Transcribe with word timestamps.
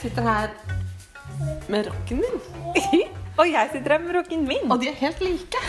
sitter 0.00 0.22
her 0.26 0.50
med 1.68 1.86
rocken 1.88 2.20
min. 2.22 2.40
Og 3.40 3.46
jeg 3.48 3.70
sitter 3.72 3.94
her 3.94 4.02
med 4.04 4.16
rocken 4.18 4.44
min. 4.48 4.70
Og 4.72 4.80
de 4.82 4.88
er 4.90 4.96
helt 5.00 5.20
like. 5.24 5.60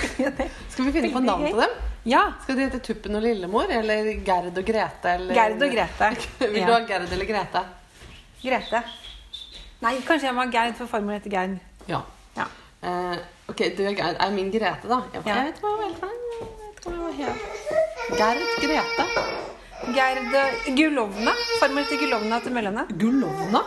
Skal 0.70 0.88
vi 0.88 0.94
finne 0.96 1.12
på 1.14 1.22
navn 1.24 1.46
til 1.46 1.56
på 1.56 1.62
dem? 1.64 1.76
Ja. 2.10 2.22
Skal 2.44 2.58
de 2.58 2.66
hete 2.66 2.80
Tuppen 2.82 3.16
og 3.20 3.22
Lillemor? 3.22 3.70
Eller 3.70 4.10
Gerd 4.26 4.58
og 4.58 4.66
Grete? 4.66 5.14
Eller... 5.14 5.36
Gerd 5.38 5.62
og 5.62 5.76
Grete. 5.76 6.10
Vil 6.56 6.66
du 6.66 6.74
ha 6.74 6.80
Gerd 6.90 7.12
eller 7.14 7.30
Grete? 7.30 7.62
Grete. 8.42 8.82
Nei, 9.82 9.94
kanskje 10.06 10.28
jeg 10.30 10.38
må 10.38 10.46
ha 10.46 10.50
Gerd, 10.54 10.74
for 10.80 10.90
farmor 10.90 11.18
heter 11.20 11.34
Gerd. 11.34 11.60
Ja. 11.90 12.02
Ja. 12.38 12.48
Uh, 12.82 13.18
ok, 13.52 13.62
du 13.78 13.84
er, 13.86 13.94
Gerd, 13.98 14.18
er 14.18 14.34
min 14.34 14.50
Grete, 14.54 14.90
da. 14.90 15.02
Jeg, 15.14 15.22
Ja. 15.28 15.36
jeg 15.36 15.52
vet 15.52 15.62
hva 15.62 15.76
jeg 15.76 15.78
var 15.78 15.86
helt 15.86 16.02
Jeg 16.02 16.50
vet 16.64 16.84
hva 16.86 16.96
jeg 16.96 17.02
var 17.04 17.14
helt 17.20 18.18
Gerd 18.18 18.42
Grete. 18.66 19.06
Gerd 19.98 20.36
eh, 20.42 20.74
Gulovna. 20.78 21.36
Farmor 21.60 21.86
heter 21.86 22.02
Gulovna 22.02 22.42
til 22.42 22.58
mellomnavn. 22.58 22.98
Gulovna? 23.02 23.64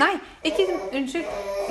Nei, 0.00 0.14
ikke 0.48 0.64
Unnskyld. 0.96 1.26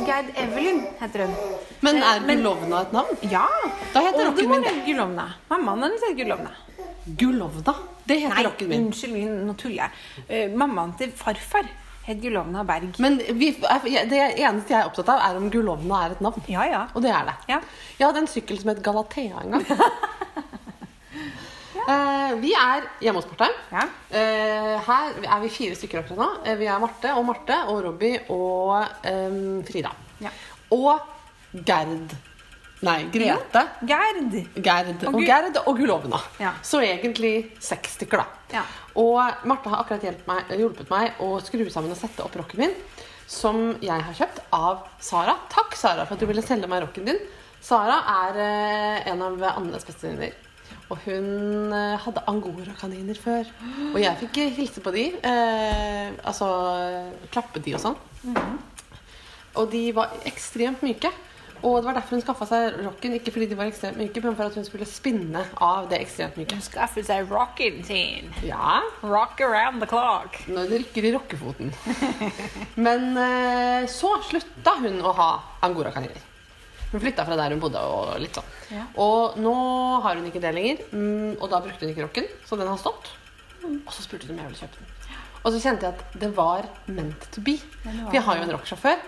Gerd 0.05 0.30
Evelyn 0.38 0.81
heter 0.99 1.25
hun. 1.25 1.34
Men 1.81 1.98
Eh, 1.98 2.16
er 2.16 2.20
Gulovna 2.27 2.81
et 2.81 2.91
navn? 2.94 3.17
Ja. 3.31 3.45
Da 3.94 3.99
heter 4.05 4.25
rocken 4.30 4.49
min 4.49 4.61
det. 4.63 4.73
Gulovna. 4.85 5.25
Mammaen 5.49 5.84
hennes 5.84 6.02
heter 6.05 6.23
Gulovna. 6.23 6.52
Gulovna? 7.17 7.75
Det 8.07 8.20
heter 8.21 8.35
Nei, 8.35 8.44
rocken 8.45 8.67
min. 8.70 8.85
unnskyld, 8.85 9.13
min- 9.13 9.45
nå 9.47 9.53
tuller 9.57 9.84
jeg. 10.30 10.49
Uh, 10.52 10.57
mammaen 10.57 10.94
til 10.97 11.11
farfar 11.11 11.66
het 12.05 12.21
Gulovna 12.21 12.63
Berg. 12.63 12.99
Men 12.99 13.17
vi, 13.38 13.52
det 14.09 14.22
eneste 14.38 14.73
jeg 14.73 14.80
er 14.81 14.85
opptatt 14.89 15.09
av, 15.09 15.19
er 15.31 15.38
om 15.38 15.50
Gulovna 15.53 16.06
er 16.06 16.11
et 16.11 16.22
navn. 16.22 16.41
Ja, 16.50 16.63
ja. 16.66 16.85
Og 16.95 17.02
det 17.02 17.11
er 17.11 17.25
det. 17.25 17.35
Ja. 17.50 17.59
Jeg 18.00 18.08
hadde 18.08 18.19
en 18.23 18.28
sykkel 18.28 18.59
som 18.59 18.69
het 18.69 18.83
Galatea 18.83 19.41
en 19.44 19.52
gang. 19.52 19.66
Eh, 21.90 22.34
vi 22.42 22.52
er 22.58 22.88
hjemme 23.02 23.22
hos 23.22 23.30
Partheim. 23.30 23.56
Ja. 23.72 23.86
Eh, 24.10 24.74
her 24.88 25.22
er 25.26 25.40
vi 25.44 25.52
fire 25.54 25.78
stykker 25.78 26.02
akkurat 26.04 26.22
nå. 26.22 26.30
Eh, 26.46 26.58
vi 26.60 26.68
er 26.70 26.82
Marte 26.82 27.14
og 27.18 27.26
Marte 27.28 27.58
og 27.72 27.82
Robbie 27.88 28.20
og 28.34 28.76
eh, 29.08 29.40
Frida. 29.68 29.94
Ja. 30.22 30.34
Og 30.76 31.00
Gerd. 31.68 32.14
Nei, 32.82 32.98
Grete. 33.14 33.62
Gerd. 33.86 34.38
Gerd 34.66 35.04
Og 35.06 35.18
og 35.20 35.26
Gerd 35.28 35.59
og 35.66 35.76
Gulovna. 35.78 36.18
Ja. 36.42 36.56
Så 36.66 36.82
egentlig 36.82 37.52
seks 37.62 37.98
stykker, 38.00 38.24
da. 38.24 38.56
Ja. 38.56 38.64
Og 38.98 39.46
Marte 39.48 39.70
har 39.70 39.84
akkurat 39.84 40.26
meg, 40.28 40.50
hjulpet 40.58 40.90
meg 40.90 41.20
å 41.22 41.36
skru 41.46 41.68
sammen 41.70 41.94
og 41.94 42.00
sette 42.00 42.24
opp 42.26 42.36
rocken 42.40 42.64
min, 42.64 42.74
som 43.30 43.76
jeg 43.84 44.02
har 44.08 44.18
kjøpt 44.18 44.42
av 44.58 44.88
Sara. 45.00 45.38
Takk, 45.54 45.78
Sara, 45.78 46.08
for 46.08 46.18
at 46.18 46.24
du 46.24 46.28
ville 46.32 46.44
selge 46.46 46.68
meg 46.72 46.82
rocken 46.86 47.06
din. 47.08 47.22
Sara 47.62 48.00
er 48.26 48.42
eh, 48.42 49.12
en 49.14 49.22
av 49.28 49.44
Annes 49.54 49.86
beste 49.86 50.08
venninner. 50.08 50.34
Og 50.92 51.00
hun 51.06 51.72
eh, 51.72 51.97
hadde 52.03 52.23
angorakaniner 52.28 53.16
før. 53.16 53.47
Og 53.94 54.00
jeg 54.03 54.17
fikk 54.25 54.39
hilse 54.58 54.84
på 54.84 54.92
de. 54.95 55.06
Eh, 55.23 56.11
altså 56.28 56.50
klappe 57.31 57.64
de 57.64 57.75
og 57.78 57.84
sånn. 57.86 58.00
Og 59.56 59.67
de 59.72 59.86
var 59.95 60.12
ekstremt 60.28 60.84
myke. 60.84 61.12
Og 61.62 61.75
det 61.78 61.86
var 61.86 61.94
derfor 62.00 62.17
hun 62.17 62.23
skaffa 62.23 62.45
seg 62.50 62.78
rocken. 62.81 63.14
Ikke 63.19 63.31
fordi 63.36 63.47
de 63.52 63.58
var 63.59 63.69
ekstremt 63.69 64.00
myke, 64.02 64.23
men 64.23 64.36
for 64.36 64.50
at 64.50 64.56
hun 64.58 64.66
skulle 64.66 64.88
spinne 64.89 65.44
av 65.62 65.88
det 65.92 66.00
ekstremt 66.02 66.39
myke. 66.39 66.58
Hun 66.58 66.66
skaffet 66.66 67.06
seg 67.08 67.30
rocken 67.30 67.84
sin. 67.86 68.31
Ja, 68.47 68.80
Rock 69.06 69.44
around 69.45 69.80
the 69.84 69.88
clock. 69.92 70.39
når 70.50 70.72
det 70.72 70.81
rykker 70.88 71.08
i 71.08 71.14
rockefoten. 71.16 71.72
Men 72.88 73.12
eh, 73.16 73.86
så 73.92 74.16
slutta 74.28 74.75
hun 74.81 75.00
å 75.06 75.14
ha 75.22 75.30
angorakaniner. 75.67 76.28
Hun 76.92 77.00
flytta 77.00 77.23
fra 77.25 77.38
der 77.39 77.53
hun 77.56 77.61
bodde. 77.64 77.80
Og 77.80 78.20
litt 78.20 78.36
sånn. 78.36 78.50
Ja. 78.75 78.85
Og 79.00 79.38
nå 79.40 79.53
har 80.03 80.16
hun 80.19 80.25
ikke 80.28 80.41
det 80.44 80.53
lenger. 80.56 80.81
mm, 80.91 81.38
Og 81.41 81.50
da 81.50 81.59
brukte 81.63 81.85
hun 81.85 81.94
ikke 81.94 82.06
rocken, 82.07 82.28
så 82.47 82.57
den 82.59 82.68
har 82.68 82.78
stått. 82.81 83.12
Og 83.63 83.91
så 83.94 84.03
spurte 84.03 84.28
hun 84.28 84.35
om 84.35 84.41
jeg 84.44 84.52
ville 84.52 84.62
kjøpe 84.66 84.79
den. 84.81 84.88
Og 85.44 85.53
så 85.56 85.59
kjente 85.63 85.88
jeg 85.88 85.94
at 85.97 86.18
det 86.22 86.31
var 86.38 86.68
meant 86.88 87.24
to 87.34 87.41
be. 87.41 87.56
For 87.84 88.13
jeg 88.13 88.22
har 88.28 88.38
jo 88.38 88.44
en 88.47 88.52
rocksjåfør. 88.57 89.00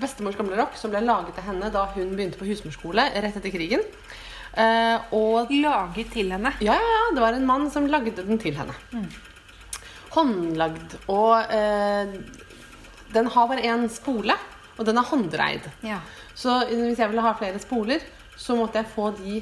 Bestemors 0.00 0.34
gamle 0.38 0.56
rock 0.58 0.76
som 0.80 0.90
ble 0.90 1.00
laget 1.04 1.34
til 1.36 1.44
henne 1.46 1.68
da 1.70 1.84
hun 1.94 2.14
begynte 2.16 2.38
på 2.40 2.46
husmorskole 2.48 3.04
rett 3.14 3.36
etter 3.36 3.52
krigen. 3.54 3.82
Eh, 4.56 4.98
og 5.14 5.50
Laget 5.50 6.12
til 6.14 6.30
henne. 6.32 6.52
ja, 6.62 6.74
ja, 6.78 6.90
ja, 6.96 7.04
det 7.14 7.20
var 7.22 7.34
en 7.36 7.46
mann 7.46 7.68
som 7.70 7.86
lagde 7.90 8.14
den 8.24 8.38
til 8.38 8.54
henne. 8.56 8.74
Håndlagd. 10.14 10.96
Og 11.10 11.52
eh, 11.52 12.14
den 13.14 13.30
har 13.34 13.48
bare 13.50 13.64
én 13.66 13.88
spole, 13.92 14.34
og 14.78 14.86
den 14.88 14.98
er 14.98 15.08
håndreid. 15.10 15.68
Ja. 15.86 16.00
Så 16.34 16.60
hvis 16.70 16.98
jeg 16.98 17.10
ville 17.10 17.24
ha 17.24 17.34
flere 17.38 17.60
spoler, 17.62 18.04
så 18.36 18.56
måtte 18.58 18.80
jeg 18.80 18.90
få 18.94 19.10
de 19.18 19.40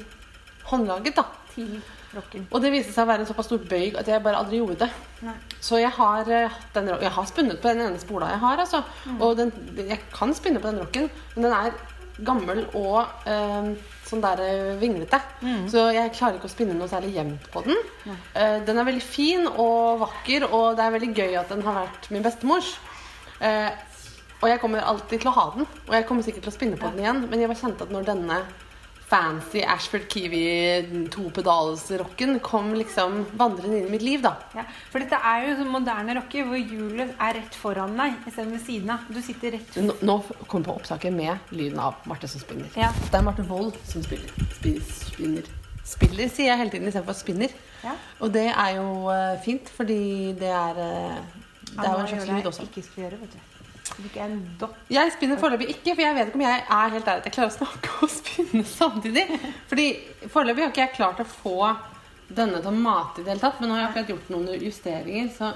håndlaget, 0.69 1.15
da. 1.17 1.25
Til 1.53 1.79
rocken. 2.13 2.45
Og 2.51 2.61
det 2.61 2.71
viste 2.73 2.93
seg 2.93 3.07
å 3.07 3.09
være 3.09 3.25
en 3.25 3.29
såpass 3.29 3.49
stor 3.49 3.63
bøyg 3.69 3.97
at 3.99 4.09
jeg 4.09 4.21
bare 4.25 4.39
aldri 4.41 4.59
gjorde 4.61 4.83
det. 4.83 4.89
Nei. 5.25 5.33
Så 5.63 5.79
jeg 5.81 5.89
har, 5.95 6.29
eh, 6.29 6.59
den, 6.75 6.91
jeg 7.01 7.15
har 7.15 7.25
spunnet 7.29 7.61
på 7.61 7.71
den 7.73 7.87
ene 7.87 8.01
spola 8.01 8.29
jeg 8.33 8.43
har, 8.43 8.61
altså. 8.65 8.83
Og 9.19 9.37
den, 9.39 9.51
jeg 9.77 9.99
kan 10.13 10.33
spinne 10.37 10.61
på 10.61 10.69
den 10.69 10.83
rocken, 10.83 11.09
men 11.35 11.47
den 11.47 11.57
er 11.57 11.73
gammel 12.23 12.67
og 12.77 12.99
eh, 13.25 13.73
sånn 14.05 14.21
der 14.21 14.43
vinglete. 14.77 15.17
vinglete. 15.41 15.69
Så 15.73 15.87
jeg 15.95 16.13
klarer 16.13 16.37
ikke 16.37 16.49
å 16.49 16.53
spinne 16.53 16.75
noe 16.77 16.89
særlig 16.91 17.15
jevnt 17.15 17.47
på 17.53 17.63
den. 17.65 17.79
Eh, 18.37 18.59
den 18.67 18.77
er 18.77 18.85
veldig 18.85 19.05
fin 19.05 19.47
og 19.49 20.03
vakker, 20.03 20.45
og 20.51 20.77
det 20.77 20.85
er 20.85 20.93
veldig 20.97 21.13
gøy 21.17 21.39
at 21.41 21.49
den 21.55 21.65
har 21.65 21.79
vært 21.81 22.11
min 22.13 22.25
bestemors. 22.25 22.75
Eh, 23.41 23.71
og 24.43 24.51
jeg 24.51 24.59
kommer 24.59 24.83
alltid 24.83 25.23
til 25.23 25.31
å 25.31 25.37
ha 25.37 25.47
den, 25.55 25.65
og 25.87 25.95
jeg 25.95 26.05
kommer 26.09 26.25
sikkert 26.25 26.43
til 26.43 26.51
å 26.51 26.57
spinne 26.57 26.79
på 26.79 26.91
den 26.91 26.99
igjen. 27.05 27.23
Men 27.31 27.39
jeg 27.39 27.51
bare 27.51 27.61
kjente 27.63 27.87
at 27.87 27.93
når 27.95 28.07
denne 28.11 28.43
fancy 29.13 29.61
Ashford 29.67 30.07
Kiwi 30.09 31.07
to-pedals-rocken 31.13 32.39
kom 32.43 32.71
liksom 32.75 33.19
vandrende 33.37 33.77
inn 33.77 33.87
i 33.87 33.93
mitt 33.93 34.05
liv, 34.05 34.23
da. 34.23 34.33
Ja, 34.57 34.65
for 34.91 35.03
dette 35.03 35.19
er 35.29 35.47
jo 35.47 35.57
sånn 35.59 35.71
moderne 35.73 36.15
rocker 36.17 36.47
hvor 36.49 36.59
hjulet 36.59 37.13
er 37.21 37.37
rett 37.37 37.57
foran 37.59 37.95
deg 37.99 38.15
istedenfor 38.25 38.55
ved 38.57 38.65
siden 38.65 38.93
av. 38.95 39.05
Du 39.13 39.21
sitter 39.23 39.55
rett 39.57 39.77
Nå, 39.83 39.97
nå 40.01 40.17
kommer 40.47 40.69
på 40.71 40.77
opptaket 40.79 41.13
med 41.13 41.53
lyden 41.53 41.79
av 41.83 42.01
Marte 42.09 42.31
som 42.31 42.41
spinner. 42.41 42.71
Ja. 42.79 42.89
Det 43.05 43.19
er 43.19 43.27
Marte 43.27 43.45
Wold 43.49 43.77
som 43.89 44.05
spiller. 44.05 44.33
Spiller, 44.57 44.89
Spinner. 45.13 45.53
Spiller, 45.83 46.29
sier 46.31 46.53
jeg 46.53 46.61
hele 46.63 46.73
tiden 46.73 46.89
istedenfor 46.89 47.17
spinner. 47.19 47.53
Ja. 47.83 47.97
Og 48.23 48.31
det 48.33 48.47
er 48.49 48.75
jo 48.79 48.89
eh, 49.13 49.39
fint, 49.43 49.71
fordi 49.77 50.03
det 50.39 50.51
er 50.51 50.79
eh, 50.79 51.41
Det 51.73 51.83
er 51.83 51.91
jo 51.91 51.97
en 52.05 52.13
slags 52.15 52.29
lyd 52.31 52.53
også. 52.53 52.69
Ikke 52.71 52.85
skulle 52.85 53.09
gjøre, 53.09 53.25
vet 53.25 53.35
du. 53.35 53.52
Ikke 54.03 54.23
en 54.23 54.37
dott. 54.59 54.75
Jeg 54.91 55.11
spinner 55.13 55.39
foreløpig 55.41 55.67
ikke, 55.73 55.93
for 55.93 56.01
jeg 56.05 56.15
vet 56.15 56.29
ikke 56.29 56.39
om 56.39 56.45
jeg 56.45 56.61
er 56.63 56.93
helt 56.95 57.05
der 57.05 57.19
at 57.19 57.27
jeg 57.27 57.35
klarer 57.35 57.51
å 57.51 57.55
snakke 57.57 57.91
og 58.05 58.11
spinne 58.19 58.63
samtidig. 58.67 59.25
Fordi 59.69 59.87
foreløpig 60.31 60.63
har 60.65 60.71
ikke 60.73 60.85
jeg 60.85 60.95
klart 60.97 61.21
å 61.23 61.27
få 61.29 61.57
denne 62.33 62.61
til 62.63 62.71
å 62.71 62.75
mate 62.77 63.21
i 63.21 63.25
det 63.25 63.35
hele 63.35 63.43
tatt. 63.43 63.59
Men 63.59 63.69
nå 63.69 63.75
har 63.77 63.83
jeg 63.83 63.91
akkurat 63.91 64.13
gjort 64.15 64.31
noen 64.33 64.63
justeringer, 64.63 65.29
så 65.35 65.51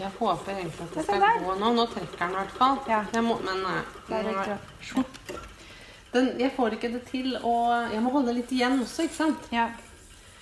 jeg 0.00 0.10
håper 0.18 0.56
egentlig 0.56 0.88
at 0.88 0.98
det 0.98 1.06
skal 1.06 1.24
gå 1.44 1.54
nå. 1.60 1.72
Nå 1.76 1.86
trekker 1.94 2.20
den 2.24 2.34
i 2.34 2.40
hvert 2.40 2.58
fall. 2.58 2.82
Ja. 2.90 3.00
Jeg 3.14 3.24
må, 3.26 3.38
men 3.46 3.64
nei. 3.64 3.80
Det. 4.10 5.40
Den, 6.10 6.32
jeg 6.42 6.50
får 6.56 6.74
ikke 6.74 6.90
det 6.90 7.04
til, 7.06 7.34
å 7.46 7.54
jeg 7.92 8.02
må 8.02 8.10
holde 8.16 8.34
litt 8.34 8.50
igjen 8.52 8.80
også, 8.82 9.06
ikke 9.06 9.18
sant? 9.22 9.50
Ja. 9.54 9.68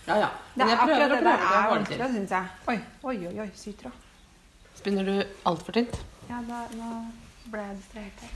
Ja, 0.08 0.16
ja. 0.22 0.28
Men 0.56 0.70
jeg 0.72 0.78
prøver 0.80 1.02
å 1.02 1.08
og 1.08 1.10
det 1.10 1.24
prøver. 1.26 1.48
er 1.58 1.72
vanskelig, 1.74 2.06
syns 2.14 2.30
jeg. 2.32 2.52
Oi, 2.72 2.78
oi, 3.10 3.16
oi, 3.28 3.34
oi 3.44 3.50
sytråd. 3.52 4.06
Spinner 4.78 5.04
du 5.04 5.18
altfor 5.50 5.76
tynt? 5.76 5.98
Ja, 6.28 6.40
da, 6.48 6.58
nå 6.76 6.88
ble 7.52 7.62
jeg 7.64 7.76
distrahert 7.78 8.24
her. 8.24 8.32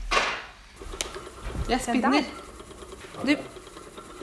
Jeg 1.69 1.79
spinner. 1.85 2.23
Du 3.23 3.33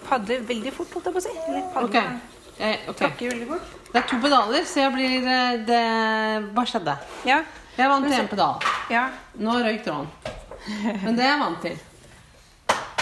padler 0.08 0.42
veldig 0.48 0.72
fort, 0.74 0.90
holdt 0.96 1.06
jeg 1.06 1.14
på 1.14 1.20
å 1.20 1.24
si. 1.24 1.34
Eller 1.46 1.62
Ok. 1.62 1.92
padler 1.94 2.18
Jeg, 2.60 2.80
okay. 2.90 3.28
veldig 3.30 3.46
fort. 3.48 3.68
Det 3.92 3.98
er 4.02 4.08
to 4.10 4.16
pedaler, 4.22 4.64
så 4.68 4.80
jeg 4.82 4.92
blir 4.92 5.28
eh, 5.32 5.52
Det 5.66 5.78
Hva 6.54 6.64
skjedde? 6.68 6.96
Ja. 7.26 7.38
Jeg 7.78 7.88
vant 7.88 8.04
til 8.06 8.16
én 8.18 8.28
pedal. 8.28 8.58
ja. 8.90 9.04
Nå 9.40 9.54
røyk 9.64 9.84
tråden. 9.86 10.10
Men 11.04 11.16
det 11.16 11.24
er 11.24 11.30
jeg 11.30 11.40
vant 11.40 11.62
til. 11.64 11.78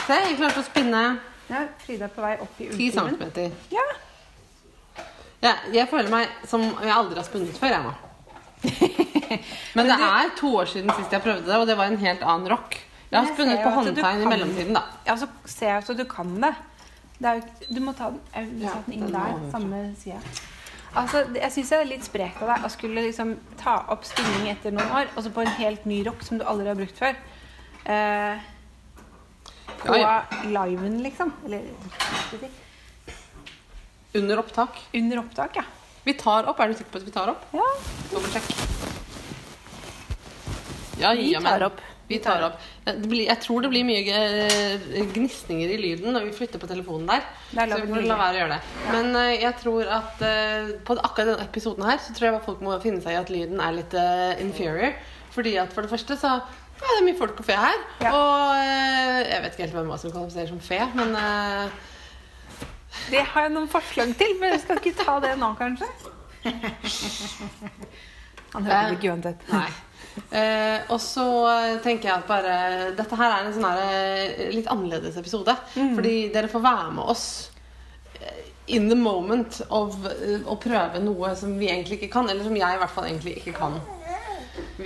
Se, 0.06 0.14
jeg 0.14 0.36
klarte 0.38 0.60
å 0.62 0.66
spinne 0.68 1.00
ja. 1.48 1.64
Frida 1.82 2.06
på 2.12 2.22
vei 2.22 2.34
opp 2.44 2.60
i 2.60 2.68
10 2.68 3.00
ulltimen. 3.00 3.32
cm. 3.34 3.52
Ja. 3.72 3.86
Ja, 5.42 5.52
jeg 5.72 5.88
føler 5.90 6.10
meg 6.12 6.28
som 6.46 6.62
jeg 6.62 6.92
aldri 6.92 7.18
har 7.18 7.26
spunnet 7.26 7.56
før, 7.58 7.72
jeg 7.74 7.82
nå. 7.88 7.92
Men 9.76 9.88
det 9.90 9.96
er 10.08 10.30
to 10.38 10.50
år 10.60 10.70
siden 10.70 10.90
sist 10.96 11.12
jeg 11.14 11.22
prøvde 11.24 11.46
det, 11.46 11.56
og 11.56 11.66
det 11.68 11.76
var 11.78 11.90
en 11.90 12.00
helt 12.00 12.22
annen 12.24 12.50
rock. 12.50 12.78
Jeg 13.08 13.18
har 13.20 13.30
spunnet 13.32 13.62
på 13.64 13.70
håndtegn 13.72 14.22
i 14.24 14.28
mellomtiden, 14.28 14.76
da. 14.76 14.82
Ja, 15.06 15.16
så 15.16 15.28
ser 15.48 15.74
jeg 15.74 15.84
at 15.84 15.96
du 15.96 16.04
kan 16.08 16.34
det. 16.42 16.52
det 17.18 17.34
jo, 17.38 17.74
du 17.76 17.80
må 17.84 17.94
ta 17.96 18.10
den, 18.12 18.50
Ja, 18.60 18.74
den 18.86 18.98
inn 18.98 19.06
den 19.06 19.14
der, 19.16 19.38
samme 19.54 19.82
side. 20.00 20.20
Altså, 20.98 21.22
jeg 21.36 21.52
syns 21.52 21.70
det 21.72 21.78
er 21.78 21.88
litt 21.88 22.04
sprekt 22.06 22.42
av 22.42 22.50
deg 22.54 22.66
å 22.66 22.70
skulle 22.72 23.04
liksom 23.04 23.34
ta 23.60 23.78
opp 23.92 24.06
spinning 24.08 24.48
etter 24.52 24.72
noen 24.74 24.92
år, 25.00 25.10
og 25.14 25.24
så 25.24 25.32
på 25.32 25.44
en 25.44 25.56
helt 25.60 25.84
ny 25.88 26.02
rock 26.08 26.24
som 26.26 26.40
du 26.40 26.44
aldri 26.48 26.68
har 26.70 26.78
brukt 26.78 27.00
før. 27.00 27.16
Eh, 27.84 28.46
på 29.84 29.98
Ja, 30.00 30.14
liven, 30.48 31.02
liksom. 31.04 31.32
Eller? 31.46 31.68
Under 34.18 34.40
opptak. 34.40 34.80
under 34.92 35.20
opptak, 35.20 35.56
ja. 35.60 35.64
Vi 36.08 36.16
tar 36.16 36.48
opp. 36.48 36.60
Er 36.64 36.72
du 36.72 36.78
sikker 36.78 36.94
på 36.94 37.02
at 37.02 37.06
vi 37.06 37.12
tar 37.12 37.28
opp? 37.34 37.44
Ja, 37.52 37.68
Dobbeltsjekk. 38.14 38.46
Ja, 40.98 41.12
vi 41.14 41.32
ja, 41.34 41.42
tar 41.44 41.64
opp. 41.66 41.82
Vi 42.08 42.16
tar 42.24 42.44
opp. 42.46 42.54
Det 42.86 42.94
blir, 43.04 43.26
jeg 43.26 43.40
tror 43.44 43.66
det 43.66 43.68
blir 43.74 43.84
mye 43.84 44.00
eh, 44.16 44.86
gnisninger 45.12 45.74
i 45.74 45.76
lyden 45.76 46.16
når 46.16 46.30
vi 46.30 46.32
flytter 46.38 46.62
på 46.62 46.70
telefonen 46.70 47.10
der. 47.10 47.26
Er 47.52 47.68
Så 47.68 47.82
vi 47.82 47.90
får 47.92 48.06
la 48.08 48.16
være 48.22 48.38
å 48.38 48.40
gjøre 48.40 48.56
det. 48.56 48.86
Men 48.88 49.10
eh, 49.20 49.34
jeg 49.42 49.58
tror 49.60 49.92
at 49.98 50.24
eh, 50.24 50.70
på 50.88 50.96
akkurat 50.96 51.34
denne 51.34 51.44
episoden 51.44 51.84
her 51.84 52.00
så 52.00 52.16
tror 52.16 52.30
jeg 52.30 52.40
folk 52.46 52.64
må 52.64 52.78
finne 52.80 53.04
seg 53.04 53.12
i 53.12 53.20
at 53.20 53.34
lyden 53.34 53.60
er 53.60 53.76
litt 53.76 53.98
eh, 54.00 54.40
inferior. 54.46 54.96
Fordi 55.36 55.54
at 55.60 55.76
for 55.76 55.84
det 55.84 55.92
første 55.92 56.16
så 56.16 56.32
ja, 56.38 56.86
det 56.86 56.96
er 56.96 57.06
mye 57.10 57.20
folk 57.20 57.44
og 57.44 57.50
fe 57.50 57.60
her. 57.60 57.84
Ja. 58.00 58.14
Og 58.16 58.56
eh, 58.64 59.20
jeg 59.28 59.44
vet 59.44 59.52
ikke 59.52 59.66
helt 59.66 59.76
hvem 59.76 59.94
som 60.00 60.16
kvalifiserer 60.16 60.52
som 60.54 60.64
fe, 60.64 60.80
men 60.96 61.12
eh, 61.20 61.78
Det 63.10 63.24
har 63.32 63.46
jeg 63.46 63.54
noen 63.54 63.68
forslag 63.72 64.14
til, 64.20 64.34
men 64.40 64.54
jeg 64.54 64.62
skal 64.64 64.80
ikke 64.80 65.04
ta 65.04 65.18
det 65.24 65.34
nå, 65.40 65.52
kanskje. 65.58 65.88
Han 68.54 68.64
hører 68.64 68.94
ikke 68.96 69.12
uansett. 69.12 69.44
Nei. 69.52 69.68
Eh, 70.34 70.80
og 70.90 70.98
så 71.02 71.24
tenker 71.84 72.08
jeg 72.08 72.14
at 72.16 72.24
bare 72.26 72.54
Dette 72.98 73.16
her 73.20 73.30
er 73.30 73.44
en 73.46 73.52
sånn 73.54 73.66
her, 73.68 73.82
eh, 73.84 74.48
litt 74.54 74.70
annerledes 74.72 75.18
episode. 75.20 75.54
Fordi 75.74 76.14
dere 76.34 76.50
får 76.50 76.64
være 76.64 76.94
med 76.96 77.12
oss 77.12 77.26
eh, 78.18 78.40
in 78.74 78.88
the 78.90 78.98
moment 78.98 79.60
of 79.68 79.94
eh, 80.10 80.40
å 80.48 80.56
prøve 80.60 81.02
noe 81.04 81.34
som 81.38 81.54
vi 81.60 81.70
egentlig 81.70 82.00
ikke 82.00 82.12
kan. 82.16 82.30
Eller 82.32 82.44
som 82.48 82.56
jeg 82.56 82.78
i 82.78 82.82
hvert 82.82 82.94
fall 82.96 83.08
egentlig 83.10 83.36
ikke 83.40 83.54
kan. 83.60 83.78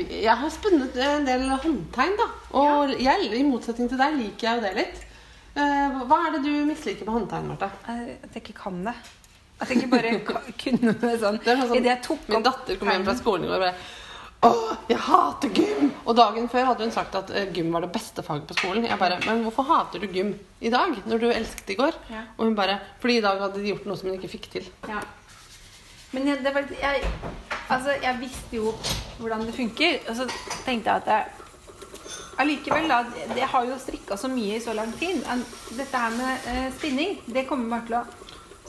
Jeg 0.03 0.37
har 0.41 0.53
spunnet 0.53 0.97
en 1.01 1.25
del 1.29 1.47
håndtegn, 1.53 2.19
da. 2.21 2.29
Og 2.61 2.93
jeg, 3.01 3.31
i 3.33 3.45
motsetning 3.47 3.89
til 3.93 4.01
deg 4.01 4.19
liker 4.19 4.49
jeg 4.49 4.59
jo 4.61 4.67
det 4.67 4.75
litt. 4.79 5.03
Eh, 5.53 5.97
hva 6.09 6.19
er 6.27 6.37
det 6.37 6.45
du 6.47 6.53
misliker 6.65 7.09
med 7.09 7.19
håndtegn, 7.19 7.51
Marte? 7.51 7.69
At 7.85 8.33
jeg 8.33 8.45
ikke 8.45 8.57
kan 8.63 8.79
det. 8.87 8.95
At 9.61 9.69
jeg 9.71 9.83
ikke 9.83 9.91
bare 9.93 10.13
kunne 10.65 10.95
det 11.03 11.17
sånn. 11.23 11.41
Det 11.45 11.57
sånn 11.61 11.75
Idet 11.77 11.91
jeg 11.93 12.05
tok 12.07 12.31
Min 12.33 12.47
datter 12.47 12.79
kom 12.81 12.89
hjem 12.91 13.05
fra 13.07 13.19
skolen 13.19 13.45
i 13.47 13.51
går 13.51 13.61
og 13.61 13.67
bare 13.67 14.01
Åh, 14.43 14.71
jeg 14.91 14.99
hater 14.99 15.53
gym! 15.55 15.93
Og 16.03 16.17
dagen 16.19 16.49
før 16.51 16.65
hadde 16.73 16.83
hun 16.83 16.91
sagt 16.91 17.15
at 17.15 17.29
eh, 17.31 17.45
gym 17.55 17.69
var 17.71 17.85
det 17.85 17.93
beste 17.95 18.25
faget 18.27 18.49
på 18.51 18.57
skolen. 18.57 18.89
Jeg 18.89 18.99
bare, 18.99 19.21
Men 19.23 19.45
hvorfor 19.45 19.69
hater 19.69 20.03
du 20.03 20.09
gym 20.11 20.33
i 20.59 20.73
dag, 20.73 20.97
når 21.07 21.23
du 21.23 21.29
elsket 21.29 21.69
det 21.69 21.77
i 21.77 21.79
går? 21.79 21.99
Ja. 22.11 22.25
Og 22.35 22.49
hun 22.49 22.57
bare 22.59 22.81
Fordi 22.99 23.21
i 23.21 23.23
dag 23.23 23.39
hadde 23.39 23.63
de 23.63 23.71
gjort 23.71 23.87
noe 23.87 24.01
som 24.01 24.11
hun 24.11 24.17
ikke 24.19 24.33
fikk 24.33 24.49
til. 24.57 24.67
Ja. 24.91 24.99
Men 26.13 26.27
jeg, 26.27 26.43
det 26.43 26.51
var, 26.57 26.67
jeg, 26.75 27.13
altså, 27.71 27.95
jeg 28.03 28.19
visste 28.21 28.59
jo 28.59 28.75
hvordan 29.21 29.47
det 29.47 29.55
funker, 29.57 30.03
og 30.11 30.19
så 30.19 30.27
tenkte 30.67 30.91
jeg 30.91 31.05
at 31.05 31.07
jeg, 31.09 31.42
allikevel, 32.39 32.89
da 32.89 33.05
Det 33.35 33.43
har 33.53 33.65
jo 33.69 33.79
strikka 33.79 34.17
så 34.17 34.29
mye 34.29 34.57
i 34.57 34.61
så 34.61 34.73
lang 34.75 34.93
tid. 34.99 35.23
Dette 35.77 35.97
her 35.99 36.11
med 36.11 36.47
eh, 36.47 36.69
spinning, 36.79 37.19
det 37.27 37.47
kommer 37.49 37.69
bare 37.79 37.87
til 37.87 37.97
å 38.01 38.05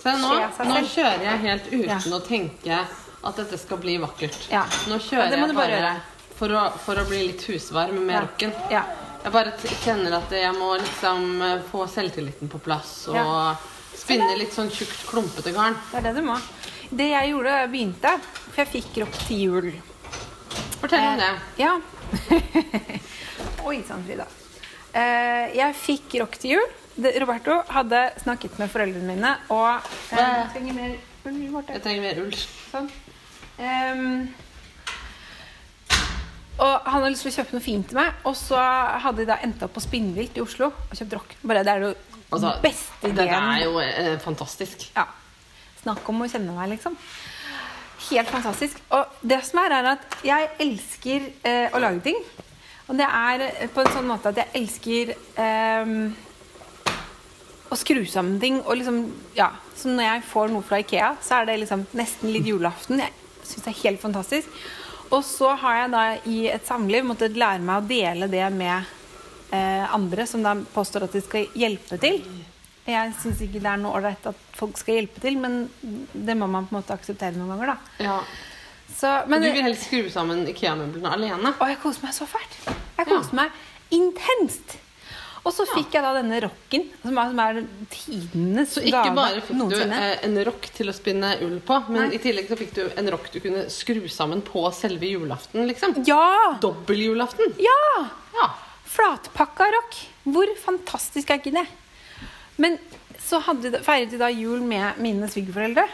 Se 0.03 0.11
nå, 0.19 0.31
nå 0.67 0.79
kjører 0.89 1.21
jeg 1.23 1.39
helt 1.45 1.67
uten 1.71 1.89
Ja. 2.11 2.17
å 2.17 2.19
tenke 2.25 2.79
at 3.23 3.35
dette 3.39 3.57
skal 3.57 3.77
bli 3.79 3.93
vakkert. 4.01 4.49
Ja. 4.51 4.65
Nå 4.89 4.97
kjører 4.99 5.29
ja, 5.31 5.37
jeg 5.45 5.55
bare 5.55 5.69
bare 5.79 5.93
for 6.35 6.49
å, 6.51 6.63
for 6.83 6.99
å 6.99 7.05
bli 7.07 7.21
litt 7.29 7.45
husvarm 7.47 8.01
med 8.05 8.15
Ja. 8.15 8.21
rocken. 8.25 8.51
Ja. 8.73 8.81
Jeg 9.23 9.31
bare 9.31 9.53
kjenner 9.85 10.17
at 10.17 10.31
jeg 10.35 10.51
må 10.57 10.73
liksom 10.81 11.41
eh, 11.41 11.61
få 11.71 11.85
selvtilliten 11.87 12.49
på 12.51 12.59
plass 12.59 13.07
og 13.07 13.15
Ja. 13.15 13.55
spinne 13.95 14.35
litt 14.37 14.51
sånn 14.51 14.69
tjukt, 14.73 15.05
klumpete 15.07 15.53
garn. 15.55 15.77
Det 15.91 16.01
er 16.01 16.09
det 16.09 16.15
du 16.19 16.21
må. 16.27 16.35
Det 16.91 17.07
jeg 17.13 17.29
gjorde 17.31 17.53
jeg 17.61 17.69
begynte, 17.71 18.11
for 18.51 18.59
jeg 18.65 18.67
fikk 18.73 18.97
rock 19.05 19.15
til 19.27 19.37
jul 19.37 19.71
Fortell 20.81 20.99
om 21.13 21.17
det. 21.17 21.29
Eh, 21.31 21.63
Ja. 21.63 21.79
Oi 23.63 23.79
sann, 23.87 24.03
Frida. 24.03 24.25
Eh, 24.93 25.53
jeg 25.57 25.75
fikk 25.79 26.15
rock 26.21 26.37
til 26.41 26.57
jul. 26.57 26.71
Roberto 27.23 27.55
hadde 27.73 28.01
snakket 28.21 28.59
med 28.61 28.69
foreldrene 28.69 29.07
mine, 29.15 29.31
og 29.53 29.87
eh, 30.13 30.19
jeg 30.19 30.49
trenger 30.53 30.75
mer. 30.77 30.95
Jeg 31.23 31.81
trenger 31.81 32.03
mer 32.03 32.19
ull. 32.21 32.33
Sånn. 32.69 32.89
Ehm, 33.63 34.27
og 36.59 36.73
han 36.85 36.99
hadde 36.99 37.13
lyst 37.13 37.25
til 37.25 37.31
å 37.31 37.35
kjøpe 37.39 37.55
noe 37.55 37.65
fint 37.65 37.87
til 37.89 37.97
meg, 37.97 38.19
og 38.29 38.35
så 38.37 38.59
hadde 39.05 39.23
de 39.23 39.29
da 39.31 39.39
endt 39.45 39.63
opp 39.65 39.73
på 39.77 39.83
Spinnvilt 39.87 40.37
i 40.37 40.43
Oslo 40.43 40.69
og 40.73 40.93
kjøpt 40.99 41.17
rock. 41.17 41.35
Bare 41.41 41.63
Det 41.65 41.73
er 41.77 41.87
jo 41.87 41.93
Altså, 42.33 42.49
beste 42.63 43.09
ideen. 43.11 43.29
Det 43.29 43.33
er 43.37 43.63
jo 43.67 43.79
eh, 43.79 44.15
fantastisk. 44.21 44.87
Ja. 44.95 45.05
Snakk 45.83 46.07
om 46.09 46.23
å 46.25 46.29
kjenne 46.29 46.55
meg, 46.55 46.71
liksom. 46.71 46.95
Helt 48.09 48.31
fantastisk. 48.33 48.79
Og 48.89 49.19
det 49.21 49.37
som 49.45 49.61
er, 49.61 49.75
er 49.77 49.89
at 49.93 50.17
jeg 50.25 50.49
elsker 50.65 51.27
eh, 51.45 51.67
å 51.69 51.81
lage 51.83 52.01
ting. 52.09 52.17
Og 52.89 52.99
det 52.99 53.07
er 53.07 53.47
eh, 53.47 53.71
på 53.71 53.83
en 53.83 53.91
sånn 53.95 54.09
måte 54.09 54.33
at 54.33 54.41
jeg 54.41 54.51
elsker 54.59 55.13
ehm, 55.39 55.97
å 57.71 57.79
skru 57.79 58.03
sammen 58.09 58.39
ting. 58.41 58.59
Og 58.63 58.79
liksom, 58.79 59.03
ja, 59.37 59.51
så 59.77 59.91
når 59.91 60.09
jeg 60.09 60.25
får 60.31 60.53
noe 60.53 60.67
fra 60.67 60.81
Ikea, 60.83 61.13
så 61.23 61.39
er 61.39 61.49
det 61.49 61.59
liksom 61.63 61.85
nesten 61.97 62.33
litt 62.33 62.49
julaften. 62.49 63.03
Jeg 63.03 63.13
syns 63.43 63.67
det 63.67 63.73
er 63.73 63.81
helt 63.85 64.03
fantastisk. 64.03 64.63
Og 65.13 65.21
så 65.25 65.53
har 65.61 65.83
jeg 65.83 65.93
da 65.93 66.03
i 66.29 66.39
et 66.49 66.67
samliv 66.67 67.05
måttet 67.05 67.37
lære 67.37 67.61
meg 67.63 67.81
å 67.83 67.87
dele 67.87 68.29
det 68.31 68.45
med 68.55 68.93
eh, 69.53 69.85
andre 69.93 70.25
som 70.29 70.43
da 70.45 70.55
påstår 70.73 71.07
at 71.07 71.15
de 71.15 71.21
skal 71.23 71.59
hjelpe 71.59 71.99
til. 72.01 72.23
Jeg 72.83 73.13
syns 73.21 73.39
ikke 73.45 73.61
det 73.63 73.69
er 73.69 73.79
noe 73.79 73.95
ålreit 73.95 74.25
at 74.27 74.39
folk 74.57 74.75
skal 74.79 74.97
hjelpe 74.97 75.21
til, 75.23 75.37
men 75.39 75.61
det 76.11 76.35
må 76.35 76.49
man 76.51 76.65
på 76.67 76.73
en 76.73 76.81
måte 76.81 76.95
akseptere 76.97 77.37
noen 77.37 77.53
ganger, 77.53 77.75
da. 77.75 78.03
Ja. 78.03 78.17
Så, 78.93 79.09
men, 79.27 79.43
du 79.43 79.49
vil 79.51 79.65
helst 79.65 79.89
skru 79.89 80.07
sammen 80.13 80.45
Ikea-møblene 80.47 81.11
alene? 81.17 81.53
og 81.57 81.69
jeg 81.71 81.79
koser 81.83 82.05
meg 82.05 82.15
så 82.15 82.27
fælt. 82.29 82.57
Jeg 82.99 83.09
koser 83.09 83.37
meg 83.41 83.61
intenst. 83.93 84.77
Og 85.43 85.51
så 85.51 85.65
fikk 85.67 85.97
jeg 85.97 86.05
da 86.05 86.13
denne 86.15 86.37
rocken, 86.45 86.85
som 87.01 87.17
er, 87.19 87.31
som 87.33 87.39
er 87.43 87.57
tidenes 87.91 88.75
Så 88.77 88.83
ikke 88.87 89.09
bare 89.15 89.41
fikk 89.43 89.73
du 89.73 89.75
eh, 89.81 90.13
en 90.23 90.37
rock 90.47 90.69
til 90.77 90.87
å 90.87 90.95
spinne 90.95 91.33
ull 91.43 91.57
på, 91.67 91.81
men 91.89 92.05
Nei. 92.05 92.15
i 92.15 92.21
tillegg 92.23 92.47
så 92.47 92.57
fikk 92.59 92.71
du 92.77 92.83
en 92.87 93.11
rock 93.11 93.27
du 93.33 93.41
kunne 93.43 93.65
skru 93.73 94.05
sammen 94.11 94.39
på 94.45 94.63
selve 94.75 95.09
julaften, 95.11 95.65
liksom. 95.67 95.97
Ja! 96.07 96.55
Dobbel-julaften. 96.63 97.57
Ja! 97.59 98.05
Ja. 98.37 98.47
Flatpakka 98.93 99.67
rock. 99.75 99.99
Hvor 100.23 100.47
fantastisk 100.63 101.33
er 101.33 101.43
ikke 101.43 101.55
det? 101.57 101.67
Men 102.63 102.79
så 103.19 103.41
hadde, 103.43 103.81
feiret 103.83 104.15
vi 104.15 104.21
da 104.21 104.31
jul 104.31 104.63
med 104.63 105.03
mine 105.03 105.27
svigerforeldre. 105.31 105.89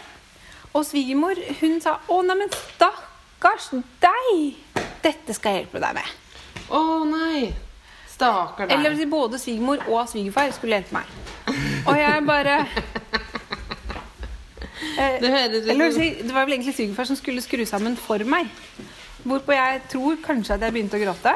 Og 0.74 0.86
svigermor 0.86 1.39
hun 1.62 1.81
sa 1.81 1.98
'Å, 2.07 2.21
neimen, 2.25 2.50
stakkars 2.54 3.71
deg! 4.01 4.56
Dette 5.04 5.33
skal 5.33 5.51
jeg 5.51 5.63
hjelpe 5.63 5.80
deg 5.81 5.95
med'. 5.98 6.13
Å 6.69 7.04
nei. 7.10 7.54
Stakkar 8.10 8.68
deg. 8.69 8.77
Eller 8.77 9.06
både 9.10 9.39
svigermor 9.42 9.81
og 9.88 10.10
svigerfar 10.10 10.51
skulle 10.54 10.80
hjelpe 10.80 10.94
meg. 10.94 11.06
Og 11.88 11.95
jeg 11.98 12.25
bare 12.27 12.56
eh, 15.00 15.16
Det 15.21 15.30
Eller 15.74 15.89
det 15.98 16.33
var 16.33 16.45
vel 16.45 16.54
egentlig 16.60 16.75
svigerfar 16.75 17.10
som 17.10 17.16
skulle 17.18 17.42
skru 17.42 17.66
sammen 17.66 17.98
for 17.98 18.21
meg. 18.24 18.51
Hvorpå 19.24 19.56
jeg 19.56 19.81
tror 19.89 20.19
kanskje 20.24 20.54
at 20.54 20.62
jeg 20.68 20.75
begynte 20.75 21.00
å 21.00 21.01
gråte. 21.01 21.33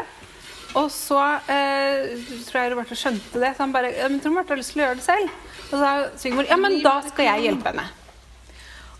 Og 0.79 0.91
så 0.91 1.19
eh, 1.49 2.13
tror 2.47 2.61
jeg 2.61 2.71
Roberta 2.73 2.95
skjønte 2.97 3.41
det. 3.41 3.55
Så 3.55 3.63
han 3.65 3.73
bare 3.73 3.93
ja, 3.97 4.07
men 4.09 4.19
'Tror 4.21 4.37
Martha 4.37 4.53
har 4.53 4.61
lyst 4.61 4.73
til 4.73 4.81
å 4.81 4.87
gjøre 4.87 5.01
det 5.01 5.05
selv?' 5.05 5.29
Og 5.63 5.73
så 5.73 5.81
sa 5.81 5.91
svigermor 6.17 6.49
'Ja, 6.49 6.57
men 6.57 6.81
da 6.83 7.01
skal 7.07 7.25
jeg 7.31 7.49
hjelpe 7.49 7.73
henne'. 7.73 8.02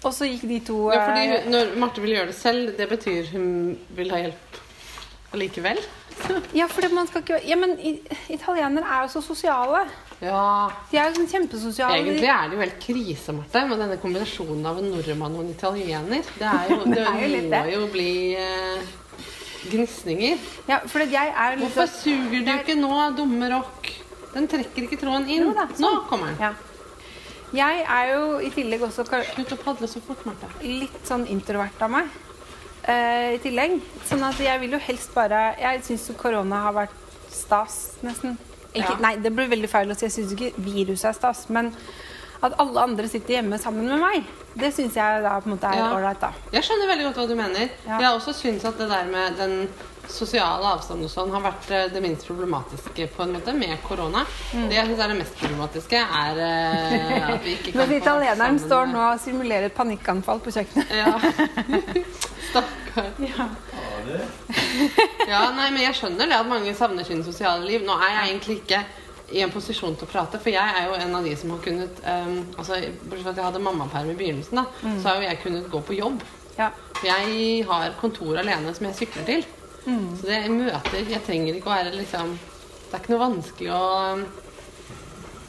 Og 0.03 0.13
så 0.15 0.27
gikk 0.27 0.45
de 0.49 0.59
to 0.67 0.77
ja, 0.91 1.01
fordi 1.07 1.25
eh, 1.37 1.49
Når 1.51 1.75
Marte 1.79 2.03
vil 2.03 2.15
gjøre 2.17 2.31
det 2.31 2.37
selv, 2.37 2.73
det 2.77 2.87
betyr 2.91 3.33
hun 3.33 3.51
vil 3.97 4.13
ha 4.13 4.23
hjelp 4.25 4.63
allikevel? 5.33 5.83
Ja, 6.59 6.67
for 6.69 6.85
man 6.93 7.07
skal 7.09 7.23
ikke 7.23 7.39
Ja, 7.47 7.57
men 7.57 7.75
italienere 8.29 8.85
er 8.85 9.05
jo 9.05 9.13
så 9.15 9.21
sosiale. 9.25 9.85
Ja. 10.21 10.69
De 10.91 10.99
er 10.99 11.09
jo 11.09 11.15
sånn 11.17 11.29
kjempesosiale. 11.31 11.97
Egentlig 11.99 12.29
er 12.29 12.49
det 12.49 12.57
jo 12.57 12.61
helt 12.61 12.77
krise, 12.83 13.35
Marte, 13.35 13.63
med 13.69 13.81
denne 13.81 13.97
kombinasjonen 14.01 14.67
av 14.69 14.81
en 14.81 14.91
nordmann 14.93 15.39
og 15.39 15.45
en 15.45 15.53
italiener. 15.55 16.27
Det, 16.37 16.51
er 16.51 16.69
jo, 16.69 16.77
Det 16.85 16.93
det, 16.99 17.07
er 17.07 17.23
jo 17.23 17.31
litt 17.33 17.49
må 17.55 17.63
jo 17.73 17.87
bli 17.95 18.11
eh, 18.39 18.93
gnisninger. 19.71 20.45
Ja, 20.69 20.83
for 20.85 21.03
jeg 21.03 21.33
er 21.33 21.57
litt 21.57 21.65
Hvorfor 21.65 21.91
suger 21.97 22.45
du 22.45 22.53
ikke 22.59 22.77
nå, 22.79 22.93
dumme 23.17 23.49
rock? 23.55 23.89
Den 24.33 24.47
trekker 24.49 24.87
ikke 24.87 25.01
tråden 25.01 25.27
inn. 25.29 25.49
Jo 25.49 25.57
da, 25.57 25.67
Nå 25.73 25.81
sånn. 25.81 25.99
kommer 26.09 26.31
den. 26.31 26.39
Ja. 26.49 26.53
Jeg 27.53 27.83
er 27.85 28.13
jo 28.13 28.39
i 28.41 28.49
tillegg 28.53 28.81
også 28.81 29.05
Slutt 29.05 29.51
å 29.53 29.57
padle 29.61 29.87
så 29.87 30.01
fort, 30.01 30.23
Marte. 30.25 30.49
litt 30.63 31.03
sånn 31.07 31.27
introvert 31.29 31.81
av 31.85 31.91
meg. 31.93 32.09
Uh, 32.83 33.35
I 33.35 33.39
tillegg. 33.43 33.77
Sånn 34.09 34.23
at 34.27 34.39
jeg 34.41 34.59
vil 34.59 34.73
jo 34.75 34.79
helst 34.83 35.13
bare 35.15 35.53
Jeg 35.61 35.83
syns 35.87 36.09
korona 36.19 36.63
har 36.65 36.73
vært 36.73 36.97
stas, 37.31 37.95
nesten. 38.03 38.37
Ikke, 38.73 38.89
Ja. 38.89 38.97
Nei, 38.99 39.15
det 39.21 39.31
blir 39.35 39.47
veldig 39.47 39.69
feil 39.69 39.91
å 39.91 39.95
si. 39.95 40.07
Jeg 40.07 40.15
syns 40.17 40.33
ikke 40.33 40.51
viruset 40.57 41.05
er 41.11 41.13
stas. 41.13 41.45
Men 41.49 41.71
at 42.43 42.57
alle 42.59 42.81
andre 42.83 43.07
sitter 43.07 43.37
hjemme 43.39 43.57
sammen 43.61 43.87
med 43.87 43.99
meg, 44.01 44.27
det 44.59 44.69
syns 44.75 44.95
jeg 44.99 45.23
da 45.23 45.37
på 45.41 45.49
en 45.49 45.55
måte 45.55 45.69
er 45.71 45.79
Ja. 45.79 45.87
ålreit, 45.95 46.19
da. 46.21 46.29
Jeg 46.53 46.63
skjønner 46.67 46.87
veldig 46.91 47.05
godt 47.09 47.17
hva 47.21 47.27
du 47.27 47.35
mener. 47.39 47.69
Ja. 47.87 47.97
Jeg 48.03 48.11
også 48.19 48.33
syns 48.37 48.65
at 48.65 48.77
det 48.77 48.89
der 48.91 49.05
med 49.09 49.37
den 49.39 49.67
sosiale 50.11 50.67
avstanden 50.67 51.07
og 51.07 51.11
sånn 51.13 51.31
har 51.31 51.39
vært 51.45 51.69
eh, 51.71 51.85
det 51.93 52.01
minst 52.03 52.27
problematiske 52.27 53.05
på 53.15 53.23
en 53.23 53.31
måte 53.37 53.53
med 53.55 53.77
korona. 53.87 54.25
Mm. 54.51 54.65
Det 54.69 54.75
jeg 54.75 54.89
syns 54.89 54.99
er 55.05 55.07
det 55.13 55.17
mest 55.21 55.37
problematiske, 55.39 56.01
er 56.23 56.41
eh, 56.43 57.29
at 57.33 57.45
vi 57.45 57.53
ikke 57.55 57.71
kan 57.77 57.87
få 57.87 57.95
italieneren 58.01 58.59
sammen 58.59 58.59
står 58.67 58.91
nå 58.91 59.05
og 59.13 59.21
simulerer 59.23 59.69
et 59.71 59.77
panikkanfall 59.77 60.43
på 60.43 60.51
kjøkkenet. 60.51 60.91
Ja. 60.91 61.15
Stakkar. 62.49 63.13
Ja. 63.23 63.47
Ja, 65.27 65.39
nei, 65.55 65.69
men 65.71 65.81
jeg 65.85 65.95
skjønner 65.97 66.27
det 66.29 66.35
at 66.37 66.49
mange 66.49 66.73
savner 66.77 67.07
sin 67.07 67.23
sosiale 67.25 67.63
liv. 67.65 67.85
Nå 67.87 67.95
er 67.95 68.11
jeg 68.17 68.33
egentlig 68.33 68.57
ikke 68.61 68.81
i 69.33 69.41
en 69.41 69.51
posisjon 69.51 69.95
til 69.97 70.05
å 70.07 70.11
prate, 70.11 70.39
for 70.39 70.53
jeg 70.53 70.75
er 70.77 70.85
jo 70.87 70.93
en 71.01 71.15
av 71.17 71.25
de 71.25 71.33
som 71.39 71.49
har 71.55 71.59
kunnet 71.65 71.99
um, 72.05 72.35
altså, 72.57 72.77
Bortsett 73.09 73.23
fra 73.25 73.31
at 73.33 73.39
jeg 73.41 73.47
hadde 73.47 73.61
mammaperm 73.65 74.11
i 74.13 74.15
begynnelsen, 74.19 74.59
da, 74.61 74.65
Mm. 74.83 74.99
så 75.01 75.09
har 75.09 75.15
jo 75.21 75.27
jeg 75.29 75.41
kunnet 75.43 75.69
gå 75.73 75.81
på 75.89 75.97
jobb. 75.97 76.21
Ja. 76.57 76.69
Jeg 77.03 77.65
har 77.67 77.95
kontor 77.99 78.37
alene 78.37 78.73
som 78.77 78.85
jeg 78.87 78.95
sykler 79.01 79.25
til. 79.25 79.45
Så 79.83 80.23
det 80.29 80.37
jeg 80.45 80.51
møter 80.53 81.09
Jeg 81.11 81.19
trenger 81.25 81.57
ikke 81.57 81.67
å 81.67 81.73
være 81.75 81.89
liksom 81.97 82.29
Det 82.39 82.93
er 82.93 83.01
ikke 83.01 83.11
noe 83.11 83.23
vanskelig 83.25 83.71
å 83.75 83.81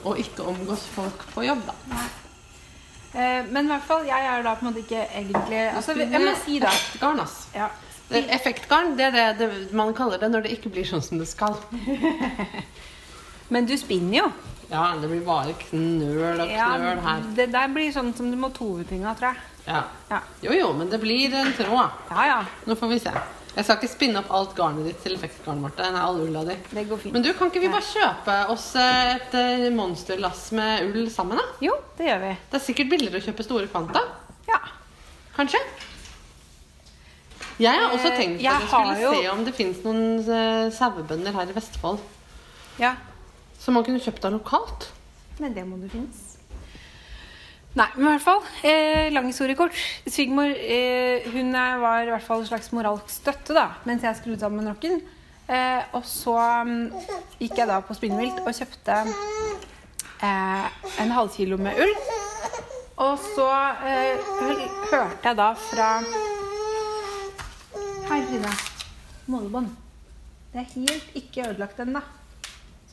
å 0.05 0.15
ikke 0.21 0.43
omgås 0.51 0.83
folk 0.93 1.23
på 1.33 1.45
jobb, 1.47 1.61
da. 1.69 1.75
Eh, 3.15 3.47
men 3.49 3.65
i 3.65 3.71
hvert 3.71 3.87
fall, 3.87 4.03
jeg 4.05 4.27
er 4.27 4.43
da 4.45 4.57
på 4.59 4.67
en 4.67 4.73
måte 4.73 4.83
ikke 4.83 5.05
egentlig 5.17 5.61
altså, 5.71 5.95
Jeg 5.97 6.21
må 6.21 6.35
si 6.43 6.59
det. 6.61 6.69
Effektgarn, 6.69 7.21
ass. 7.23 7.37
ja. 7.55 7.69
Effektgarn 8.11 8.97
det 8.99 9.07
er 9.07 9.15
det, 9.15 9.25
det 9.39 9.73
man 9.73 9.95
kaller 9.97 10.19
det 10.21 10.29
når 10.35 10.45
det 10.45 10.57
ikke 10.59 10.73
blir 10.75 10.85
sånn 10.85 11.01
som 11.05 11.23
det 11.23 11.29
skal. 11.31 11.55
Men 13.55 13.67
du 13.71 13.75
spinner 13.79 14.19
jo. 14.25 14.27
Ja, 14.73 14.89
det 14.99 15.07
blir 15.11 15.23
bare 15.27 15.53
knøl 15.61 16.41
og 16.43 16.49
knøl 16.51 17.01
her. 17.05 17.25
det 17.37 17.49
der 17.53 17.69
blir 17.75 17.93
sånn 17.95 18.11
som 18.17 18.31
du 18.33 18.37
må 18.41 18.49
tovetinga, 18.57 19.13
tror 19.19 19.31
jeg. 19.31 19.51
Ja. 19.69 19.83
Ja. 20.11 20.19
Jo, 20.45 20.53
jo, 20.57 20.73
men 20.77 20.91
det 20.93 20.99
blir 21.01 21.33
en 21.39 21.53
tråd. 21.57 21.91
ja 22.11 22.25
ja, 22.29 22.41
Nå 22.67 22.75
får 22.77 22.91
vi 22.91 22.99
se. 23.05 23.13
Jeg 23.55 23.65
skal 23.69 23.77
ikke 23.79 23.89
spinne 23.93 24.19
opp 24.19 24.33
alt 24.35 24.57
garnet 24.59 24.89
ditt 24.89 24.99
til 25.05 25.15
effektgarn, 25.15 25.61
Marte. 25.63 25.87
Nei, 25.95 26.01
all 26.03 26.19
ulla 26.25 26.43
di. 26.49 26.57
det 26.75 26.83
går 26.89 26.99
fint. 27.05 27.15
Men 27.15 27.23
du, 27.23 27.31
kan 27.39 27.53
ikke 27.53 27.61
vi 27.63 27.69
bare 27.71 27.87
kjøpe 27.87 28.35
oss 28.51 28.67
et 28.83 29.37
eh, 29.39 29.69
monsterlass 29.71 30.49
med 30.59 30.89
ull 30.89 31.07
sammen, 31.15 31.39
da? 31.39 31.45
Jo, 31.63 31.77
det 32.01 32.09
gjør 32.09 32.25
vi. 32.25 32.33
Det 32.51 32.59
er 32.59 32.65
sikkert 32.67 32.91
billigere 32.91 33.21
å 33.23 33.27
kjøpe 33.29 33.47
store 33.47 33.71
kvanta. 33.71 34.03
Ja. 34.51 34.59
Kanskje? 35.37 35.61
Jeg 37.63 37.79
har 37.79 37.93
også 37.95 38.11
Eh, 38.11 38.17
tenkt 38.19 38.43
jeg 38.43 38.51
at 38.51 38.61
jeg 38.61 38.69
skulle 38.69 39.01
jo- 39.01 39.15
se 39.23 39.29
om 39.31 39.45
det 39.47 39.55
fins 39.55 39.85
noen 39.85 40.19
eh, 40.19 40.71
sauebønder 40.75 41.33
her 41.39 41.47
i 41.53 41.55
Vestfold 41.55 42.01
ja. 42.83 42.97
Som 43.65 43.77
man 43.77 43.85
kunne 43.87 44.03
kjøpt 44.03 44.29
av 44.29 44.37
lokalt. 44.37 44.89
Men 45.41 45.57
det 45.57 45.65
må 45.67 45.81
det 45.81 45.91
finnes. 45.95 46.35
Nei, 47.75 47.89
men 47.97 48.05
i 48.05 48.11
hvert 48.13 48.23
fall. 48.23 48.43
Eh, 48.63 49.11
lang 49.11 49.27
historie 49.27 49.57
kort. 49.59 49.75
Svigermor 50.07 50.53
eh, 50.53 51.25
hun 51.35 51.51
var 51.83 52.05
i 52.05 52.13
hvert 52.13 52.23
fall 52.23 52.45
en 52.45 52.51
slags 52.53 52.71
moralsk 52.77 53.11
støtte 53.11 53.57
da, 53.57 53.73
mens 53.89 54.05
jeg 54.07 54.21
skrudde 54.21 54.45
sammen 54.45 54.69
rocken. 54.71 55.01
Eh, 55.49 55.83
og 55.97 56.07
så 56.09 56.37
um, 56.63 56.87
gikk 57.41 57.59
jeg 57.59 57.69
da 57.69 57.81
på 57.85 57.97
Spinnvilt 57.99 58.39
og 58.47 58.55
kjøpte 58.57 59.01
eh, 59.05 60.69
en 61.03 61.17
halvkilo 61.17 61.59
med 61.61 61.83
ull. 61.83 61.97
Og 63.05 63.19
så 63.19 63.51
eh, 63.91 64.23
hørte 64.93 65.19
jeg 65.27 65.41
da 65.41 65.51
fra 65.59 65.91
Hei, 68.05 68.21
Frida. 68.29 68.53
Målebånd. 69.27 69.73
Det 70.53 70.63
er 70.63 70.75
helt 70.77 71.17
ikke 71.19 71.49
ødelagt 71.49 71.81
ennå. 71.83 72.05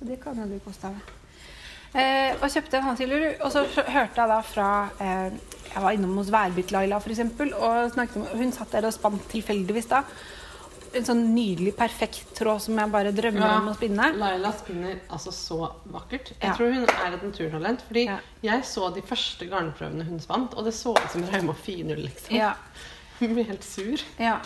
Så 0.01 0.07
det 0.09 0.17
kan 0.23 0.33
jo 0.41 0.47
du 0.49 0.57
koste 0.65 0.89
av. 0.89 0.95
Eh, 1.93 2.33
og 2.41 2.47
kjøpte 2.49 2.79
en 2.79 3.01
ull. 3.05 3.25
Og 3.45 3.51
så 3.53 3.61
hørte 3.69 4.17
jeg 4.17 4.29
da 4.31 4.37
fra 4.41 4.67
eh, 4.97 5.33
Jeg 5.75 5.83
var 5.83 5.93
innom 5.93 6.15
hos 6.17 6.31
Værbytt-Laila 6.33 6.97
f.eks. 7.03 7.19
Og 7.53 7.97
om, 8.17 8.25
hun 8.39 8.51
satt 8.55 8.71
der 8.73 8.87
og 8.89 8.95
spant 8.95 9.27
tilfeldigvis 9.29 9.89
da. 9.91 10.01
En 10.97 11.05
sånn 11.07 11.21
nydelig, 11.35 11.75
perfekt 11.77 12.33
tråd 12.35 12.63
som 12.65 12.79
jeg 12.81 12.91
bare 12.91 13.13
drømmer 13.15 13.45
Ja. 13.45 13.59
om 13.61 13.69
å 13.69 13.75
spinne. 13.77 14.09
Laila 14.17 14.49
spinner 14.57 14.97
altså 15.13 15.31
så 15.31 15.59
vakkert. 15.93 16.33
Jeg 16.33 16.49
Ja. 16.49 16.55
tror 16.57 16.73
hun 16.73 16.83
er 16.89 17.13
et 17.13 17.23
naturtalent. 17.23 17.85
Fordi 17.87 18.05
Ja. 18.09 18.17
jeg 18.41 18.63
så 18.65 18.89
de 18.95 19.01
første 19.05 19.45
garnprøvene 19.47 20.03
hun 20.09 20.19
spant, 20.19 20.53
og 20.57 20.65
det 20.65 20.73
så 20.73 20.95
ut 20.97 21.11
som 21.13 21.23
Rauma 21.23 21.53
4.0, 21.53 21.95
liksom. 22.07 22.35
Ja. 22.35 22.55
Hun 23.21 23.35
blir 23.35 23.45
helt 23.45 23.63
sur. 23.63 24.01
ja. 24.17 24.39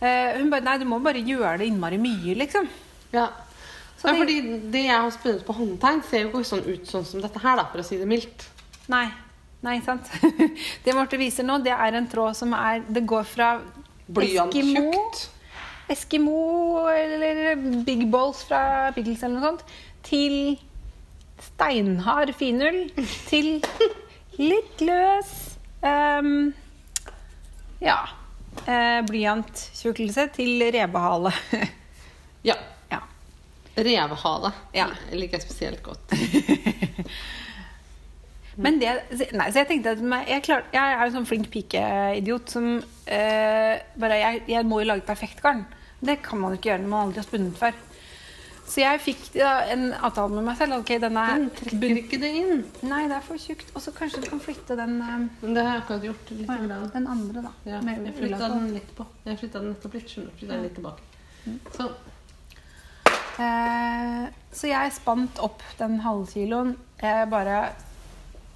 Eh, 0.00 0.38
hun 0.38 0.50
bare 0.50 0.62
Nei, 0.62 0.78
du 0.78 0.84
må 0.84 1.00
bare 1.02 1.18
gjøre 1.18 1.58
det 1.58 1.66
innmari 1.66 1.98
mye, 1.98 2.34
liksom. 2.38 2.68
Ja. 3.12 3.26
Det- 4.10 4.18
fordi 4.18 4.36
det 4.72 4.84
jeg 4.86 4.98
har 4.98 5.10
spunnet 5.14 5.44
på 5.46 5.54
håndtegn, 5.54 6.02
ser 6.08 6.22
jo 6.24 6.28
ikke 6.30 6.44
sånn 6.48 6.66
ut 6.66 6.86
sånn 6.90 7.04
som 7.06 7.20
dette 7.22 7.38
her, 7.38 7.56
da, 7.56 7.64
for 7.70 7.78
å 7.78 7.84
si 7.86 7.98
det 8.00 8.08
mildt. 8.10 8.48
Nei. 8.88 9.06
Nei, 9.62 9.76
sant. 9.86 10.08
det 10.84 10.94
Marte 10.96 11.16
viser 11.20 11.46
nå, 11.46 11.60
det 11.62 11.70
er 11.70 11.94
en 11.94 12.08
tråd 12.10 12.34
som 12.34 12.50
er 12.58 12.80
Det 12.90 13.04
går 13.06 13.22
fra 13.30 13.60
Eskimo 14.10 14.90
Eskimo 15.92 16.88
eller 16.90 17.54
Big 17.86 18.02
Balls 18.10 18.42
fra 18.48 18.90
Pickles 18.96 19.22
eller 19.22 19.38
noe 19.38 19.52
sånt, 19.52 19.62
til 20.02 20.58
steinhard 21.42 22.32
finull, 22.38 22.88
til 23.30 23.60
litt 24.38 24.82
løs 24.82 25.30
um, 25.84 26.52
Ja. 27.82 28.00
Uh, 28.66 29.00
Blyanttjukkelse 29.08 30.26
til 30.34 30.66
rebehale. 30.74 31.32
Ja. 32.42 32.56
Revehale. 33.76 34.52
Ja. 34.76 34.90
Liker 35.12 35.38
jeg 35.38 35.46
spesielt 35.46 35.82
godt. 35.84 36.12
Men 38.62 38.76
det, 38.82 38.90
nei, 39.32 39.46
så 39.48 39.62
jeg 39.62 39.68
tenkte 39.70 39.94
at 39.94 40.02
jeg, 40.28 40.42
klar, 40.44 40.66
jeg 40.74 40.96
er 40.96 41.04
en 41.06 41.14
sånn 41.14 41.28
flink 41.28 41.48
pikeidiot 41.52 42.52
som 42.52 42.66
eh, 43.08 43.78
bare 43.96 44.18
jeg, 44.20 44.42
jeg 44.52 44.68
må 44.68 44.82
jo 44.82 44.90
lage 44.90 45.06
perfekt 45.08 45.40
garn. 45.44 45.64
Det 46.02 46.18
kan 46.24 46.40
man 46.42 46.52
jo 46.52 46.60
ikke 46.60 46.72
gjøre 46.72 46.82
når 46.82 46.92
man 46.92 47.06
aldri 47.06 47.22
har 47.22 47.28
spunnet 47.30 47.56
før. 47.56 47.80
Så 48.72 48.80
jeg 48.80 49.00
fikk 49.04 49.24
ja, 49.36 49.50
en 49.72 49.90
avtale 49.92 50.36
med 50.36 50.46
meg 50.46 50.56
selv. 50.60 50.78
Ok, 50.80 50.94
denne 51.02 51.24
Den 51.32 51.48
trekker 51.56 51.98
ikke 52.02 52.20
det 52.22 52.30
inn. 52.42 52.62
Nei, 52.88 53.02
det 53.10 53.18
er 53.18 53.24
for 53.26 53.40
tjukt. 53.40 53.72
Og 53.76 53.84
så 53.84 53.92
kanskje 53.96 54.22
du 54.22 54.28
kan 54.30 54.40
flytte 54.40 54.76
den 54.78 54.98
eh, 55.00 55.26
Men 55.42 55.56
det 55.56 55.64
har 55.64 55.76
jeg 55.78 55.84
akkurat 55.86 56.08
gjort. 56.10 56.32
Litt 56.36 56.52
ja, 56.52 56.80
Den 56.94 57.08
andre, 57.16 57.44
da. 57.48 57.52
Ja, 57.68 57.82
jeg 57.88 58.16
flytta 58.20 58.48
den 58.52 58.72
litt 58.76 58.96
på. 58.96 59.08
Jeg 59.26 59.40
flytta 59.40 59.64
den 59.64 59.74
nettopp 59.74 59.96
litt. 59.96 60.12
flyttet 60.12 60.52
den 60.52 60.66
litt 60.68 60.76
tilbake. 60.76 61.08
Sånn. 61.76 62.11
Så 63.36 64.68
jeg 64.68 64.92
spant 64.92 65.38
opp 65.40 65.62
den 65.78 66.00
halvkiloen 66.04 66.74
eh, 67.02 67.24
bare 67.30 67.62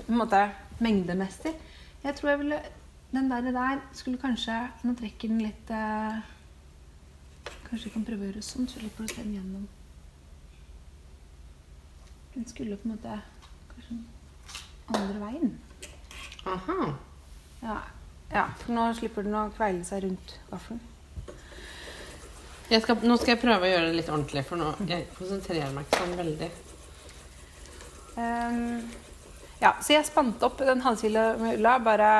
på 0.02 0.12
en 0.12 0.20
måte 0.20 0.42
mengdemessig. 0.84 1.54
Jeg 2.04 2.14
tror 2.14 2.30
jeg 2.30 2.38
ville 2.38 2.60
Den 3.12 3.30
der, 3.30 3.40
der 3.40 3.80
skulle 3.92 4.18
kanskje 4.18 4.68
Nå 4.82 4.92
trekker 4.98 5.28
den 5.28 5.38
litt 5.38 5.70
eh, 5.70 6.18
Kanskje 7.68 7.84
vi 7.84 7.92
kan 7.94 8.04
prøve 8.04 8.26
å 8.26 8.28
gjøre 8.28 8.42
sånn, 8.42 8.66
så 8.68 8.80
slipper 8.80 9.06
du 9.06 9.08
å 9.08 9.14
se 9.14 9.22
den 9.22 9.34
gjennom. 9.34 9.62
Den 12.34 12.46
skulle 12.46 12.76
på 12.76 12.86
en 12.86 12.92
måte 12.94 13.16
kanskje 13.72 13.96
andre 14.94 15.22
veien. 15.22 15.54
Aha. 16.46 16.90
Ja, 17.62 17.78
ja 18.30 18.44
for 18.60 18.76
nå 18.76 18.84
slipper 18.98 19.26
den 19.26 19.34
å 19.38 19.48
kveile 19.56 19.82
seg 19.88 20.04
rundt 20.04 20.36
gaffelen. 20.50 20.82
Skal, 22.66 22.98
nå 23.06 23.14
skal 23.20 23.36
jeg 23.36 23.42
prøve 23.44 23.62
å 23.62 23.70
gjøre 23.70 23.90
det 23.90 23.98
litt 24.00 24.10
ordentlig, 24.10 24.42
for 24.48 24.58
nå 24.58 24.72
jeg 24.90 25.06
konsentrerer 25.14 25.74
meg 25.74 25.86
ikke 25.86 26.00
sånn 26.02 26.16
veldig. 26.18 26.48
Um, 28.16 28.80
ja, 29.60 29.76
så 29.80 29.94
jeg 29.94 30.08
spant 30.08 30.42
opp 30.44 30.58
den 30.64 30.82
halvkilo 30.84 31.28
med 31.40 31.60
ulla 31.60 31.76
bare 31.84 32.10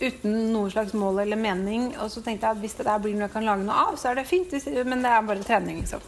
uten 0.00 0.34
noe 0.52 0.70
slags 0.72 0.94
mål 0.96 1.22
eller 1.24 1.40
mening. 1.40 1.92
Og 2.02 2.10
så 2.12 2.22
tenkte 2.24 2.48
jeg 2.48 2.56
at 2.56 2.62
hvis 2.62 2.76
det 2.78 2.88
der 2.88 2.98
blir 3.02 3.14
noe 3.14 3.28
jeg 3.28 3.34
kan 3.36 3.46
lage 3.46 3.66
noe 3.66 3.84
av, 3.88 3.94
så 4.00 4.10
er 4.10 4.20
det 4.20 4.28
fint. 4.28 4.52
Men 4.88 5.04
det 5.04 5.12
er 5.12 5.30
bare 5.30 5.46
trening, 5.46 5.80
liksom. 5.82 6.02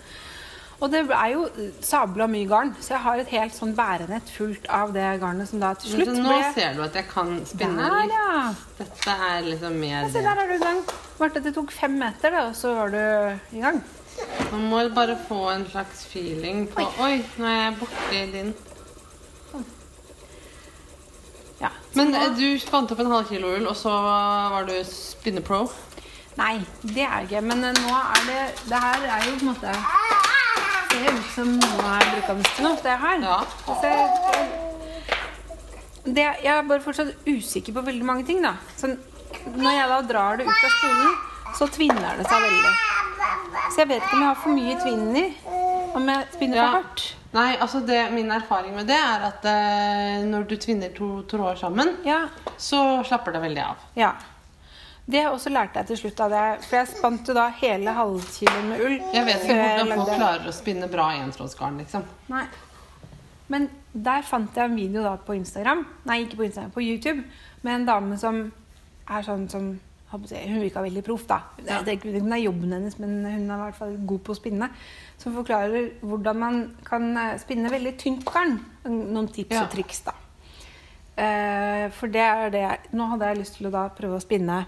Og 0.81 0.89
det 0.89 1.03
er 1.13 1.33
jo 1.35 1.43
sabla 1.85 2.25
mye 2.31 2.49
garn, 2.49 2.71
så 2.81 2.95
jeg 2.95 3.03
har 3.05 3.21
et 3.21 3.33
helt 3.35 3.53
sånn 3.53 3.75
bærenett 3.77 4.31
fullt 4.33 4.65
av 4.73 4.95
det 4.95 5.05
garnet 5.21 5.51
som 5.51 5.61
da 5.61 5.75
til 5.77 5.93
slutt 5.93 6.09
ble 6.15 6.23
nå 6.25 6.39
ser 6.57 6.79
du 6.79 6.81
at 6.87 6.97
jeg 6.97 7.09
kan 7.11 7.35
spinne 7.49 7.89
Der, 7.93 8.15
ja! 8.15 8.31
Dette 8.79 9.17
er 9.29 9.45
liksom 9.51 9.77
mer 9.83 10.09
Se, 10.09 10.23
der 10.25 10.41
er 10.41 10.49
du 10.49 10.55
i 10.57 10.63
gang. 10.63 10.81
Marte, 11.21 11.43
det 11.45 11.53
tok 11.59 11.75
fem 11.77 11.99
meter, 12.01 12.33
da, 12.33 12.47
og 12.49 12.57
så 12.57 12.73
var 12.79 12.95
du 12.95 13.59
i 13.59 13.61
gang. 13.61 13.83
Man 14.55 14.65
må 14.73 14.81
bare 14.97 15.19
få 15.29 15.43
en 15.53 15.67
slags 15.69 16.07
feeling 16.09 16.65
på 16.73 16.89
Oi, 17.05 17.21
nå 17.37 17.51
er 17.51 17.61
jeg 17.61 17.77
borti 17.83 18.25
din. 18.33 18.51
Ja. 21.61 21.69
Men 21.93 22.15
eh, 22.17 22.31
du 22.41 22.47
spant 22.61 22.93
opp 22.93 23.05
en 23.05 23.13
halv 23.13 23.29
kilo 23.29 23.53
ull, 23.59 23.69
og 23.69 23.77
så 23.77 23.93
var 24.01 24.65
du 24.69 24.79
spinnepro. 24.89 25.67
Nei, 26.41 26.55
det 26.81 27.05
er 27.05 27.19
jeg 27.21 27.29
ikke. 27.29 27.45
Men 27.53 27.69
eh, 27.69 27.81
nå 27.85 27.97
er 28.01 28.29
det 28.31 28.43
Det 28.65 28.85
her 28.89 29.09
er 29.19 29.27
jo 29.29 29.35
på 29.37 29.45
en 29.45 29.51
måte 29.53 29.75
Ser 30.91 31.13
ut 31.15 31.29
som 31.35 31.53
noe 31.61 31.93
er 31.97 32.09
brukende 32.15 32.51
til 32.55 32.67
noe, 32.67 32.79
det 32.85 32.97
her. 33.05 33.23
Ja. 33.23 33.39
Altså, 33.71 33.91
det, 36.05 36.25
jeg 36.43 36.51
er 36.57 36.67
bare 36.69 36.83
fortsatt 36.83 37.13
usikker 37.29 37.77
på 37.77 37.85
veldig 37.87 38.07
mange 38.09 38.25
ting, 38.29 38.41
da. 38.45 38.55
Så 38.81 38.91
når 39.55 39.77
jeg 39.77 39.91
da 39.93 39.99
drar 40.09 40.41
det 40.41 40.47
ut 40.49 40.65
av 40.67 40.73
skolen, 40.79 41.15
så 41.59 41.69
tvinner 41.75 42.19
det 42.19 42.27
seg 42.31 42.45
veldig. 42.47 42.73
Så 43.71 43.83
jeg 43.83 43.89
vet 43.91 44.03
ikke 44.03 44.17
om 44.17 44.25
jeg 44.25 44.31
har 44.33 44.41
for 44.43 44.57
mye 44.57 44.77
tvinn 44.81 45.17
i. 45.21 45.25
Om 45.99 46.11
jeg 46.11 46.27
spinner 46.35 46.61
for 46.63 46.77
hardt. 46.81 47.07
Nei, 47.31 47.51
altså 47.63 47.79
det, 47.87 48.01
min 48.11 48.31
erfaring 48.35 48.75
med 48.75 48.89
det 48.91 48.97
er 48.99 49.23
at 49.29 49.45
eh, 49.47 50.25
når 50.27 50.49
du 50.51 50.57
tvinner 50.59 50.91
to 50.97 51.11
tråder 51.31 51.61
sammen, 51.61 51.93
Ja. 52.07 52.25
så 52.59 52.81
slapper 53.07 53.37
det 53.37 53.43
veldig 53.47 53.63
av. 53.69 53.77
ja. 53.99 54.13
Det 55.11 55.25
også 55.26 55.50
lærte 55.50 55.81
jeg 55.81 55.87
til 55.90 55.99
slutt 56.05 56.21
av 56.26 56.31
det. 56.35 56.43
For 56.69 56.76
jeg 56.81 56.88
spant 56.93 57.29
jo 57.31 57.35
da 57.35 57.49
hele 57.61 57.95
halvkiloen 57.97 58.69
med 58.71 58.83
ull. 58.87 58.97
Jeg 59.14 59.26
vet 59.26 59.45
ikke 59.45 59.57
hvordan 59.59 59.93
folk 59.97 60.12
klarer 60.14 60.49
å 60.50 60.55
spinne 60.55 60.88
bra 60.93 61.09
entrådsgarn, 61.19 61.81
liksom. 61.83 62.05
Nei. 62.31 62.45
Men 63.50 63.69
der 63.93 64.23
fant 64.23 64.55
jeg 64.55 64.71
en 64.71 64.76
video 64.79 65.02
da 65.02 65.17
på 65.26 65.35
Instagram, 65.35 65.81
nei 66.07 66.21
ikke 66.23 66.38
på 66.38 66.45
Instagram, 66.47 66.71
på 66.76 66.85
YouTube, 66.85 67.25
med 67.67 67.81
en 67.81 67.87
dame 67.88 68.19
som 68.21 68.45
er 69.11 69.25
sånn 69.26 69.49
som 69.50 69.73
jeg 70.11 70.49
Hun 70.50 70.59
virka 70.59 70.83
veldig 70.83 71.02
proff, 71.07 71.23
da. 71.31 71.37
Jeg 71.62 71.85
vet 71.87 72.00
ikke 72.00 72.09
om 72.19 72.31
det 72.33 72.38
er 72.40 72.43
jobben 72.43 72.73
hennes, 72.75 72.97
men 72.99 73.12
hun 73.23 73.45
er 73.47 73.61
i 73.61 73.61
hvert 73.61 73.76
fall 73.79 73.93
god 74.11 74.23
på 74.26 74.33
å 74.35 74.38
spinne. 74.40 74.67
Som 75.23 75.37
forklarer 75.37 75.85
hvordan 76.02 76.40
man 76.40 76.57
kan 76.87 77.05
eh, 77.17 77.37
spinne 77.38 77.71
veldig 77.71 77.93
tynt 78.00 78.25
garn. 78.26 78.57
Noen 78.90 79.29
tips 79.31 79.55
Ja. 79.55 79.62
og 79.62 79.71
triks, 79.71 80.00
da. 80.09 80.17
Eh, 81.14 81.85
for 81.95 82.11
det 82.11 82.25
er 82.26 82.50
det 82.50 82.61
jeg 82.64 82.90
Nå 82.99 83.07
hadde 83.12 83.29
jeg 83.31 83.38
lyst 83.38 83.57
til 83.59 83.69
å 83.69 83.73
da 83.75 83.85
prøve 83.95 84.19
å 84.19 84.23
spinne 84.25 84.64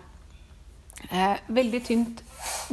eh, 1.11 1.37
veldig 1.49 1.83
tynt 1.87 2.23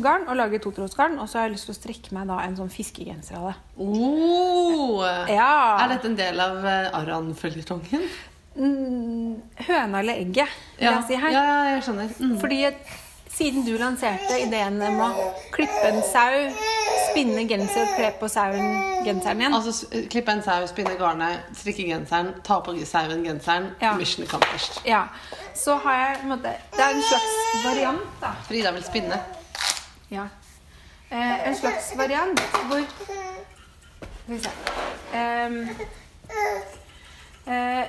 garn 0.02 0.28
og 0.30 0.38
lage 0.40 0.60
totrådsgarn. 0.64 1.18
Og 1.20 1.30
så 1.30 1.40
har 1.40 1.48
jeg 1.50 1.58
lyst 1.58 1.70
til 1.70 1.76
å 1.76 1.80
strikke 1.80 2.16
meg 2.16 2.30
da 2.30 2.40
en 2.46 2.58
sånn 2.58 2.72
fiskegenser 2.74 3.38
av 3.40 3.52
det. 3.52 3.58
Oh. 3.78 5.04
Ja. 5.30 5.52
Er 5.84 5.94
dette 5.96 6.10
en 6.12 6.18
del 6.20 6.40
av 6.44 6.58
uh, 6.66 7.00
Aran-føljetongen? 7.02 8.08
Mm, 8.60 9.36
høna 9.70 10.02
eller 10.02 10.18
egget, 10.20 10.50
vil 10.80 10.90
Ja. 10.90 10.96
jeg 11.00 11.06
si 11.08 11.16
her. 11.22 11.32
ja, 11.32 11.44
ja, 11.46 11.76
jeg 11.76 11.84
skjønner. 11.86 12.10
Mm. 12.20 12.40
Fordi 12.42 12.58
siden 13.30 13.64
du 13.64 13.78
lanserte 13.80 14.40
ideen 14.42 14.82
om 14.84 14.98
å 15.06 15.10
klippe 15.54 15.86
en 15.88 16.02
sau, 16.04 16.50
spinne 17.12 17.46
genser 17.48 17.86
og 17.86 17.94
kle 17.96 18.10
på 18.20 18.28
sauen 18.28 18.82
genseren 19.06 19.40
igjen 19.40 19.54
Altså 19.56 19.88
klippe 20.12 20.34
en 20.34 20.42
sau, 20.44 20.66
spinne 20.68 20.98
garnet, 21.00 21.46
strikke 21.56 21.86
genseren, 21.88 22.34
ta 22.44 22.60
på 22.66 22.76
sauen 22.90 23.24
genseren. 23.24 23.70
Ja. 23.82 23.94
Mission 23.96 24.26
accomplished. 24.28 24.82
Ja, 24.86 25.06
så 25.56 25.76
har 25.76 25.94
jeg 26.00 26.18
en 26.22 26.30
måte, 26.30 26.54
Det 26.72 26.84
er 26.84 26.90
en 26.96 27.04
slags 27.10 27.66
variant, 27.66 28.10
da. 28.22 28.32
Frida 28.48 28.72
vil 28.72 28.84
spinne. 28.84 29.20
Ja. 30.12 30.28
Eh, 31.12 31.48
en 31.48 31.56
slags 31.56 31.94
variant 31.98 32.40
hvor 32.70 32.82
Skal 34.24 34.36
vi 34.36 34.40
se 34.40 34.50
eh, 35.14 35.58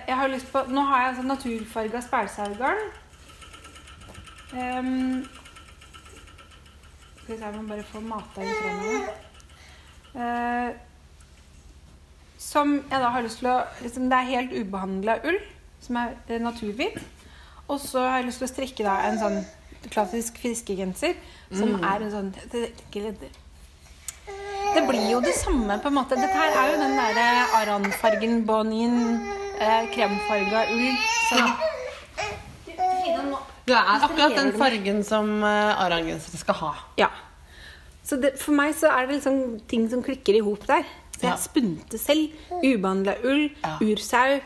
Jeg 0.08 0.16
har 0.16 0.26
lyst 0.28 0.52
på 0.52 0.62
Nå 0.68 0.80
har 0.88 1.06
jeg 1.06 1.16
sånn 1.18 1.28
naturfarga 1.28 2.00
spælsaugarn. 2.00 2.80
Um, 4.50 5.28
skal 7.20 7.34
vi 7.34 7.36
se 7.38 7.44
jeg 7.44 7.66
bare 7.68 7.84
får 7.92 8.00
mata 8.00 8.42
i 8.42 8.54
fremme. 8.62 8.94
Eh, 10.14 10.70
som 12.40 12.72
jeg 12.90 13.00
da 13.00 13.08
har 13.14 13.22
lyst 13.22 13.38
til 13.38 13.50
å 13.52 13.60
liksom, 13.82 14.08
Det 14.10 14.18
er 14.18 14.32
helt 14.32 14.54
ubehandla 14.56 15.20
ull, 15.28 15.38
som 15.84 16.00
er 16.00 16.16
eh, 16.26 16.40
naturhvit. 16.42 16.98
Og 17.70 17.78
så 17.78 18.02
har 18.02 18.20
jeg 18.20 18.30
lyst 18.30 18.42
til 18.42 18.48
å 18.48 18.50
strikke 18.50 18.86
da 18.86 18.96
en 19.06 19.20
sånn 19.20 19.38
klassisk 19.90 20.36
fiskegenser, 20.42 21.14
som 21.54 21.76
er 21.78 22.02
en 22.04 22.12
sånn 22.12 22.30
det, 22.52 22.70
det, 24.74 24.82
blir 24.86 25.06
jo 25.08 25.20
det 25.24 25.32
samme, 25.38 25.78
på 25.82 25.88
en 25.90 25.96
måte. 25.96 26.18
Dette 26.18 26.36
her 26.36 26.56
er 26.58 26.72
jo 26.74 26.80
den 26.82 26.96
derre 26.98 27.26
aranfargen, 27.60 28.42
bonin, 28.48 28.98
eh, 29.58 29.88
kremfarga 29.94 30.66
ull 30.74 30.86
Så. 31.30 31.42
Det 33.70 33.76
er 33.78 33.90
akkurat 34.02 34.34
den 34.34 34.54
fargen 34.58 35.02
som 35.06 35.28
uh, 35.44 35.82
Aran-gensere 35.84 36.40
skal 36.40 36.56
ha. 36.58 36.70
Ja. 36.98 37.10
Så 38.02 38.18
det, 38.18 38.32
for 38.40 38.56
meg 38.56 38.74
så 38.74 38.90
er 38.90 39.06
det 39.06 39.20
liksom 39.20 39.60
ting 39.70 39.84
som 39.92 40.02
klikker 40.02 40.34
i 40.34 40.42
hop 40.42 40.66
der. 40.66 40.82
Så 41.14 41.22
jeg 41.22 41.30
Ja. 41.30 41.36
spunte 41.36 41.98
selv. 42.00 42.32
Ubehandla 42.50 43.14
ull, 43.22 43.50
ursau. 43.84 44.40